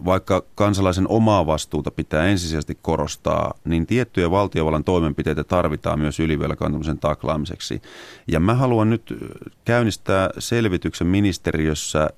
vaikka 0.05 0.43
kansalaisen 0.55 1.07
omaa 1.09 1.45
vastuuta 1.45 1.91
pitää 1.91 2.25
ensisijaisesti 2.25 2.77
korostaa, 2.81 3.53
niin 3.65 3.87
tiettyjä 3.87 4.31
valtiovallan 4.31 4.83
toimenpiteitä 4.83 5.43
tarvitaan 5.43 5.99
myös 5.99 6.19
ylivelkaantumisen 6.19 6.99
taklaamiseksi. 6.99 7.81
Ja 8.27 8.39
mä 8.39 8.53
haluan 8.53 8.89
nyt 8.89 9.17
käynnistää 9.65 10.29
selvityksen 10.39 11.07
ministeriössä 11.07 12.09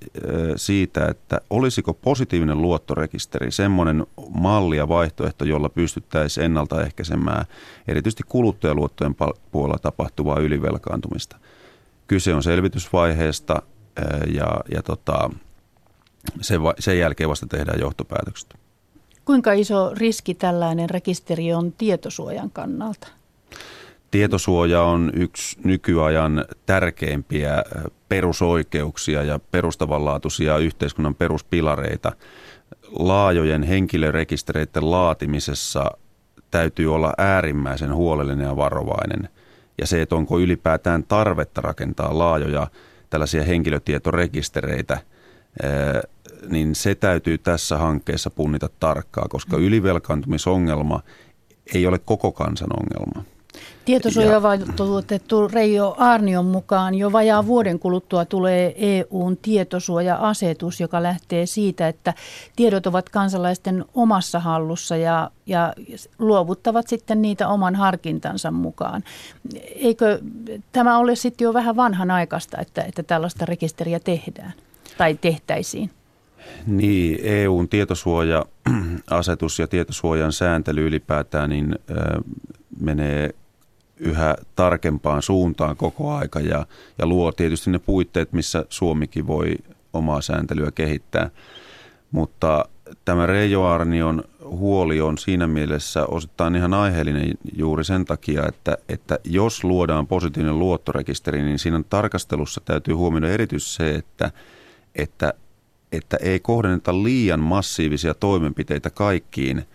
siitä, 0.55 1.07
että 1.07 1.41
olisiko 1.49 1.93
positiivinen 1.93 2.61
luottorekisteri 2.61 3.51
semmoinen 3.51 4.07
malli 4.29 4.77
ja 4.77 4.87
vaihtoehto, 4.87 5.45
jolla 5.45 5.69
pystyttäisiin 5.69 6.45
ennaltaehkäisemään 6.45 7.45
erityisesti 7.87 8.23
kuluttajaluottojen 8.27 9.15
puolella 9.51 9.79
tapahtuvaa 9.79 10.39
ylivelkaantumista. 10.39 11.37
Kyse 12.07 12.33
on 12.33 12.43
selvitysvaiheesta 12.43 13.61
ja, 14.33 14.61
ja 14.71 14.83
tota, 14.83 15.29
sen, 16.41 16.61
sen 16.79 16.99
jälkeen 16.99 17.29
vasta 17.29 17.47
tehdään 17.47 17.79
johtopäätökset. 17.79 18.53
Kuinka 19.25 19.53
iso 19.53 19.91
riski 19.95 20.33
tällainen 20.33 20.89
rekisteri 20.89 21.53
on 21.53 21.71
tietosuojan 21.71 22.51
kannalta? 22.51 23.07
Tietosuoja 24.11 24.83
on 24.83 25.11
yksi 25.13 25.57
nykyajan 25.63 26.45
tärkeimpiä 26.65 27.63
perusoikeuksia 28.09 29.23
ja 29.23 29.39
perustavanlaatuisia 29.51 30.57
yhteiskunnan 30.57 31.15
peruspilareita. 31.15 32.11
Laajojen 32.91 33.63
henkilörekistereiden 33.63 34.91
laatimisessa 34.91 35.91
täytyy 36.51 36.95
olla 36.95 37.13
äärimmäisen 37.17 37.95
huolellinen 37.95 38.47
ja 38.47 38.55
varovainen. 38.55 39.29
Ja 39.77 39.87
se, 39.87 40.01
että 40.01 40.15
onko 40.15 40.39
ylipäätään 40.39 41.03
tarvetta 41.03 41.61
rakentaa 41.61 42.17
laajoja 42.17 42.67
tällaisia 43.09 43.43
henkilötietorekistereitä– 43.43 44.97
niin 46.49 46.75
se 46.75 46.95
täytyy 46.95 47.37
tässä 47.37 47.77
hankkeessa 47.77 48.29
punnita 48.29 48.69
tarkkaan, 48.79 49.29
koska 49.29 49.57
mm. 49.57 49.63
ylivelkaantumisongelma 49.63 50.99
ei 51.73 51.87
ole 51.87 51.99
koko 51.99 52.31
kansan 52.31 52.69
ongelma. 52.79 53.23
Tietosuojavaltuutettu 53.85 55.47
Reijo 55.47 55.95
Arnion 55.97 56.45
mukaan 56.45 56.95
jo 56.95 57.11
vajaa 57.11 57.45
vuoden 57.45 57.79
kuluttua 57.79 58.25
tulee 58.25 58.75
EUn 58.77 59.37
tietosuoja-asetus, 59.37 60.79
joka 60.79 61.03
lähtee 61.03 61.45
siitä, 61.45 61.87
että 61.87 62.13
tiedot 62.55 62.87
ovat 62.87 63.09
kansalaisten 63.09 63.85
omassa 63.93 64.39
hallussa 64.39 64.97
ja, 64.97 65.31
ja 65.45 65.73
luovuttavat 66.19 66.87
sitten 66.87 67.21
niitä 67.21 67.47
oman 67.47 67.75
harkintansa 67.75 68.51
mukaan. 68.51 69.03
Eikö 69.75 70.19
tämä 70.71 70.97
ole 70.97 71.15
sitten 71.15 71.45
jo 71.45 71.53
vähän 71.53 71.75
vanhanaikaista, 71.75 72.57
että, 72.61 72.81
että 72.81 73.03
tällaista 73.03 73.45
rekisteriä 73.45 73.99
tehdään? 73.99 74.53
Tai 74.99 75.17
tehtäisiin? 75.21 75.89
Niin, 76.67 77.19
EUn 77.23 77.69
tietosuoja-asetus 77.69 79.59
ja 79.59 79.67
tietosuojan 79.67 80.31
sääntely 80.31 80.87
ylipäätään 80.87 81.49
niin, 81.49 81.75
ö, 81.89 81.95
menee 82.79 83.29
yhä 83.97 84.35
tarkempaan 84.55 85.21
suuntaan 85.21 85.77
koko 85.77 86.13
aika 86.13 86.39
ja, 86.39 86.65
ja 86.97 87.07
luo 87.07 87.31
tietysti 87.31 87.71
ne 87.71 87.79
puitteet, 87.79 88.33
missä 88.33 88.65
Suomikin 88.69 89.27
voi 89.27 89.55
omaa 89.93 90.21
sääntelyä 90.21 90.71
kehittää. 90.71 91.29
Mutta 92.11 92.65
tämä 93.05 93.25
Reijo 93.25 93.65
Arnion 93.65 94.23
huoli 94.45 95.01
on 95.01 95.17
siinä 95.17 95.47
mielessä 95.47 96.05
osittain 96.05 96.55
ihan 96.55 96.73
aiheellinen 96.73 97.33
juuri 97.55 97.83
sen 97.83 98.05
takia, 98.05 98.47
että, 98.47 98.77
että 98.89 99.19
jos 99.23 99.63
luodaan 99.63 100.07
positiivinen 100.07 100.59
luottorekisteri, 100.59 101.41
niin 101.41 101.59
siinä 101.59 101.81
tarkastelussa 101.89 102.61
täytyy 102.65 102.93
huomioida 102.93 103.29
erityisesti 103.29 103.75
se, 103.75 103.95
että– 103.95 104.31
että, 104.95 105.33
että 105.91 106.17
ei 106.21 106.39
kohdenneta 106.39 107.03
liian 107.03 107.39
massiivisia 107.39 108.13
toimenpiteitä 108.13 108.89
kaikkiin 108.89 109.65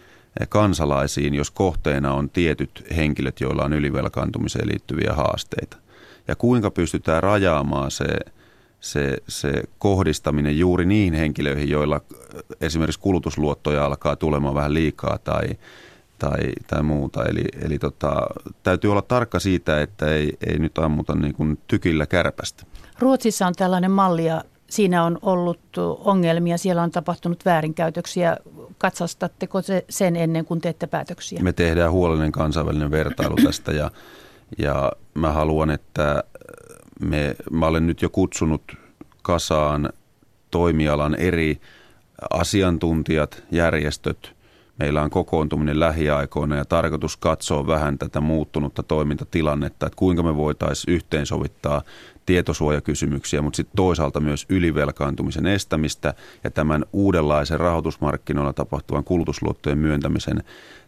kansalaisiin, 0.49 1.35
jos 1.35 1.51
kohteena 1.51 2.15
on 2.15 2.31
tietyt 2.31 2.85
henkilöt, 2.97 3.41
joilla 3.41 3.65
on 3.65 3.73
ylivelkaantumiseen 3.73 4.69
liittyviä 4.69 5.13
haasteita. 5.13 5.77
Ja 6.29 6.37
kuinka 6.37 6.71
pystytään 6.71 7.23
rajaamaan 7.23 7.91
se, 7.91 8.07
se, 8.81 9.17
se 9.29 9.53
kohdistaminen 9.79 10.59
juuri 10.59 10.87
niihin 10.87 11.15
henkilöihin, 11.15 11.69
joilla 11.69 12.01
esimerkiksi 12.61 13.01
kulutusluottoja 13.01 13.85
alkaa 13.85 14.17
tulemaan 14.17 14.55
vähän 14.55 14.75
liikaa 14.75 15.19
tai, 15.19 15.43
tai, 16.19 16.53
tai 16.67 16.83
muuta. 16.83 17.25
Eli, 17.25 17.45
eli 17.63 17.79
tota, 17.79 18.27
täytyy 18.63 18.91
olla 18.91 19.03
tarkka 19.03 19.39
siitä, 19.39 19.83
että 19.83 20.07
ei, 20.07 20.33
ei 20.47 20.59
nyt 20.59 20.79
ammuta 20.79 21.15
niin 21.15 21.35
kuin 21.35 21.59
tykillä 21.69 22.07
kärpästä. 22.07 22.65
Ruotsissa 22.99 23.47
on 23.47 23.55
tällainen 23.57 23.91
malli 23.91 24.25
ja 24.25 24.45
siinä 24.71 25.05
on 25.05 25.19
ollut 25.23 25.61
ongelmia, 25.99 26.59
siellä 26.59 26.83
on 26.83 26.91
tapahtunut 26.91 27.45
väärinkäytöksiä. 27.45 28.37
Katsastatteko 28.79 29.59
sen 29.91 30.17
ennen 30.17 30.45
kuin 30.45 30.61
teette 30.61 30.87
päätöksiä? 30.87 31.43
Me 31.43 31.53
tehdään 31.53 31.93
huolellinen 31.93 32.33
kansainvälinen 32.33 32.91
vertailu 32.91 33.37
tästä 33.47 33.73
ja, 33.73 33.91
ja 34.59 34.93
mä 35.15 35.33
haluan, 35.33 35.71
että 35.71 36.25
me, 37.01 37.37
mä 37.51 37.67
olen 37.67 37.87
nyt 37.87 38.03
jo 38.03 38.11
kutsunut 38.11 38.63
kasaan 39.23 39.93
toimialan 40.51 41.15
eri 41.15 41.61
asiantuntijat, 42.31 43.43
järjestöt. 43.51 44.35
Meillä 44.79 45.03
on 45.03 45.11
kokoontuminen 45.11 45.81
lähiaikoina 45.81 46.57
ja 46.57 46.65
tarkoitus 46.65 47.17
katsoa 47.17 47.67
vähän 47.67 47.99
tätä 47.99 48.21
muuttunutta 48.21 48.83
toimintatilannetta, 48.83 49.87
että 49.87 49.97
kuinka 49.97 50.23
me 50.23 50.37
voitaisiin 50.37 50.95
yhteensovittaa 50.95 51.83
tietosuojakysymyksiä, 52.27 53.43
mutta 53.43 53.57
sitten 53.57 53.77
toisaalta 53.77 54.21
myös 54.21 54.47
ylivelkaantumisen 54.49 55.47
estämistä 55.47 56.15
ja 56.45 56.51
tämän 56.51 56.85
uudenlaisen 56.93 57.61
rahoitusmarkkinoilla 57.61 58.53
tapahtuvan 58.53 59.05
kulutusluottojen 59.05 59.79
myöntämisen 59.79 60.45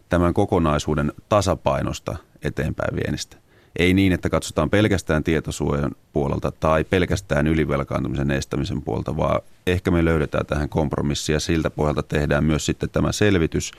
tämän 0.09 0.33
kokonaisuuden 0.33 1.13
tasapainosta 1.29 2.15
eteenpäin 2.43 2.95
vienistä. 2.95 3.37
Ei 3.75 3.93
niin, 3.93 4.13
että 4.13 4.29
katsotaan 4.29 4.69
pelkästään 4.69 5.23
tietosuojan 5.23 5.91
puolelta 6.13 6.51
tai 6.51 6.83
pelkästään 6.83 7.47
ylivelkaantumisen 7.47 8.31
estämisen 8.31 8.81
puolelta, 8.81 9.17
vaan 9.17 9.41
ehkä 9.67 9.91
me 9.91 10.05
löydetään 10.05 10.45
tähän 10.45 10.69
kompromissi 10.69 11.33
ja 11.33 11.39
siltä 11.39 11.69
pohjalta 11.69 12.03
tehdään 12.03 12.43
myös 12.43 12.65
sitten 12.65 12.89
tämä 12.89 13.11
selvitys, 13.11 13.71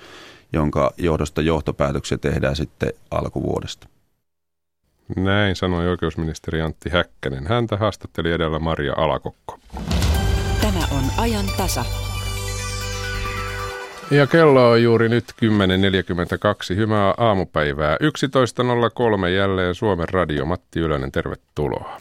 jonka 0.53 0.91
johdosta 0.97 1.43
johtopäätöksiä 1.43 2.18
tehdään 2.18 2.57
sitten 2.57 2.93
alkuvuodesta. 3.11 3.89
Näin 5.16 5.57
sanoi 5.57 5.89
oikeusministeri 5.89 6.61
Antti 6.61 6.91
Häkkänen. 6.91 7.47
Häntä 7.47 7.76
haastatteli 7.76 8.32
edellä 8.32 8.59
Maria 8.59 8.95
Alakokko. 8.97 9.59
Tämä 10.61 10.80
on 10.91 11.05
ajan 11.16 11.47
tasa. 11.57 11.84
Ja 14.11 14.27
kello 14.27 14.71
on 14.71 14.83
juuri 14.83 15.09
nyt 15.09 15.25
10.42. 16.71 16.77
Hyvää 16.77 17.15
aamupäivää. 17.17 17.97
11.03 17.97 19.29
jälleen 19.29 19.75
Suomen 19.75 20.09
radio. 20.09 20.45
Matti 20.45 20.81
Ylönen, 20.81 21.13
tervetuloa. 21.13 21.99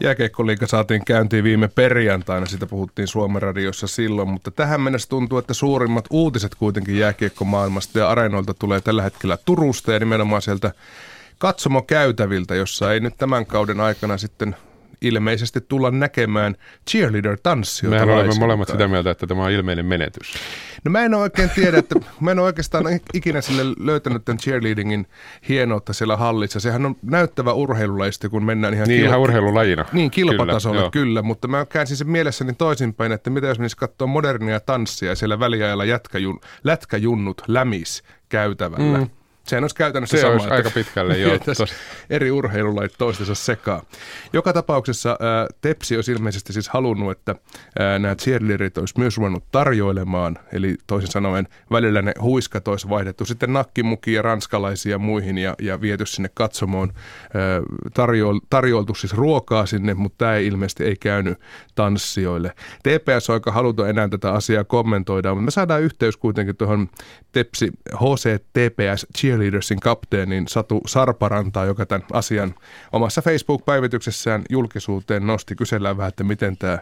Jääkeikkoliiga 0.00 0.66
saatiin 0.66 1.04
käyntiin 1.04 1.44
viime 1.44 1.68
perjantaina, 1.68 2.46
sitä 2.46 2.66
puhuttiin 2.66 3.08
Suomen 3.08 3.42
radiossa 3.42 3.86
silloin, 3.86 4.28
mutta 4.28 4.50
tähän 4.50 4.80
mennessä 4.80 5.08
tuntuu, 5.08 5.38
että 5.38 5.54
suurimmat 5.54 6.04
uutiset 6.10 6.54
kuitenkin 6.54 6.98
jääkiekkomaailmasta 6.98 7.98
ja 7.98 8.10
areenoilta 8.10 8.54
tulee 8.54 8.80
tällä 8.80 9.02
hetkellä 9.02 9.38
Turusta 9.44 9.92
ja 9.92 9.98
nimenomaan 9.98 10.42
sieltä 10.42 10.72
katsomokäytäviltä, 11.38 12.54
jossa 12.54 12.92
ei 12.92 13.00
nyt 13.00 13.14
tämän 13.18 13.46
kauden 13.46 13.80
aikana 13.80 14.18
sitten 14.18 14.56
ilmeisesti 15.06 15.60
tulla 15.60 15.90
näkemään 15.90 16.54
cheerleader-tanssijoita. 16.90 17.90
Mehän 17.90 18.10
olemme 18.10 18.34
molemmat 18.38 18.68
sitä 18.68 18.88
mieltä, 18.88 19.10
että 19.10 19.26
tämä 19.26 19.44
on 19.44 19.50
ilmeinen 19.50 19.86
menetys. 19.86 20.34
No 20.84 20.90
mä 20.90 21.02
en 21.02 21.14
oikein 21.14 21.50
tiedä, 21.50 21.78
että 21.78 21.94
mä 22.20 22.30
en 22.30 22.38
ole 22.38 22.46
oikeastaan 22.46 22.84
ikinä 23.14 23.40
sille 23.40 23.62
löytänyt 23.78 24.24
tämän 24.24 24.38
cheerleadingin 24.38 25.06
hienoutta 25.48 25.92
siellä 25.92 26.16
hallissa. 26.16 26.60
Sehän 26.60 26.86
on 26.86 26.96
näyttävä 27.02 27.52
urheilulaiste, 27.52 28.28
kun 28.28 28.44
mennään 28.44 28.74
ihan, 28.74 28.88
Niin, 28.88 29.04
ihan 29.04 29.20
urheilulajina. 29.20 29.84
Niin, 29.92 30.10
kilpatasolle 30.10 30.78
Kyllä, 30.78 30.90
kyllä, 30.90 31.22
mutta 31.22 31.48
mä 31.48 31.66
käänsin 31.66 31.96
sen 31.96 32.10
mielessäni 32.10 32.52
toisinpäin, 32.52 33.12
että 33.12 33.30
mitä 33.30 33.46
jos 33.46 33.58
menisi 33.58 33.76
katsoa 33.76 34.06
modernia 34.06 34.60
tanssia 34.60 35.08
ja 35.08 35.14
siellä 35.14 35.40
väliajalla 35.40 35.84
jätkäjun, 35.84 36.40
lätkäjunnut 36.64 37.42
lämis 37.48 38.02
käytävällä. 38.28 38.98
Mm. 38.98 39.10
Sehän 39.44 39.64
olisi 39.64 39.74
käytännössä 39.76 40.16
Se 40.16 40.20
sama. 40.20 40.32
olisi 40.32 40.44
että 40.44 40.54
aika 40.54 40.70
pitkälle, 40.70 41.14
tos- 41.64 41.72
eri 42.10 42.30
urheilulait 42.30 42.92
toistensa 42.98 43.34
sekaan. 43.34 43.82
Joka 44.32 44.52
tapauksessa 44.52 45.10
ää, 45.20 45.46
Tepsi 45.60 45.96
olisi 45.96 46.12
ilmeisesti 46.12 46.52
siis 46.52 46.68
halunnut, 46.68 47.10
että 47.10 47.34
ää, 47.78 47.98
nämä 47.98 48.14
cheerleaderit 48.14 48.78
olisi 48.78 48.94
myös 48.98 49.16
ruvennut 49.16 49.44
tarjoilemaan, 49.52 50.38
eli 50.52 50.76
toisin 50.86 51.10
sanoen 51.10 51.48
välillä 51.70 52.02
ne 52.02 52.12
huiskat 52.20 52.68
olisi 52.68 52.88
vaihdettu 52.88 53.24
sitten 53.24 53.52
nakkimukia, 53.52 54.22
ranskalaisia 54.22 54.90
ja 54.94 54.98
muihin 54.98 55.38
ja, 55.38 55.54
ja 55.60 55.80
viety 55.80 56.06
sinne 56.06 56.30
katsomoon, 56.34 56.92
ää, 57.34 57.60
tarjoil, 57.94 58.40
tarjoiltu 58.50 58.94
siis 58.94 59.14
ruokaa 59.14 59.66
sinne, 59.66 59.94
mutta 59.94 60.18
tämä 60.18 60.34
ei 60.34 60.46
ilmeisesti 60.46 60.84
ei 60.84 60.96
käynyt 60.96 61.38
tanssijoille. 61.74 62.52
TPS 62.82 63.30
on 63.30 63.34
aika 63.34 63.52
haluton 63.52 63.88
enää 63.88 64.08
tätä 64.08 64.32
asiaa 64.32 64.64
kommentoida, 64.64 65.30
mutta 65.30 65.44
me 65.44 65.50
saadaan 65.50 65.82
yhteys 65.82 66.16
kuitenkin 66.16 66.56
tuohon 66.56 66.88
Tepsi 67.32 67.70
HCTPS 67.94 69.06
Cheerleadersin 69.34 69.80
kapteenin 69.80 70.48
Satu 70.48 70.80
Sarparantaa, 70.86 71.64
joka 71.64 71.86
tämän 71.86 72.06
asian 72.12 72.54
omassa 72.92 73.22
Facebook-päivityksessään 73.22 74.42
julkisuuteen 74.50 75.26
nosti. 75.26 75.54
Kysellään 75.54 75.96
vähän, 75.96 76.08
että 76.08 76.24
miten 76.24 76.56
tämä, 76.56 76.78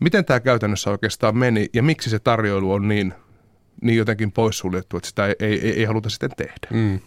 miten 0.00 0.24
tämä 0.24 0.40
käytännössä 0.40 0.90
oikeastaan 0.90 1.36
meni 1.36 1.68
ja 1.72 1.82
miksi 1.82 2.10
se 2.10 2.18
tarjoilu 2.18 2.72
on 2.72 2.88
niin, 2.88 3.14
niin 3.82 3.98
jotenkin 3.98 4.32
poissuljettu, 4.32 4.96
että 4.96 5.08
sitä 5.08 5.26
ei, 5.26 5.34
ei, 5.40 5.72
ei, 5.78 5.84
haluta 5.84 6.10
sitten 6.10 6.30
tehdä. 6.36 6.68
Mm. 6.70 7.00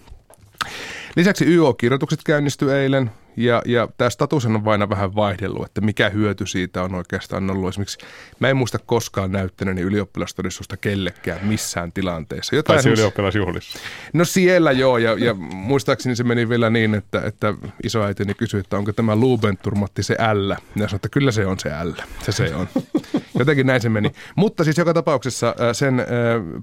Lisäksi 1.16 1.46
YO-kirjoitukset 1.46 2.20
käynnistyi 2.26 2.72
eilen 2.72 3.12
ja, 3.38 3.62
ja 3.66 3.88
tämä 3.98 4.10
status 4.10 4.46
on 4.46 4.64
aina 4.66 4.90
vähän 4.90 5.16
vaihdellut, 5.16 5.66
että 5.66 5.82
mikä 5.82 6.10
hyöty 6.10 6.48
siitä 6.48 6.84
on 6.84 6.96
oikeastaan 6.96 7.50
ollut. 7.50 7.70
Esimerkiksi 7.70 7.98
mä 8.40 8.50
en 8.50 8.58
muista 8.58 8.80
koskaan 8.80 9.32
näyttäneeni 9.32 9.82
ylioppilastodistusta 9.82 10.78
kellekään 10.78 11.48
missään 11.48 11.92
tilanteessa. 11.92 12.56
Jotain 12.56 12.76
Paitsi 12.76 12.90
esimerkiksi- 12.90 13.02
ylioppilasjuhlissa. 13.02 13.80
No 14.14 14.26
siellä 14.26 14.72
joo, 14.72 14.98
ja, 14.98 15.16
ja 15.20 15.34
muistaakseni 15.34 16.16
se 16.16 16.24
meni 16.24 16.50
vielä 16.50 16.70
niin, 16.70 16.96
että, 16.96 17.22
että 17.26 17.54
isoäitini 17.84 18.34
kysyi, 18.34 18.60
että 18.60 18.78
onko 18.78 18.94
tämä 18.94 19.16
Lubenturmatti 19.16 20.04
se 20.04 20.18
L. 20.34 20.50
Ja 20.52 20.58
sanoi, 20.76 20.96
että 20.96 21.10
kyllä 21.10 21.32
se 21.32 21.46
on 21.46 21.60
se 21.60 21.70
L, 21.70 21.92
se 22.22 22.32
se 22.32 22.56
on. 22.56 22.68
Jotenkin 23.40 23.68
näin 23.68 23.82
se 23.82 23.90
meni. 23.90 24.12
Mutta 24.36 24.64
siis 24.64 24.78
joka 24.78 24.94
tapauksessa 24.94 25.48
äh, 25.48 25.56
sen 25.74 26.00
äh, 26.00 26.06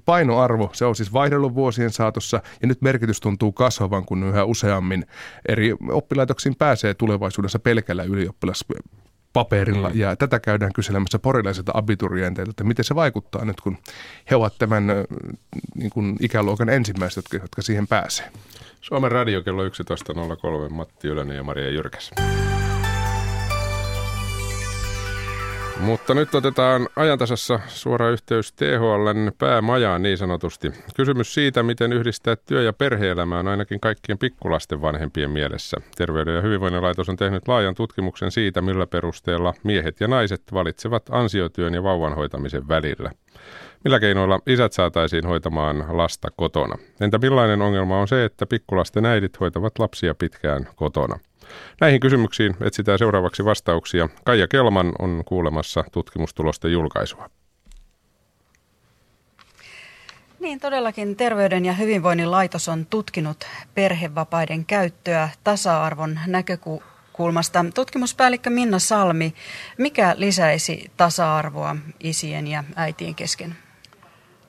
painoarvo, 0.05 0.69
se 0.73 0.85
on 0.85 0.95
siis 0.95 1.13
vaihdellut 1.13 1.55
vuosien 1.55 1.89
saatossa, 1.89 2.41
ja 2.61 2.67
nyt 2.67 2.81
merkitys 2.81 3.19
tuntuu 3.19 3.51
kasvavan, 3.51 4.05
kun 4.05 4.23
yhä 4.23 4.43
useammin 4.43 5.05
eri 5.47 5.75
oppilaitoksiin 5.89 6.55
pääsee 6.55 6.93
tulevaisuudessa 6.93 7.59
pelkällä 7.59 8.03
ylioppilas 8.03 8.65
paperilla. 9.33 9.89
Mm. 9.89 9.99
Ja 9.99 10.15
tätä 10.15 10.39
käydään 10.39 10.73
kyselemässä 10.73 11.19
porilaisilta 11.19 11.71
abiturienteilta, 11.75 12.49
että 12.49 12.63
miten 12.63 12.85
se 12.85 12.95
vaikuttaa 12.95 13.45
nyt, 13.45 13.61
kun 13.61 13.77
he 14.31 14.35
ovat 14.35 14.53
tämän 14.59 14.89
ö, 14.89 15.05
niin 15.75 15.89
kuin 15.89 16.17
ikäluokan 16.19 16.69
ensimmäiset, 16.69 17.15
jotka, 17.15 17.37
jotka 17.37 17.61
siihen 17.61 17.87
pääsee. 17.87 18.31
Suomen 18.81 19.11
radio 19.11 19.43
kello 19.43 19.67
11.03, 19.67 20.69
Matti 20.69 21.07
Ylönen 21.07 21.37
ja 21.37 21.43
Maria 21.43 21.69
Jyrkäs. 21.69 22.11
Mutta 25.81 26.13
nyt 26.13 26.35
otetaan 26.35 26.87
ajantasassa 26.95 27.59
suora 27.67 28.09
yhteys 28.09 28.53
THLn 28.53 29.31
päämajaan 29.37 30.01
niin 30.01 30.17
sanotusti. 30.17 30.71
Kysymys 30.95 31.33
siitä, 31.33 31.63
miten 31.63 31.93
yhdistää 31.93 32.35
työ- 32.35 32.63
ja 32.63 32.73
perhe-elämää 32.73 33.39
on 33.39 33.47
ainakin 33.47 33.79
kaikkien 33.79 34.17
pikkulasten 34.17 34.81
vanhempien 34.81 35.31
mielessä. 35.31 35.77
Terveyden 35.97 36.35
ja 36.35 36.41
hyvinvoinnin 36.41 36.83
laitos 36.83 37.09
on 37.09 37.15
tehnyt 37.15 37.47
laajan 37.47 37.75
tutkimuksen 37.75 38.31
siitä, 38.31 38.61
millä 38.61 38.87
perusteella 38.87 39.53
miehet 39.63 39.99
ja 39.99 40.07
naiset 40.07 40.41
valitsevat 40.53 41.03
ansiotyön 41.09 41.73
ja 41.73 41.83
vauvan 41.83 42.15
hoitamisen 42.15 42.67
välillä. 42.67 43.11
Millä 43.83 43.99
keinoilla 43.99 44.39
isät 44.47 44.73
saataisiin 44.73 45.27
hoitamaan 45.27 45.85
lasta 45.89 46.27
kotona? 46.35 46.77
Entä 46.99 47.17
millainen 47.17 47.61
ongelma 47.61 48.01
on 48.01 48.07
se, 48.07 48.25
että 48.25 48.45
pikkulasten 48.45 49.05
äidit 49.05 49.39
hoitavat 49.39 49.79
lapsia 49.79 50.15
pitkään 50.15 50.67
kotona? 50.75 51.19
Näihin 51.81 51.99
kysymyksiin 51.99 52.55
etsitään 52.61 52.99
seuraavaksi 52.99 53.45
vastauksia. 53.45 54.09
Kaija 54.25 54.47
Kelman 54.47 54.93
on 54.99 55.23
kuulemassa 55.25 55.83
tutkimustulosten 55.91 56.71
julkaisua. 56.71 57.29
Niin 60.39 60.59
todellakin 60.59 61.15
Terveyden 61.15 61.65
ja 61.65 61.73
hyvinvoinnin 61.73 62.31
laitos 62.31 62.69
on 62.69 62.85
tutkinut 62.85 63.45
perhevapaiden 63.75 64.65
käyttöä 64.65 65.29
tasa-arvon 65.43 66.19
näkökulmasta. 66.27 67.65
Tutkimuspäällikkö 67.75 68.49
Minna 68.49 68.79
Salmi, 68.79 69.33
mikä 69.77 70.13
lisäisi 70.17 70.91
tasa-arvoa 70.97 71.75
isien 71.99 72.47
ja 72.47 72.63
äitien 72.75 73.15
kesken? 73.15 73.55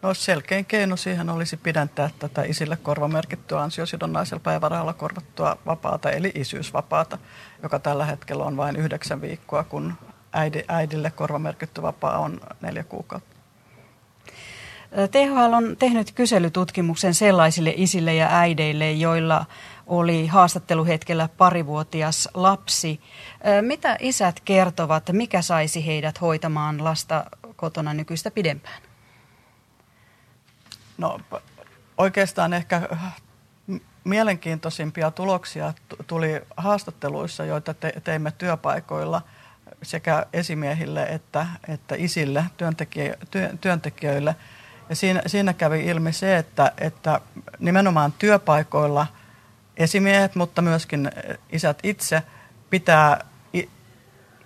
No 0.02 0.14
selkein 0.14 0.64
keino 0.64 0.96
siihen 0.96 1.30
olisi 1.30 1.56
pidentää 1.56 2.10
tätä 2.18 2.42
isille 2.42 2.76
korvamerkittyä 2.76 3.60
ansiosidonnaisella 3.60 4.40
päivärahalla 4.40 4.92
korvattua 4.92 5.56
vapaata, 5.66 6.10
eli 6.10 6.32
isyysvapaata, 6.34 7.18
joka 7.62 7.78
tällä 7.78 8.04
hetkellä 8.04 8.44
on 8.44 8.56
vain 8.56 8.76
yhdeksän 8.76 9.20
viikkoa, 9.20 9.64
kun 9.64 9.94
äidi, 10.32 10.62
äidille 10.68 11.10
korvamerkitty 11.10 11.82
vapaa 11.82 12.18
on 12.18 12.40
neljä 12.60 12.84
kuukautta. 12.84 13.36
THL 15.10 15.52
on 15.52 15.76
tehnyt 15.78 16.12
kyselytutkimuksen 16.12 17.14
sellaisille 17.14 17.74
isille 17.76 18.14
ja 18.14 18.28
äideille, 18.30 18.92
joilla 18.92 19.46
oli 19.86 20.26
haastatteluhetkellä 20.26 21.28
parivuotias 21.38 22.28
lapsi. 22.34 23.00
Mitä 23.60 23.96
isät 24.00 24.40
kertovat, 24.40 25.10
mikä 25.12 25.42
saisi 25.42 25.86
heidät 25.86 26.20
hoitamaan 26.20 26.84
lasta 26.84 27.24
kotona 27.56 27.94
nykyistä 27.94 28.30
pidempään? 28.30 28.91
No 30.98 31.20
oikeastaan 31.98 32.52
ehkä 32.52 32.88
mielenkiintoisimpia 34.04 35.10
tuloksia 35.10 35.74
tuli 36.06 36.42
haastatteluissa, 36.56 37.44
joita 37.44 37.74
te, 37.74 37.92
teimme 38.04 38.32
työpaikoilla 38.38 39.22
sekä 39.82 40.26
esimiehille 40.32 41.02
että, 41.02 41.46
että 41.68 41.94
isille, 41.98 42.44
työntekijö, 42.56 43.16
työ, 43.30 43.50
työntekijöille. 43.60 44.36
Ja 44.88 44.96
siinä, 44.96 45.22
siinä 45.26 45.52
kävi 45.52 45.86
ilmi 45.86 46.12
se, 46.12 46.36
että, 46.36 46.72
että 46.78 47.20
nimenomaan 47.58 48.12
työpaikoilla 48.12 49.06
esimiehet, 49.76 50.34
mutta 50.34 50.62
myöskin 50.62 51.10
isät 51.50 51.78
itse 51.82 52.22
pitää 52.70 53.24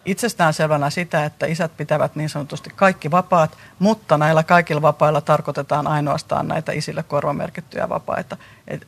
itsestäänselvänä 0.07 0.91
sitä, 0.91 1.25
että 1.25 1.47
isät 1.47 1.77
pitävät 1.77 2.17
niin 2.17 2.29
sanotusti 2.29 2.71
kaikki 2.77 3.11
vapaat, 3.11 3.59
mutta 3.79 4.19
näillä 4.19 4.43
kaikilla 4.43 4.83
vapailla 4.83 5.21
tarkoitetaan 5.21 5.87
ainoastaan 5.87 6.49
näitä 6.49 6.73
isille 6.73 7.03
korvamerkittyjä 7.03 7.89
vapaita. 7.89 8.37
Et, 8.69 8.87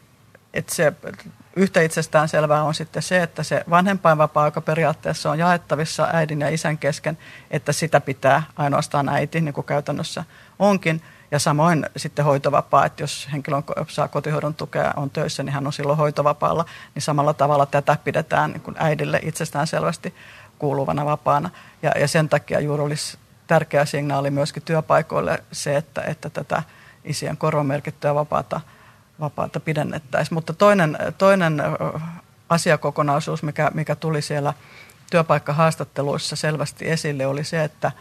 et 0.55 0.69
se, 0.69 0.93
yhtä 1.57 1.81
itsestään 1.81 2.29
selvää 2.29 2.62
on 2.62 2.75
sitten 2.75 3.03
se, 3.03 3.23
että 3.23 3.43
se 3.43 3.64
vanhempainvapaa, 3.71 4.47
joka 4.47 4.61
periaatteessa 4.61 5.31
on 5.31 5.39
jaettavissa 5.39 6.09
äidin 6.12 6.41
ja 6.41 6.49
isän 6.49 6.79
kesken, 6.79 7.19
että 7.51 7.73
sitä 7.73 8.01
pitää 8.01 8.43
ainoastaan 8.57 9.09
äiti, 9.09 9.41
niin 9.41 9.55
kuin 9.55 9.64
käytännössä 9.64 10.25
onkin. 10.59 11.03
Ja 11.31 11.39
samoin 11.39 11.87
sitten 11.97 12.25
hoitovapaa, 12.25 12.87
että 12.87 13.03
jos 13.03 13.29
henkilö 13.33 13.57
on, 13.57 13.64
saa 13.89 14.09
kotihoidon 14.09 14.55
tukea, 14.55 14.93
on 14.97 15.11
töissä, 15.11 15.43
niin 15.43 15.53
hän 15.53 15.66
on 15.66 15.73
silloin 15.73 15.99
hoitovapaalla, 15.99 16.64
niin 16.95 17.03
samalla 17.03 17.35
tavalla 17.35 17.66
tätä 17.66 17.97
pidetään 18.05 18.51
niin 18.51 18.61
kuin 18.61 18.77
äidille 18.79 19.21
itsestään 19.23 19.66
selvästi 19.66 20.14
kuuluvana 20.59 21.05
vapaana. 21.05 21.51
Ja, 21.83 21.93
ja 22.01 22.09
sen 22.09 22.29
takia 22.29 22.61
juuri 22.61 22.83
olisi 22.83 23.19
tärkeä 23.47 23.85
signaali 23.85 24.31
myöskin 24.31 24.63
työpaikoille 24.63 25.45
se, 25.53 25.77
että, 25.77 26.03
että 26.03 26.31
tätä 26.31 26.63
isien 27.05 27.37
korvamerkittyä 27.37 28.15
vapaata, 28.15 28.61
vapaata 29.21 29.61
pidennettäisiin. 29.61 30.35
Mutta 30.35 30.53
toinen, 30.53 30.99
toinen 31.19 31.63
asiakokonaisuus, 32.49 33.43
mikä, 33.43 33.71
mikä 33.75 33.95
tuli 33.95 34.23
siellä 34.23 34.55
työpaikkahaastatteluissa 35.11 36.37
selvästi 36.37 36.91
esille, 36.91 37.27
oli 37.27 37.45
se, 37.45 37.65
että, 37.65 37.93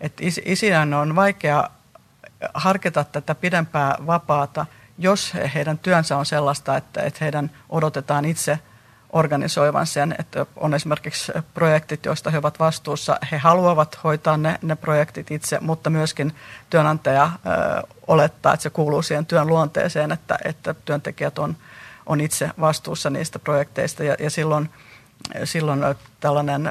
että 0.00 0.22
isien 0.44 0.94
on 0.94 1.16
vaikea 1.16 1.70
harkita 2.54 3.04
tätä 3.04 3.34
pidempää 3.34 3.96
vapaata, 4.06 4.66
jos 4.98 5.34
heidän 5.54 5.78
työnsä 5.78 6.16
on 6.16 6.26
sellaista, 6.26 6.76
että, 6.76 7.02
että 7.02 7.18
heidän 7.20 7.50
odotetaan 7.68 8.24
itse 8.24 8.58
organisoivan 9.12 9.86
sen, 9.86 10.14
että 10.18 10.46
on 10.56 10.74
esimerkiksi 10.74 11.32
projektit, 11.54 12.04
joista 12.04 12.30
he 12.30 12.38
ovat 12.38 12.58
vastuussa. 12.58 13.18
He 13.32 13.38
haluavat 13.38 13.98
hoitaa 14.04 14.36
ne, 14.36 14.58
ne 14.62 14.76
projektit 14.76 15.30
itse, 15.30 15.58
mutta 15.60 15.90
myöskin 15.90 16.34
työnantaja 16.70 17.30
ö, 17.46 17.86
olettaa, 18.06 18.54
että 18.54 18.62
se 18.62 18.70
kuuluu 18.70 19.02
siihen 19.02 19.26
työn 19.26 19.46
luonteeseen, 19.46 20.12
että, 20.12 20.38
että 20.44 20.74
työntekijät 20.74 21.38
on, 21.38 21.56
on 22.06 22.20
itse 22.20 22.50
vastuussa 22.60 23.10
niistä 23.10 23.38
projekteista 23.38 24.04
ja, 24.04 24.16
ja 24.18 24.30
silloin, 24.30 24.70
silloin 25.44 25.84
tällainen 26.20 26.70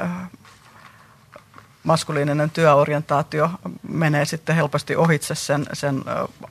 maskuliininen 1.84 2.50
työorientaatio 2.50 3.50
menee 3.90 4.26
sitten 4.26 4.56
helposti 4.56 4.96
ohitse 4.96 5.36
sen, 5.36 5.66
sen 5.74 6.04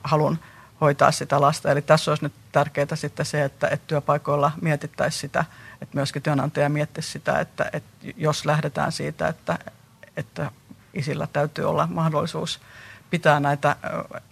halun 0.03 0.39
hoitaa 0.81 1.11
sitä 1.11 1.41
lasta. 1.41 1.71
Eli 1.71 1.81
tässä 1.81 2.11
olisi 2.11 2.23
nyt 2.23 2.33
tärkeää 2.51 2.95
sitten 2.95 3.25
se, 3.25 3.43
että, 3.43 3.67
että 3.67 3.87
työpaikoilla 3.87 4.51
mietittäisiin 4.61 5.21
sitä, 5.21 5.45
että 5.81 5.97
myöskin 5.97 6.21
työnantaja 6.21 6.69
miettisi 6.69 7.11
sitä, 7.11 7.39
että, 7.39 7.69
että 7.73 7.89
jos 8.17 8.45
lähdetään 8.45 8.91
siitä, 8.91 9.27
että, 9.27 9.59
että 10.17 10.51
isillä 10.93 11.27
täytyy 11.33 11.69
olla 11.69 11.87
mahdollisuus 11.91 12.59
pitää 13.09 13.39
näitä 13.39 13.75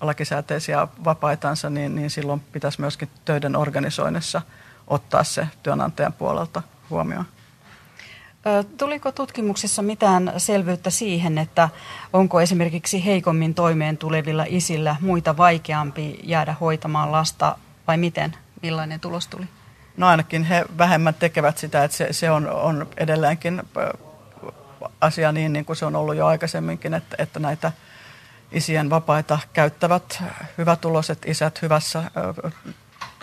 lakisääteisiä 0.02 0.88
vapaitansa, 1.04 1.70
niin, 1.70 1.96
niin 1.96 2.10
silloin 2.10 2.40
pitäisi 2.40 2.82
myöskin 2.82 3.10
töiden 3.26 3.56
organisoinnissa 3.56 4.42
ottaa 4.88 5.24
se 5.24 5.48
työnantajan 5.64 6.14
puolelta 6.14 6.64
huomioon. 6.90 7.26
Tuliko 8.78 9.12
tutkimuksessa 9.12 9.82
mitään 9.82 10.34
selvyyttä 10.38 10.90
siihen, 10.90 11.38
että 11.38 11.70
onko 12.14 12.42
esimerkiksi 12.42 13.06
heikommin 13.06 13.54
toimeen 13.54 13.98
tulevilla 13.98 14.46
isillä 14.48 14.96
muita 15.02 15.38
vaikeampi 15.38 16.20
jäädä 16.24 16.56
hoitamaan 16.62 17.12
lasta 17.12 17.58
vai 17.88 17.98
miten? 17.98 18.38
Millainen 18.62 19.00
tulos 19.00 19.28
tuli? 19.28 19.46
No 19.98 20.08
ainakin 20.08 20.44
he 20.44 20.66
vähemmän 20.78 21.14
tekevät 21.14 21.58
sitä, 21.58 21.84
että 21.84 21.98
se, 21.98 22.14
se 22.14 22.32
on, 22.32 22.50
on 22.50 22.88
edelleenkin 22.98 23.62
asia 25.02 25.32
niin, 25.32 25.54
niin 25.54 25.66
kuin 25.66 25.76
se 25.76 25.86
on 25.86 25.96
ollut 25.96 26.16
jo 26.16 26.26
aikaisemminkin, 26.28 26.94
että, 26.94 27.16
että 27.20 27.40
näitä 27.40 27.72
isien 28.52 28.90
vapaita 28.90 29.40
käyttävät 29.54 30.24
hyvätuloiset 30.58 31.26
isät, 31.26 31.62
hyvässä 31.62 32.04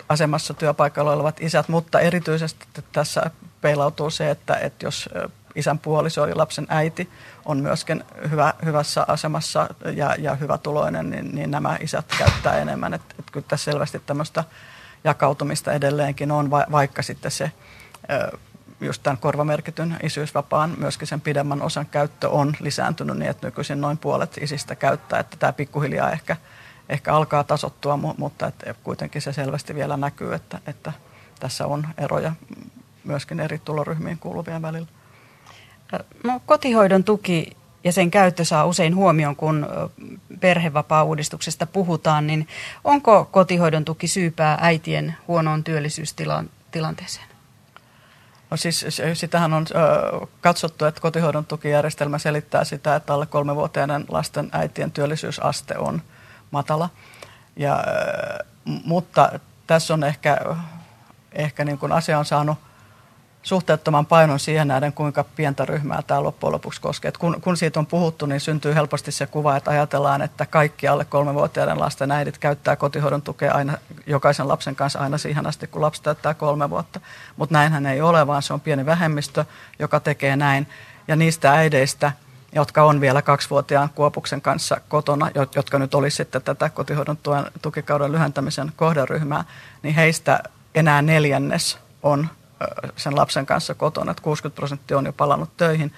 asemassa 0.09 0.53
työpaikalla 0.53 1.13
olevat 1.13 1.41
isät, 1.41 1.67
mutta 1.67 1.99
erityisesti 1.99 2.65
tässä 2.91 3.31
peilautuu 3.61 4.09
se, 4.09 4.29
että, 4.29 4.55
että 4.55 4.85
jos 4.85 5.09
isän 5.55 5.79
puoliso 5.79 6.27
ja 6.27 6.37
lapsen 6.37 6.67
äiti 6.69 7.09
on 7.45 7.57
myöskin 7.57 8.03
hyvä, 8.29 8.53
hyvässä 8.65 9.05
asemassa 9.07 9.69
ja, 9.95 10.15
ja 10.19 10.35
hyvätuloinen, 10.35 11.09
niin, 11.09 11.35
niin 11.35 11.51
nämä 11.51 11.77
isät 11.81 12.05
käyttää 12.17 12.57
enemmän. 12.57 12.93
Että 12.93 13.15
et 13.19 13.31
kyllä 13.31 13.45
tässä 13.49 13.71
selvästi 13.71 14.01
tämmöistä 14.05 14.43
jakautumista 15.03 15.73
edelleenkin 15.73 16.31
on, 16.31 16.51
va, 16.51 16.65
vaikka 16.71 17.01
sitten 17.01 17.31
se 17.31 17.51
just 18.81 19.03
tämän 19.03 19.17
korvamerkityn 19.17 19.97
isyysvapaan 20.03 20.73
myöskin 20.77 21.07
sen 21.07 21.21
pidemmän 21.21 21.61
osan 21.61 21.85
käyttö 21.85 22.29
on 22.29 22.53
lisääntynyt 22.59 23.17
niin, 23.17 23.29
että 23.29 23.47
nykyisin 23.47 23.81
noin 23.81 23.97
puolet 23.97 24.37
isistä 24.37 24.75
käyttää, 24.75 25.19
että 25.19 25.37
tämä 25.37 25.53
pikkuhiljaa 25.53 26.11
ehkä, 26.11 26.37
ehkä 26.89 27.13
alkaa 27.13 27.43
tasottua, 27.43 27.97
mutta 28.17 28.47
että 28.47 28.75
kuitenkin 28.83 29.21
se 29.21 29.33
selvästi 29.33 29.75
vielä 29.75 29.97
näkyy, 29.97 30.33
että, 30.33 30.59
että 30.67 30.93
tässä 31.39 31.65
on 31.65 31.87
eroja 31.97 32.33
myöskin 33.03 33.39
eri 33.39 33.59
tuloryhmiin 33.59 34.17
kuuluvien 34.17 34.61
välillä. 34.61 34.87
No, 36.23 36.41
kotihoidon 36.45 37.03
tuki 37.03 37.57
ja 37.83 37.91
sen 37.91 38.11
käyttö 38.11 38.45
saa 38.45 38.65
usein 38.65 38.95
huomioon, 38.95 39.35
kun 39.35 39.67
perhevapaa-uudistuksesta 40.39 41.65
puhutaan, 41.65 42.27
niin 42.27 42.47
onko 42.83 43.25
kotihoidon 43.25 43.85
tuki 43.85 44.07
syypää 44.07 44.57
äitien 44.61 45.15
huonoon 45.27 45.63
työllisyystilanteeseen? 45.63 47.27
No 48.51 48.57
siis 48.57 48.85
sitähän 49.13 49.53
on 49.53 49.65
ö, 49.71 50.27
katsottu, 50.41 50.85
että 50.85 51.01
kotihoidon 51.01 51.45
tukijärjestelmä 51.45 52.17
selittää 52.17 52.63
sitä, 52.63 52.95
että 52.95 53.13
alle 53.13 53.25
kolmevuotiaiden 53.25 54.05
lasten 54.09 54.49
äitien 54.51 54.91
työllisyysaste 54.91 55.77
on 55.77 56.01
matala. 56.51 56.89
Ja, 57.55 57.83
ö, 57.87 58.45
mutta 58.65 59.39
tässä 59.67 59.93
on 59.93 60.03
ehkä, 60.03 60.37
ehkä 61.31 61.65
niin 61.65 61.77
kuin 61.77 61.91
asia 61.91 62.19
on 62.19 62.25
saanut– 62.25 62.57
suhteettoman 63.43 64.05
painon 64.05 64.39
siihen 64.39 64.67
nähden, 64.67 64.93
kuinka 64.93 65.23
pientä 65.23 65.65
ryhmää 65.65 66.01
tämä 66.07 66.23
loppujen 66.23 66.53
lopuksi 66.53 66.81
koskee. 66.81 67.11
kun, 67.19 67.41
kun 67.41 67.57
siitä 67.57 67.79
on 67.79 67.85
puhuttu, 67.85 68.25
niin 68.25 68.39
syntyy 68.39 68.75
helposti 68.75 69.11
se 69.11 69.27
kuva, 69.27 69.57
että 69.57 69.71
ajatellaan, 69.71 70.21
että 70.21 70.45
kaikki 70.45 70.87
alle 70.87 71.05
kolmevuotiaiden 71.05 71.79
lasten 71.79 72.11
äidit 72.11 72.37
käyttää 72.37 72.75
kotihoidon 72.75 73.21
tukea 73.21 73.53
aina, 73.53 73.77
jokaisen 74.05 74.47
lapsen 74.47 74.75
kanssa 74.75 74.99
aina 74.99 75.17
siihen 75.17 75.47
asti, 75.47 75.67
kun 75.67 75.81
lapsi 75.81 76.03
täyttää 76.03 76.33
kolme 76.33 76.69
vuotta. 76.69 76.99
Mutta 77.37 77.53
näinhän 77.53 77.85
ei 77.85 78.01
ole, 78.01 78.27
vaan 78.27 78.41
se 78.41 78.53
on 78.53 78.61
pieni 78.61 78.85
vähemmistö, 78.85 79.45
joka 79.79 79.99
tekee 79.99 80.35
näin. 80.35 80.67
Ja 81.07 81.15
niistä 81.15 81.51
äideistä, 81.51 82.11
jotka 82.55 82.83
on 82.83 83.01
vielä 83.01 83.21
kaksivuotiaan 83.21 83.89
Kuopuksen 83.95 84.41
kanssa 84.41 84.81
kotona, 84.89 85.31
jotka 85.55 85.79
nyt 85.79 85.95
olisi 85.95 86.17
sitten 86.17 86.41
tätä 86.41 86.69
kotihoidon 86.69 87.17
tuen 87.17 87.45
tukikauden 87.61 88.11
lyhentämisen 88.11 88.71
kohderyhmää, 88.75 89.43
niin 89.83 89.95
heistä 89.95 90.39
enää 90.75 91.01
neljännes 91.01 91.77
on 92.03 92.27
sen 92.95 93.15
lapsen 93.15 93.45
kanssa 93.45 93.73
kotona, 93.73 94.11
että 94.11 94.23
60 94.23 94.55
prosenttia 94.55 94.97
on 94.97 95.05
jo 95.05 95.13
palannut 95.13 95.57
töihin. 95.57 95.93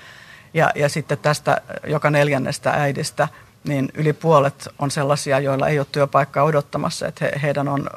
Ja, 0.53 0.71
ja 0.75 0.89
sitten 0.89 1.17
tästä 1.17 1.61
joka 1.87 2.09
neljännestä 2.09 2.71
äidistä, 2.71 3.27
niin 3.63 3.91
yli 3.93 4.13
puolet 4.13 4.67
on 4.79 4.91
sellaisia, 4.91 5.39
joilla 5.39 5.67
ei 5.67 5.79
ole 5.79 5.87
työpaikkaa 5.91 6.43
odottamassa, 6.43 7.07
että 7.07 7.25
he, 7.25 7.31
heidän 7.41 7.67
on, 7.67 7.89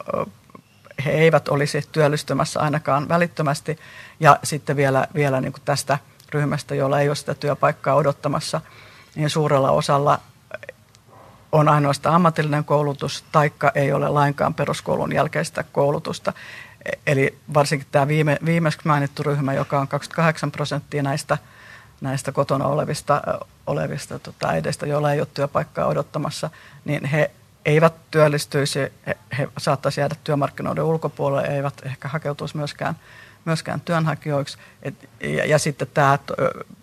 he 1.04 1.10
eivät 1.10 1.48
olisi 1.48 1.88
työllistymässä 1.92 2.60
ainakaan 2.60 3.08
välittömästi. 3.08 3.78
Ja 4.20 4.38
sitten 4.44 4.76
vielä, 4.76 5.06
vielä 5.14 5.40
niin 5.40 5.52
kuin 5.52 5.62
tästä 5.64 5.98
ryhmästä, 6.32 6.74
jolla 6.74 7.00
ei 7.00 7.08
ole 7.08 7.16
sitä 7.16 7.34
työpaikkaa 7.34 7.94
odottamassa, 7.94 8.60
niin 9.14 9.30
suurella 9.30 9.70
osalla 9.70 10.20
on 11.52 11.68
ainoastaan 11.68 12.14
ammatillinen 12.14 12.64
koulutus, 12.64 13.24
taikka 13.32 13.72
ei 13.74 13.92
ole 13.92 14.08
lainkaan 14.08 14.54
peruskoulun 14.54 15.12
jälkeistä 15.12 15.62
koulutusta. 15.72 16.32
Eli 17.06 17.38
varsinkin 17.54 17.88
tämä 17.92 18.08
viime, 18.08 18.38
viimeksi 18.44 18.78
mainittu 18.84 19.22
ryhmä, 19.22 19.54
joka 19.54 19.80
on 19.80 19.88
28 19.88 20.50
prosenttia 20.50 21.02
näistä, 21.02 21.38
näistä 22.00 22.32
kotona 22.32 22.66
olevista, 22.66 23.22
olevista 23.66 24.18
tota, 24.18 24.48
äideistä, 24.48 24.86
joilla 24.86 25.12
ei 25.12 25.20
ole 25.20 25.28
työpaikkaa 25.34 25.86
odottamassa, 25.86 26.50
niin 26.84 27.04
he 27.04 27.30
eivät 27.64 27.94
työllistyisi, 28.10 28.78
he, 29.06 29.18
he 29.38 29.48
saattaisi 29.58 30.00
jäädä 30.00 30.14
työmarkkinoiden 30.24 30.84
ulkopuolelle, 30.84 31.48
eivät 31.48 31.74
ehkä 31.84 32.08
hakeutuisi 32.08 32.56
myöskään 32.56 32.96
myöskään 33.46 33.80
työnhakijoiksi. 33.80 34.58
Et, 34.82 35.08
ja, 35.20 35.46
ja 35.46 35.58
sitten 35.58 35.88
tämä 35.94 36.18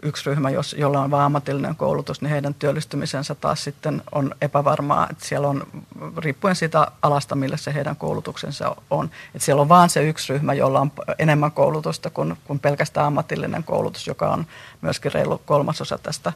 yksi 0.04 0.30
ryhmä, 0.30 0.50
jos, 0.50 0.76
jolla 0.80 1.02
on 1.02 1.12
vain 1.12 1.26
ammatillinen 1.26 1.76
koulutus, 1.76 2.22
niin 2.22 2.32
heidän 2.32 2.54
työllistymisensä 2.54 3.36
taas 3.36 3.64
sitten 3.64 4.02
on 4.12 4.36
epävarmaa. 4.42 5.08
Et 5.12 5.22
siellä 5.22 5.48
on, 5.48 5.68
riippuen 6.18 6.56
siitä 6.56 6.88
alasta, 7.02 7.36
millä 7.36 7.58
se 7.58 7.74
heidän 7.74 7.96
koulutuksensa 7.96 8.76
on. 8.90 9.10
Et 9.36 9.42
siellä 9.42 9.62
on 9.62 9.70
vain 9.70 9.90
se 9.90 10.04
yksi 10.04 10.34
ryhmä, 10.34 10.54
jolla 10.54 10.80
on 10.80 10.92
enemmän 11.20 11.52
koulutusta 11.52 12.10
kuin, 12.10 12.38
kuin 12.44 12.60
pelkästään 12.60 13.08
ammatillinen 13.08 13.64
koulutus, 13.64 14.08
joka 14.08 14.30
on 14.30 14.46
myöskin 14.82 15.12
reilu 15.12 15.42
kolmasosa 15.46 15.98
tästä 15.98 16.34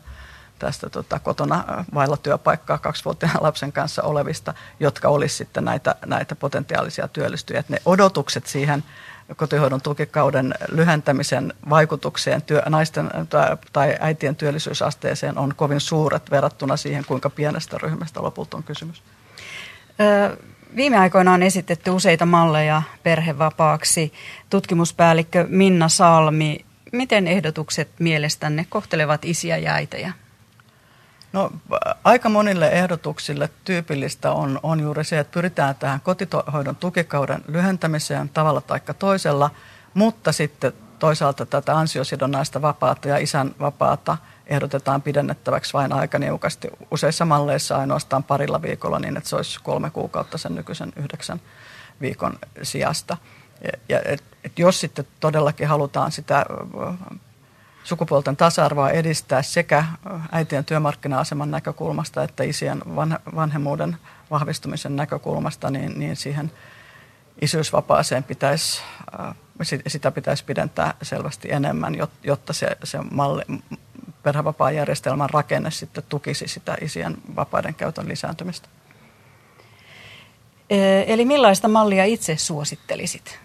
tästä 0.59 0.89
tota, 0.89 1.19
kotona 1.19 1.85
vailla 1.93 2.17
työpaikkaa 2.17 2.77
kaksivuotiaan 2.77 3.43
lapsen 3.43 3.71
kanssa 3.71 4.03
olevista, 4.03 4.53
jotka 4.79 5.07
olisi 5.09 5.35
sitten 5.35 5.65
näitä, 5.65 5.95
näitä 6.05 6.35
potentiaalisia 6.35 7.07
työllistyjä. 7.07 7.59
Et 7.59 7.69
ne 7.69 7.81
odotukset 7.85 8.47
siihen 8.47 8.83
kotihoidon 9.35 9.81
tukikauden 9.81 10.53
lyhentämisen 10.71 11.53
vaikutukseen 11.69 12.41
työ, 12.41 12.61
naisten 12.69 13.09
tai, 13.73 13.97
äitien 13.99 14.35
työllisyysasteeseen 14.35 15.37
on 15.37 15.53
kovin 15.55 15.79
suuret 15.79 16.31
verrattuna 16.31 16.77
siihen, 16.77 17.05
kuinka 17.05 17.29
pienestä 17.29 17.77
ryhmästä 17.77 18.21
lopulta 18.21 18.57
on 18.57 18.63
kysymys. 18.63 19.03
Viime 20.75 20.97
aikoina 20.97 21.33
on 21.33 21.43
esitetty 21.43 21.89
useita 21.89 22.25
malleja 22.25 22.81
perhevapaaksi. 23.03 24.13
Tutkimuspäällikkö 24.49 25.45
Minna 25.49 25.89
Salmi, 25.89 26.65
miten 26.91 27.27
ehdotukset 27.27 27.89
mielestänne 27.99 28.65
kohtelevat 28.69 29.25
isiä 29.25 29.57
ja 29.57 29.73
äitejä? 29.73 30.13
No 31.33 31.51
aika 32.03 32.29
monille 32.29 32.69
ehdotuksille 32.69 33.49
tyypillistä 33.65 34.31
on, 34.31 34.59
on 34.63 34.79
juuri 34.79 35.03
se, 35.03 35.19
että 35.19 35.33
pyritään 35.33 35.75
tähän 35.75 36.01
kotihoidon 36.01 36.75
tukikauden 36.75 37.43
lyhentämiseen 37.47 38.29
tavalla 38.29 38.61
tai 38.61 38.79
toisella, 38.99 39.49
mutta 39.93 40.31
sitten 40.31 40.73
toisaalta 40.99 41.45
tätä 41.45 41.77
ansiosidonnaista 41.77 42.61
vapaata 42.61 43.07
ja 43.07 43.17
isän 43.17 43.55
vapaata 43.59 44.17
ehdotetaan 44.47 45.01
pidennettäväksi 45.01 45.73
vain 45.73 45.93
aika 45.93 46.19
niukasti. 46.19 46.67
Useissa 46.91 47.25
malleissa 47.25 47.77
ainoastaan 47.77 48.23
parilla 48.23 48.61
viikolla 48.61 48.99
niin, 48.99 49.17
että 49.17 49.29
se 49.29 49.35
olisi 49.35 49.59
kolme 49.63 49.89
kuukautta 49.89 50.37
sen 50.37 50.55
nykyisen 50.55 50.93
yhdeksän 50.95 51.41
viikon 52.01 52.39
sijasta. 52.63 53.17
Ja, 53.63 53.71
ja 53.89 54.01
et, 54.05 54.23
et 54.43 54.59
jos 54.59 54.79
sitten 54.79 55.07
todellakin 55.19 55.67
halutaan 55.67 56.11
sitä 56.11 56.45
sukupuolten 57.87 58.37
tasa-arvoa 58.37 58.89
edistää 58.89 59.41
sekä 59.41 59.85
äitien 60.31 60.65
työmarkkina-aseman 60.65 61.51
näkökulmasta 61.51 62.23
että 62.23 62.43
isien 62.43 62.81
vanhemmuuden 63.35 63.97
vahvistumisen 64.31 64.95
näkökulmasta, 64.95 65.69
niin, 65.69 65.99
niin 65.99 66.15
siihen 66.15 66.51
isyysvapaaseen 67.41 68.23
pitäisi, 68.23 68.81
sitä 69.87 70.11
pitäisi 70.11 70.45
pidentää 70.45 70.93
selvästi 71.01 71.51
enemmän, 71.51 71.95
jotta 72.23 72.53
se, 72.53 72.77
se 72.83 72.99
malli, 73.11 73.43
perhevapaajärjestelmän 74.23 75.29
rakenne 75.29 75.71
sitten 75.71 76.03
tukisi 76.09 76.47
sitä 76.47 76.77
isien 76.81 77.17
vapaiden 77.35 77.75
käytön 77.75 78.07
lisääntymistä. 78.07 78.69
Eli 81.07 81.25
millaista 81.25 81.67
mallia 81.67 82.05
itse 82.05 82.37
suosittelisit? 82.37 83.39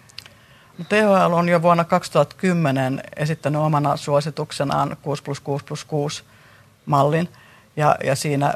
THL 0.89 1.33
on 1.33 1.49
jo 1.49 1.63
vuonna 1.63 1.85
2010 1.85 3.03
esittänyt 3.17 3.61
omana 3.61 3.97
suosituksenaan 3.97 4.97
6 5.03 5.23
plus 5.23 5.41
6 5.41 5.65
plus 5.65 5.85
6 5.85 6.25
mallin. 6.87 7.29
Ja, 7.77 7.97
ja 8.05 8.17
siinä 8.17 8.55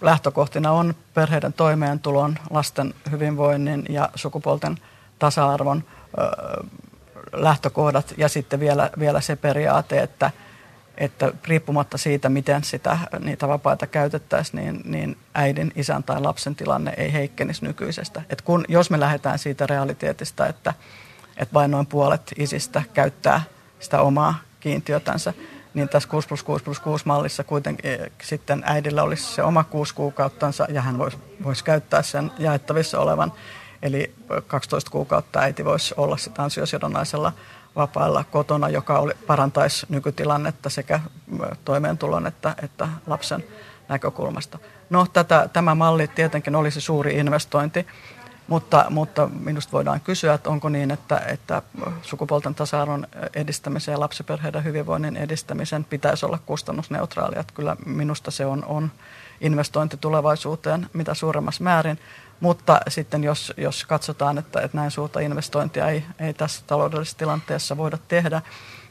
lähtökohtina 0.00 0.72
on 0.72 0.94
perheiden 1.14 1.52
toimeentulon, 1.52 2.38
lasten 2.50 2.94
hyvinvoinnin 3.10 3.84
ja 3.88 4.08
sukupuolten 4.14 4.78
tasa-arvon 5.18 5.84
lähtökohdat 7.32 8.14
ja 8.16 8.28
sitten 8.28 8.60
vielä, 8.60 8.90
vielä 8.98 9.20
se 9.20 9.36
periaate, 9.36 10.00
että, 10.00 10.30
että 10.98 11.32
riippumatta 11.44 11.98
siitä, 11.98 12.28
miten 12.28 12.64
sitä, 12.64 12.98
niitä 13.18 13.48
vapaita 13.48 13.86
käytettäisiin, 13.86 14.64
niin, 14.64 14.80
niin 14.84 15.16
äidin, 15.34 15.72
isän 15.76 16.02
tai 16.02 16.20
lapsen 16.20 16.54
tilanne 16.54 16.94
ei 16.96 17.12
heikkenisi 17.12 17.64
nykyisestä. 17.64 18.22
Et 18.30 18.42
kun, 18.42 18.64
jos 18.68 18.90
me 18.90 19.00
lähdetään 19.00 19.38
siitä 19.38 19.66
realiteetista, 19.66 20.46
että, 20.46 20.74
että 21.36 21.54
vain 21.54 21.70
noin 21.70 21.86
puolet 21.86 22.32
isistä 22.38 22.82
käyttää 22.94 23.42
sitä 23.80 24.00
omaa 24.00 24.34
kiintiötänsä, 24.60 25.32
niin 25.74 25.88
tässä 25.88 26.08
6 26.08 26.28
plus 26.28 26.42
6 26.42 26.64
plus 26.64 26.80
6 26.80 27.06
mallissa 27.06 27.44
kuitenkin 27.44 27.90
eh, 27.90 28.10
sitten 28.22 28.62
äidillä 28.66 29.02
olisi 29.02 29.34
se 29.34 29.42
oma 29.42 29.64
6 29.64 29.94
kuukauttansa 29.94 30.66
ja 30.68 30.82
hän 30.82 30.98
voisi, 30.98 31.16
voisi 31.44 31.64
käyttää 31.64 32.02
sen 32.02 32.32
jaettavissa 32.38 33.00
olevan. 33.00 33.32
Eli 33.82 34.14
12 34.46 34.90
kuukautta 34.90 35.40
äiti 35.40 35.64
voisi 35.64 35.94
olla 35.96 36.16
sitä 36.16 36.42
ansiosidonnaisella 36.42 37.32
vapaalla 37.76 38.24
kotona, 38.30 38.68
joka 38.68 38.98
oli, 38.98 39.12
parantaisi 39.26 39.86
nykytilannetta 39.88 40.70
sekä 40.70 41.00
toimeentulon 41.64 42.26
että, 42.26 42.54
että 42.62 42.88
lapsen 43.06 43.44
näkökulmasta. 43.88 44.58
No, 44.90 45.06
tätä, 45.12 45.48
tämä 45.52 45.74
malli 45.74 46.08
tietenkin 46.08 46.56
olisi 46.56 46.80
suuri 46.80 47.16
investointi 47.16 47.86
mutta, 48.48 48.86
mutta 48.90 49.28
minusta 49.40 49.72
voidaan 49.72 50.00
kysyä, 50.00 50.34
että 50.34 50.50
onko 50.50 50.68
niin, 50.68 50.90
että, 50.90 51.18
että 51.18 51.62
sukupuolten 52.02 52.54
tasa-arvon 52.54 53.06
edistämisen 53.34 53.92
ja 53.92 54.00
lapsiperheiden 54.00 54.64
hyvinvoinnin 54.64 55.16
edistämisen 55.16 55.84
pitäisi 55.84 56.26
olla 56.26 56.38
kustannusneutraalia. 56.46 57.40
Että 57.40 57.54
kyllä 57.54 57.76
minusta 57.86 58.30
se 58.30 58.46
on, 58.46 58.64
on 58.64 58.90
investointi 59.40 59.96
tulevaisuuteen 59.96 60.90
mitä 60.92 61.14
suuremmassa 61.14 61.64
määrin. 61.64 61.98
Mutta 62.40 62.80
sitten 62.88 63.24
jos, 63.24 63.52
jos 63.56 63.84
katsotaan, 63.84 64.38
että, 64.38 64.60
että 64.60 64.76
näin 64.76 64.90
suurta 64.90 65.20
investointia 65.20 65.88
ei, 65.88 66.04
ei 66.18 66.34
tässä 66.34 66.62
taloudellisessa 66.66 67.18
tilanteessa 67.18 67.76
voida 67.76 67.98
tehdä, 68.08 68.42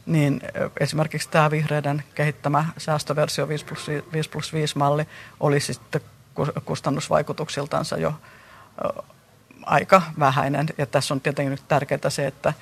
niin 0.05 0.41
esimerkiksi 0.79 1.29
tämä 1.29 1.51
vihreiden 1.51 2.03
kehittämä 2.15 2.65
säästöversio 2.77 3.47
5 3.47 3.65
plus 3.65 3.87
5, 4.13 4.29
plus 4.29 4.53
5 4.53 4.77
malli 4.77 5.07
olisi 5.39 5.73
sitten 5.73 6.01
kustannusvaikutuksiltansa 6.65 7.97
jo 7.97 8.13
aika 9.65 10.01
vähäinen. 10.19 10.67
Ja 10.77 10.85
tässä 10.85 11.13
on 11.13 11.21
tietenkin 11.21 11.51
nyt 11.51 11.67
tärkeää 11.67 12.09
se, 12.09 12.27
että 12.27 12.53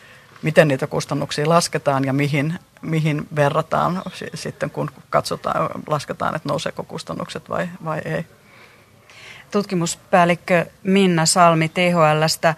miten 0.41 0.67
niitä 0.67 0.87
kustannuksia 0.87 1.49
lasketaan 1.49 2.05
ja 2.05 2.13
mihin, 2.13 2.59
mihin 2.81 3.27
verrataan 3.35 4.01
sitten, 4.33 4.69
kun 4.69 4.91
katsotaan, 5.09 5.69
lasketaan, 5.87 6.35
että 6.35 6.49
nouseeko 6.49 6.83
kustannukset 6.83 7.49
vai, 7.49 7.69
vai 7.85 8.01
ei. 8.05 8.25
Tutkimuspäällikkö 9.51 10.65
Minna 10.83 11.25
Salmi 11.25 11.69
THLstä. 11.69 12.55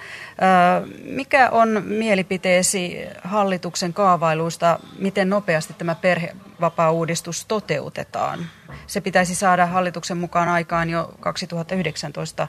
Mikä 1.03 1.49
on 1.49 1.83
mielipiteesi 1.85 2.97
hallituksen 3.23 3.93
kaavailuista, 3.93 4.79
miten 4.99 5.29
nopeasti 5.29 5.73
tämä 5.73 5.95
perhevapaa-uudistus 5.95 7.45
toteutetaan? 7.45 8.39
Se 8.87 9.01
pitäisi 9.01 9.35
saada 9.35 9.65
hallituksen 9.65 10.17
mukaan 10.17 10.49
aikaan 10.49 10.89
jo 10.89 11.13
2019 11.19 12.47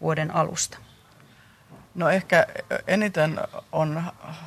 vuoden 0.00 0.34
alusta. 0.34 0.78
No 1.96 2.08
ehkä 2.10 2.46
eniten 2.86 3.40
on 3.72 4.02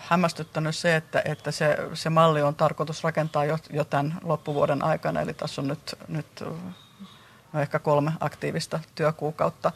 hämmästyttänyt 0.09 0.75
se, 0.75 0.95
että, 0.95 1.21
että 1.25 1.51
se, 1.51 1.77
se 1.93 2.09
malli 2.09 2.41
on 2.41 2.55
tarkoitus 2.55 3.03
rakentaa 3.03 3.45
jo, 3.45 3.57
jo 3.69 3.83
tämän 3.83 4.17
loppuvuoden 4.23 4.83
aikana. 4.83 5.21
Eli 5.21 5.33
tässä 5.33 5.61
on 5.61 5.67
nyt, 5.67 5.95
nyt 6.07 6.43
no 7.53 7.61
ehkä 7.61 7.79
kolme 7.79 8.11
aktiivista 8.19 8.79
työkuukautta 8.95 9.71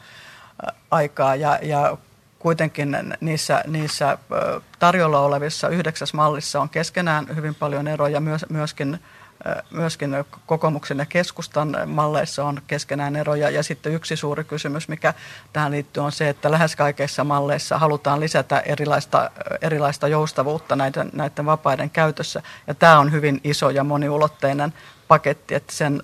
aikaa. 0.90 1.34
Ja, 1.34 1.58
ja 1.62 1.96
kuitenkin 2.38 2.96
niissä, 3.20 3.64
niissä 3.66 4.18
tarjolla 4.78 5.20
olevissa 5.20 5.68
yhdeksäs 5.68 6.14
mallissa 6.14 6.60
on 6.60 6.68
keskenään 6.68 7.36
hyvin 7.36 7.54
paljon 7.54 7.88
eroja, 7.88 8.20
myös, 8.20 8.46
myöskin 8.48 9.00
myöskin 9.70 10.24
kokoomuksen 10.46 10.98
ja 10.98 11.06
keskustan 11.06 11.76
malleissa 11.86 12.44
on 12.44 12.62
keskenään 12.66 13.16
eroja. 13.16 13.50
Ja 13.50 13.62
sitten 13.62 13.92
yksi 13.92 14.16
suuri 14.16 14.44
kysymys, 14.44 14.88
mikä 14.88 15.14
tähän 15.52 15.72
liittyy, 15.72 16.02
on 16.02 16.12
se, 16.12 16.28
että 16.28 16.50
lähes 16.50 16.76
kaikissa 16.76 17.24
malleissa 17.24 17.78
halutaan 17.78 18.20
lisätä 18.20 18.60
erilaista, 18.60 19.30
erilaista 19.60 20.08
joustavuutta 20.08 20.76
näiden, 20.76 21.10
näiden 21.12 21.46
vapaiden 21.46 21.90
käytössä. 21.90 22.42
Ja 22.66 22.74
tämä 22.74 22.98
on 22.98 23.12
hyvin 23.12 23.40
iso 23.44 23.70
ja 23.70 23.84
moniulotteinen 23.84 24.72
paketti, 25.08 25.54
että 25.54 25.72
sen 25.72 26.02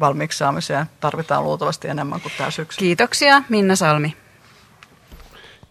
valmiiksi 0.00 0.38
saamiseen 0.38 0.86
tarvitaan 1.00 1.44
luultavasti 1.44 1.88
enemmän 1.88 2.20
kuin 2.20 2.32
tämä 2.38 2.50
syksy. 2.50 2.78
Kiitoksia 2.78 3.42
Minna 3.48 3.76
Salmi. 3.76 4.16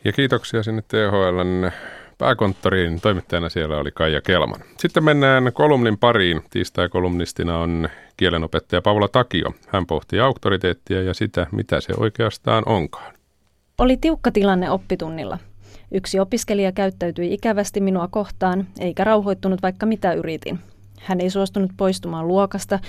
Ja 0.03 0.13
kiitoksia 0.13 0.63
sinne 0.63 0.81
THLn 0.81 1.71
pääkonttoriin. 2.17 3.01
Toimittajana 3.01 3.49
siellä 3.49 3.77
oli 3.77 3.91
Kaija 3.91 4.21
Kelman. 4.21 4.59
Sitten 4.77 5.03
mennään 5.03 5.51
kolumnin 5.53 5.97
pariin. 5.97 6.41
Tiistai-kolumnistina 6.49 7.57
on 7.57 7.89
kielenopettaja 8.17 8.81
Paula 8.81 9.07
Takio. 9.07 9.53
Hän 9.67 9.85
pohtii 9.85 10.19
auktoriteettia 10.19 11.01
ja 11.01 11.13
sitä, 11.13 11.47
mitä 11.51 11.81
se 11.81 11.93
oikeastaan 11.97 12.63
onkaan. 12.65 13.13
Oli 13.77 13.97
tiukka 13.97 14.31
tilanne 14.31 14.71
oppitunnilla. 14.71 15.37
Yksi 15.91 16.19
opiskelija 16.19 16.71
käyttäytyi 16.71 17.33
ikävästi 17.33 17.81
minua 17.81 18.07
kohtaan, 18.07 18.67
eikä 18.79 19.03
rauhoittunut 19.03 19.61
vaikka 19.61 19.85
mitä 19.85 20.13
yritin. 20.13 20.59
Hän 20.99 21.21
ei 21.21 21.29
suostunut 21.29 21.71
poistumaan 21.77 22.27
luokasta, 22.27 22.79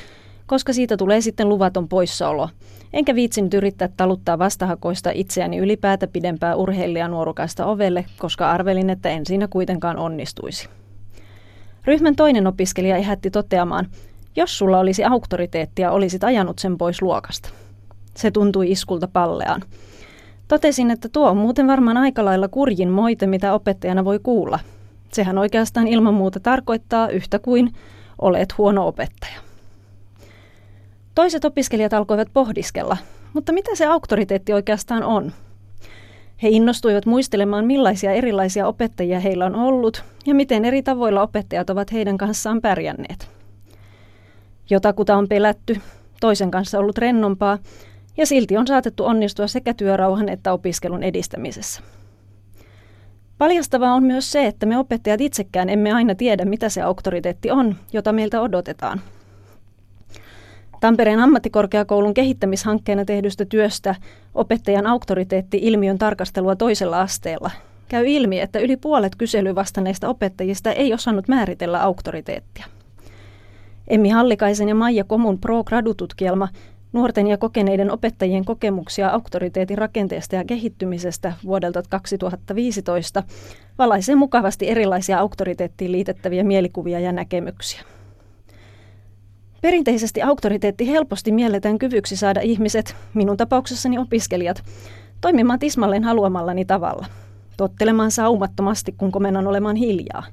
koska 0.49 0.72
siitä 0.72 0.96
tulee 0.96 1.20
sitten 1.20 1.49
luvaton 1.49 1.88
poissaolo. 1.88 2.49
Enkä 2.92 3.14
viitsinyt 3.14 3.55
yrittää 3.55 3.88
taluttaa 3.96 4.38
vastahakoista 4.38 5.11
itseäni 5.14 5.59
ylipäätä 5.59 6.07
pidempää 6.07 6.57
urheilijanuorukaista 6.57 7.66
ovelle, 7.66 8.05
koska 8.18 8.51
arvelin, 8.51 8.90
että 8.90 9.09
en 9.09 9.26
siinä 9.26 9.49
kuitenkaan 9.49 9.96
onnistuisi. 9.96 10.68
Ryhmän 11.84 12.16
toinen 12.16 12.46
opiskelija 12.46 12.96
ehätti 12.96 13.30
toteamaan, 13.30 13.86
jos 14.36 14.59
sulla 14.59 14.78
olisi 14.78 15.05
auktoriteettia, 15.05 15.90
olisit 15.90 16.24
ajanut 16.24 16.59
sen 16.59 16.78
pois 16.78 17.03
luokasta. 17.03 17.49
Se 18.16 18.30
tuntui 18.30 18.70
iskulta 18.70 19.09
palleaan. 19.09 19.62
Totesin, 20.49 20.90
että 20.90 21.09
tuo 21.09 21.30
on 21.30 21.36
muuten 21.36 21.66
varmaan 21.66 21.96
aika 21.96 22.24
lailla 22.24 22.49
kurjin 22.49 22.90
moite, 22.90 23.26
mitä 23.26 23.55
opettajana 23.55 24.05
voi 24.05 24.18
kuulla. 24.22 24.59
Sehän 25.12 25.38
oikeastaan 25.38 25.86
ilman 25.86 26.14
muuta 26.14 26.40
tarkoittaa 26.40 27.09
yhtä 27.09 27.38
kuin 27.38 27.72
olet 28.18 28.59
huono 28.59 28.86
opettaja. 28.86 29.47
Toiset 31.18 31.44
opiskelijat 31.44 31.92
alkoivat 31.92 32.28
pohdiskella, 32.32 32.96
mutta 33.32 33.52
mitä 33.52 33.74
se 33.74 33.86
auktoriteetti 33.86 34.52
oikeastaan 34.52 35.02
on? 35.02 35.32
He 36.42 36.48
innostuivat 36.48 37.06
muistelemaan, 37.06 37.64
millaisia 37.64 38.12
erilaisia 38.12 38.66
opettajia 38.66 39.20
heillä 39.20 39.46
on 39.46 39.54
ollut 39.54 40.04
ja 40.26 40.34
miten 40.34 40.64
eri 40.64 40.82
tavoilla 40.82 41.22
opettajat 41.22 41.70
ovat 41.70 41.92
heidän 41.92 42.18
kanssaan 42.18 42.60
pärjänneet. 42.60 43.28
Jotakuta 44.70 45.16
on 45.16 45.28
pelätty, 45.28 45.80
toisen 46.20 46.50
kanssa 46.50 46.78
ollut 46.78 46.98
rennompaa 46.98 47.58
ja 48.16 48.26
silti 48.26 48.56
on 48.56 48.66
saatettu 48.66 49.04
onnistua 49.04 49.46
sekä 49.46 49.74
työrauhan 49.74 50.28
että 50.28 50.52
opiskelun 50.52 51.02
edistämisessä. 51.02 51.80
Paljastavaa 53.38 53.94
on 53.94 54.02
myös 54.02 54.32
se, 54.32 54.46
että 54.46 54.66
me 54.66 54.78
opettajat 54.78 55.20
itsekään 55.20 55.68
emme 55.68 55.92
aina 55.92 56.14
tiedä, 56.14 56.44
mitä 56.44 56.68
se 56.68 56.82
auktoriteetti 56.82 57.50
on, 57.50 57.76
jota 57.92 58.12
meiltä 58.12 58.40
odotetaan– 58.40 59.00
Tampereen 60.80 61.20
ammattikorkeakoulun 61.20 62.14
kehittämishankkeena 62.14 63.04
tehdystä 63.04 63.44
työstä 63.44 63.94
opettajan 64.34 64.86
auktoriteetti-ilmiön 64.86 65.98
tarkastelua 65.98 66.56
toisella 66.56 67.00
asteella 67.00 67.50
käy 67.88 68.06
ilmi, 68.06 68.40
että 68.40 68.58
yli 68.58 68.76
puolet 68.76 69.16
kyselyyn 69.16 69.54
vastanneista 69.54 70.08
opettajista 70.08 70.72
ei 70.72 70.94
osannut 70.94 71.28
määritellä 71.28 71.82
auktoriteettia. 71.82 72.66
Emmi 73.88 74.08
Hallikaisen 74.08 74.68
ja 74.68 74.74
Maija 74.74 75.04
Komun 75.04 75.38
pro-gradututkielma 75.38 76.48
nuorten 76.92 77.26
ja 77.26 77.38
kokeneiden 77.38 77.90
opettajien 77.90 78.44
kokemuksia 78.44 79.08
auktoriteetin 79.08 79.78
rakenteesta 79.78 80.36
ja 80.36 80.44
kehittymisestä 80.44 81.32
vuodelta 81.44 81.82
2015 81.88 83.22
valaisee 83.78 84.14
mukavasti 84.14 84.68
erilaisia 84.68 85.18
auktoriteettiin 85.18 85.92
liitettäviä 85.92 86.44
mielikuvia 86.44 87.00
ja 87.00 87.12
näkemyksiä. 87.12 87.80
Perinteisesti 89.62 90.22
auktoriteetti 90.22 90.88
helposti 90.88 91.32
mielletään 91.32 91.78
kyvyksi 91.78 92.16
saada 92.16 92.40
ihmiset, 92.40 92.96
minun 93.14 93.36
tapauksessani 93.36 93.98
opiskelijat, 93.98 94.62
toimimaan 95.20 95.59
tismalleen 95.59 96.04
haluamallani 96.04 96.64
tavalla. 96.64 97.06
Tottelemaan 97.56 98.11
saumattomasti, 98.11 98.92
kun 98.92 99.12
komennan 99.12 99.46
olemaan 99.46 99.76
hiljaa. 99.76 100.24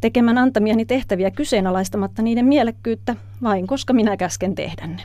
Tekemään 0.00 0.38
antamiani 0.38 0.84
tehtäviä 0.84 1.30
kyseenalaistamatta 1.30 2.22
niiden 2.22 2.44
mielekkyyttä, 2.44 3.16
vain 3.42 3.66
koska 3.66 3.92
minä 3.92 4.16
käsken 4.16 4.54
tehdä 4.54 4.86
ne. 4.86 5.02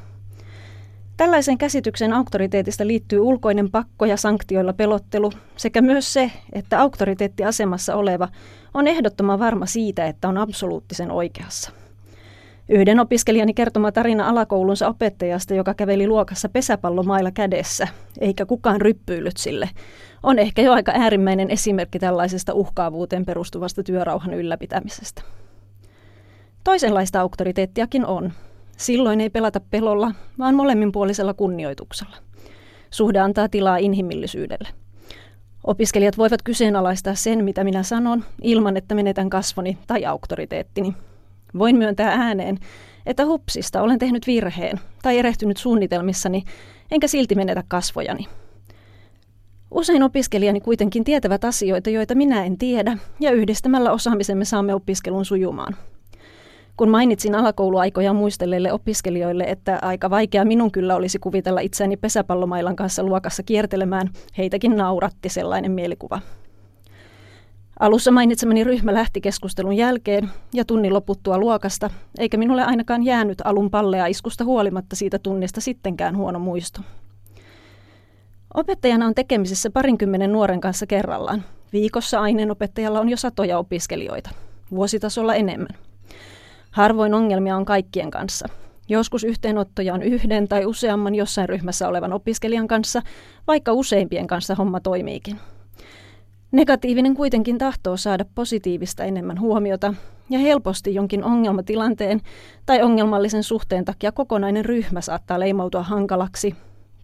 Tällaiseen 1.18 1.58
käsitykseen 1.58 2.14
auktoriteetista 2.14 2.88
liittyy 2.88 3.20
ulkoinen 3.20 3.72
pakko 3.72 4.06
ja 4.06 4.18
sanktioilla 4.18 4.74
pelottelu 4.74 5.32
sekä 5.56 5.82
myös 5.82 6.14
se, 6.14 6.32
että 6.54 6.82
auktoriteettiasemassa 6.82 7.96
oleva 7.96 8.28
on 8.74 8.88
ehdottoman 8.88 9.40
varma 9.40 9.66
siitä, 9.66 10.06
että 10.06 10.30
on 10.30 10.38
absoluuttisen 10.38 11.12
oikeassa. 11.12 11.72
Yhden 12.70 13.00
opiskelijani 13.00 13.54
kertoma 13.54 13.92
tarina 13.92 14.30
alakoulunsa 14.30 14.88
opettajasta, 14.88 15.54
joka 15.54 15.74
käveli 15.74 16.08
luokassa 16.08 16.50
pesäpallomailla 16.50 17.32
kädessä, 17.32 17.88
eikä 18.20 18.46
kukaan 18.46 18.82
ryppyillyt 18.82 19.38
sille, 19.38 19.70
on 20.24 20.40
ehkä 20.40 20.62
jo 20.62 20.74
aika 20.74 20.92
äärimmäinen 20.96 21.52
esimerkki 21.52 22.00
tällaisesta 22.00 22.54
uhkaavuuteen 22.54 23.26
perustuvasta 23.26 23.84
työrauhan 23.84 24.34
ylläpitämisestä. 24.34 25.22
Toisenlaista 26.64 27.22
auktoriteettiakin 27.22 28.06
on. 28.06 28.32
Silloin 28.78 29.22
ei 29.22 29.30
pelata 29.30 29.60
pelolla, 29.60 30.12
vaan 30.40 30.56
molemminpuolisella 30.56 31.34
kunnioituksella. 31.34 32.18
Suhde 32.92 33.20
antaa 33.20 33.50
tilaa 33.50 33.78
inhimillisyydelle. 33.78 34.70
Opiskelijat 35.64 36.18
voivat 36.18 36.42
kyseenalaistaa 36.42 37.16
sen, 37.16 37.44
mitä 37.44 37.64
minä 37.64 37.84
sanon, 37.84 38.24
ilman 38.42 38.78
että 38.78 38.96
menetän 38.96 39.30
kasvoni 39.30 39.78
tai 39.88 40.06
auktoriteettini. 40.06 40.94
Voin 41.58 41.78
myöntää 41.78 42.12
ääneen, 42.12 42.58
että 43.06 43.26
hupsista 43.26 43.82
olen 43.82 44.00
tehnyt 44.00 44.28
virheen 44.28 44.80
tai 45.02 45.18
erehtynyt 45.18 45.58
suunnitelmissani, 45.58 46.44
enkä 46.92 47.08
silti 47.08 47.36
menetä 47.36 47.64
kasvojani. 47.68 48.28
Usein 49.72 50.04
opiskelijani 50.04 50.62
kuitenkin 50.62 51.04
tietävät 51.04 51.46
asioita, 51.46 51.90
joita 51.90 52.16
minä 52.16 52.46
en 52.46 52.58
tiedä, 52.58 52.98
ja 53.20 53.32
yhdistämällä 53.32 53.92
osaamisemme 53.92 54.46
saamme 54.46 54.74
opiskelun 54.74 55.26
sujumaan. 55.26 55.76
Kun 56.78 56.90
mainitsin 56.90 57.36
alakouluaikoja 57.36 58.14
muistelleille 58.14 58.74
opiskelijoille, 58.74 59.44
että 59.44 59.80
aika 59.82 60.10
vaikea 60.10 60.46
minun 60.46 60.72
kyllä 60.72 60.96
olisi 60.96 61.20
kuvitella 61.20 61.60
itseäni 61.60 61.98
pesäpallomailan 61.98 62.76
kanssa 62.76 63.04
luokassa 63.04 63.44
kiertelemään, 63.44 64.10
heitäkin 64.38 64.76
nauratti 64.76 65.30
sellainen 65.30 65.72
mielikuva. 65.72 66.20
Alussa 67.80 68.12
mainitsemani 68.12 68.64
ryhmä 68.64 68.94
lähti 68.94 69.22
keskustelun 69.22 69.78
jälkeen 69.78 70.30
ja 70.54 70.66
tunnin 70.66 70.94
loputtua 70.94 71.38
luokasta, 71.38 71.90
eikä 72.18 72.38
minulle 72.38 72.64
ainakaan 72.64 73.04
jäänyt 73.04 73.42
alun 73.44 73.70
pallea 73.70 74.08
iskusta 74.08 74.44
huolimatta 74.44 74.96
siitä 74.96 75.20
tunnista 75.20 75.62
sittenkään 75.62 76.18
huono 76.18 76.40
muisto. 76.40 76.82
Opettajana 78.54 79.06
on 79.06 79.16
tekemisissä 79.16 79.70
parinkymmenen 79.70 80.32
nuoren 80.32 80.62
kanssa 80.62 80.88
kerrallaan. 80.88 81.44
Viikossa 81.74 82.20
aineenopettajalla 82.20 83.00
on 83.00 83.10
jo 83.10 83.18
satoja 83.18 83.58
opiskelijoita, 83.58 84.30
vuositasolla 84.72 85.36
enemmän. 85.36 85.78
Harvoin 86.72 87.14
ongelmia 87.14 87.56
on 87.56 87.66
kaikkien 87.66 88.12
kanssa. 88.12 88.48
Joskus 88.90 89.24
yhteenottoja 89.24 89.94
on 89.94 90.04
yhden 90.04 90.48
tai 90.48 90.66
useamman 90.66 91.16
jossain 91.16 91.50
ryhmässä 91.50 91.88
olevan 91.88 92.14
opiskelijan 92.14 92.68
kanssa, 92.68 93.02
vaikka 93.48 93.74
useimpien 93.74 94.28
kanssa 94.28 94.56
homma 94.56 94.80
toimiikin. 94.80 95.40
Negatiivinen 96.52 97.16
kuitenkin 97.16 97.58
tahtoo 97.58 97.98
saada 97.98 98.26
positiivista 98.36 99.04
enemmän 99.04 99.40
huomiota, 99.40 99.94
ja 100.30 100.40
helposti 100.40 100.94
jonkin 100.94 101.24
ongelmatilanteen 101.24 102.22
tai 102.66 102.82
ongelmallisen 102.82 103.44
suhteen 103.44 103.86
takia 103.86 104.12
kokonainen 104.12 104.66
ryhmä 104.66 105.02
saattaa 105.02 105.40
leimautua 105.40 105.84
hankalaksi, 105.84 106.56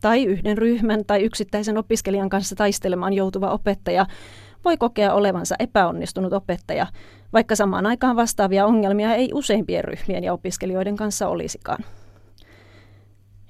tai 0.01 0.23
yhden 0.23 0.57
ryhmän 0.57 1.05
tai 1.07 1.21
yksittäisen 1.21 1.77
opiskelijan 1.77 2.29
kanssa 2.29 2.55
taistelemaan 2.55 3.13
joutuva 3.13 3.51
opettaja 3.51 4.05
voi 4.65 4.77
kokea 4.77 5.13
olevansa 5.13 5.55
epäonnistunut 5.59 6.33
opettaja, 6.33 6.87
vaikka 7.33 7.55
samaan 7.55 7.85
aikaan 7.85 8.15
vastaavia 8.15 8.65
ongelmia 8.65 9.15
ei 9.15 9.29
useimpien 9.33 9.83
ryhmien 9.83 10.23
ja 10.23 10.33
opiskelijoiden 10.33 10.95
kanssa 10.95 11.27
olisikaan. 11.27 11.83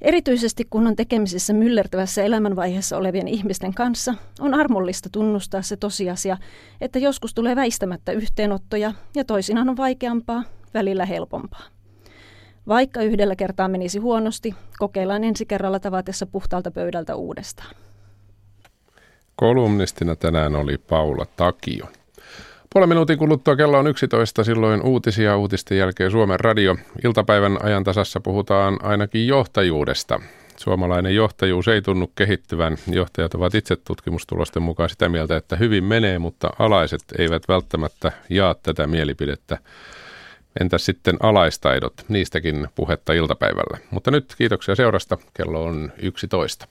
Erityisesti 0.06 0.64
kun 0.70 0.88
on 0.88 0.96
tekemisissä 0.96 1.54
myllertävässä 1.54 2.24
elämänvaiheessa 2.24 2.98
olevien 2.98 3.28
ihmisten 3.28 3.74
kanssa, 3.74 4.14
on 4.40 4.54
armollista 4.54 5.10
tunnustaa 5.10 5.62
se 5.62 5.78
tosiasia, 5.78 6.38
että 6.82 7.00
joskus 7.00 7.34
tulee 7.34 7.56
väistämättä 7.56 8.12
yhteenottoja 8.12 8.94
ja 9.16 9.26
toisinaan 9.26 9.70
on 9.70 9.78
vaikeampaa, 9.78 10.44
välillä 10.74 11.06
helpompaa. 11.06 11.64
Vaikka 12.68 13.02
yhdellä 13.02 13.36
kertaa 13.36 13.68
menisi 13.68 14.00
huonosti, 14.00 14.56
kokeillaan 14.78 15.24
ensi 15.24 15.46
kerralla 15.46 15.80
tavatessa 15.80 16.26
puhtaalta 16.26 16.72
pöydältä 16.72 17.16
uudestaan. 17.16 17.76
Kolumnistina 19.36 20.16
tänään 20.16 20.56
oli 20.56 20.78
Paula 20.78 21.26
Takio. 21.36 21.86
Puolen 22.76 22.90
minuutin 22.90 23.18
kuluttua 23.18 23.56
kello 23.56 23.78
on 23.78 23.88
11, 23.88 24.44
silloin 24.44 24.82
uutisia 24.82 25.38
uutisten 25.38 25.78
jälkeen 25.78 26.12
Suomen 26.12 26.40
radio. 26.40 26.78
Iltapäivän 27.04 27.58
ajan 27.64 27.84
tasassa 27.84 28.20
puhutaan 28.20 28.80
ainakin 28.84 29.28
johtajuudesta. 29.28 30.20
Suomalainen 30.58 31.16
johtajuus 31.16 31.68
ei 31.68 31.82
tunnu 31.82 32.12
kehittyvän. 32.16 32.78
Johtajat 32.92 33.34
ovat 33.34 33.56
itse 33.56 33.76
tutkimustulosten 33.76 34.64
mukaan 34.64 34.90
sitä 34.90 35.10
mieltä, 35.10 35.38
että 35.38 35.56
hyvin 35.56 35.84
menee, 35.84 36.20
mutta 36.20 36.50
alaiset 36.60 37.04
eivät 37.18 37.44
välttämättä 37.48 38.12
jaa 38.30 38.56
tätä 38.56 38.88
mielipidettä. 38.88 39.58
Entäs 40.60 40.86
sitten 40.86 41.18
alaistaidot? 41.20 41.94
Niistäkin 42.10 42.68
puhetta 42.76 43.14
iltapäivällä. 43.14 43.78
Mutta 43.92 44.12
nyt 44.12 44.36
kiitoksia 44.38 44.76
seurasta. 44.76 45.18
Kello 45.34 45.64
on 45.64 45.92
11. 46.02 46.68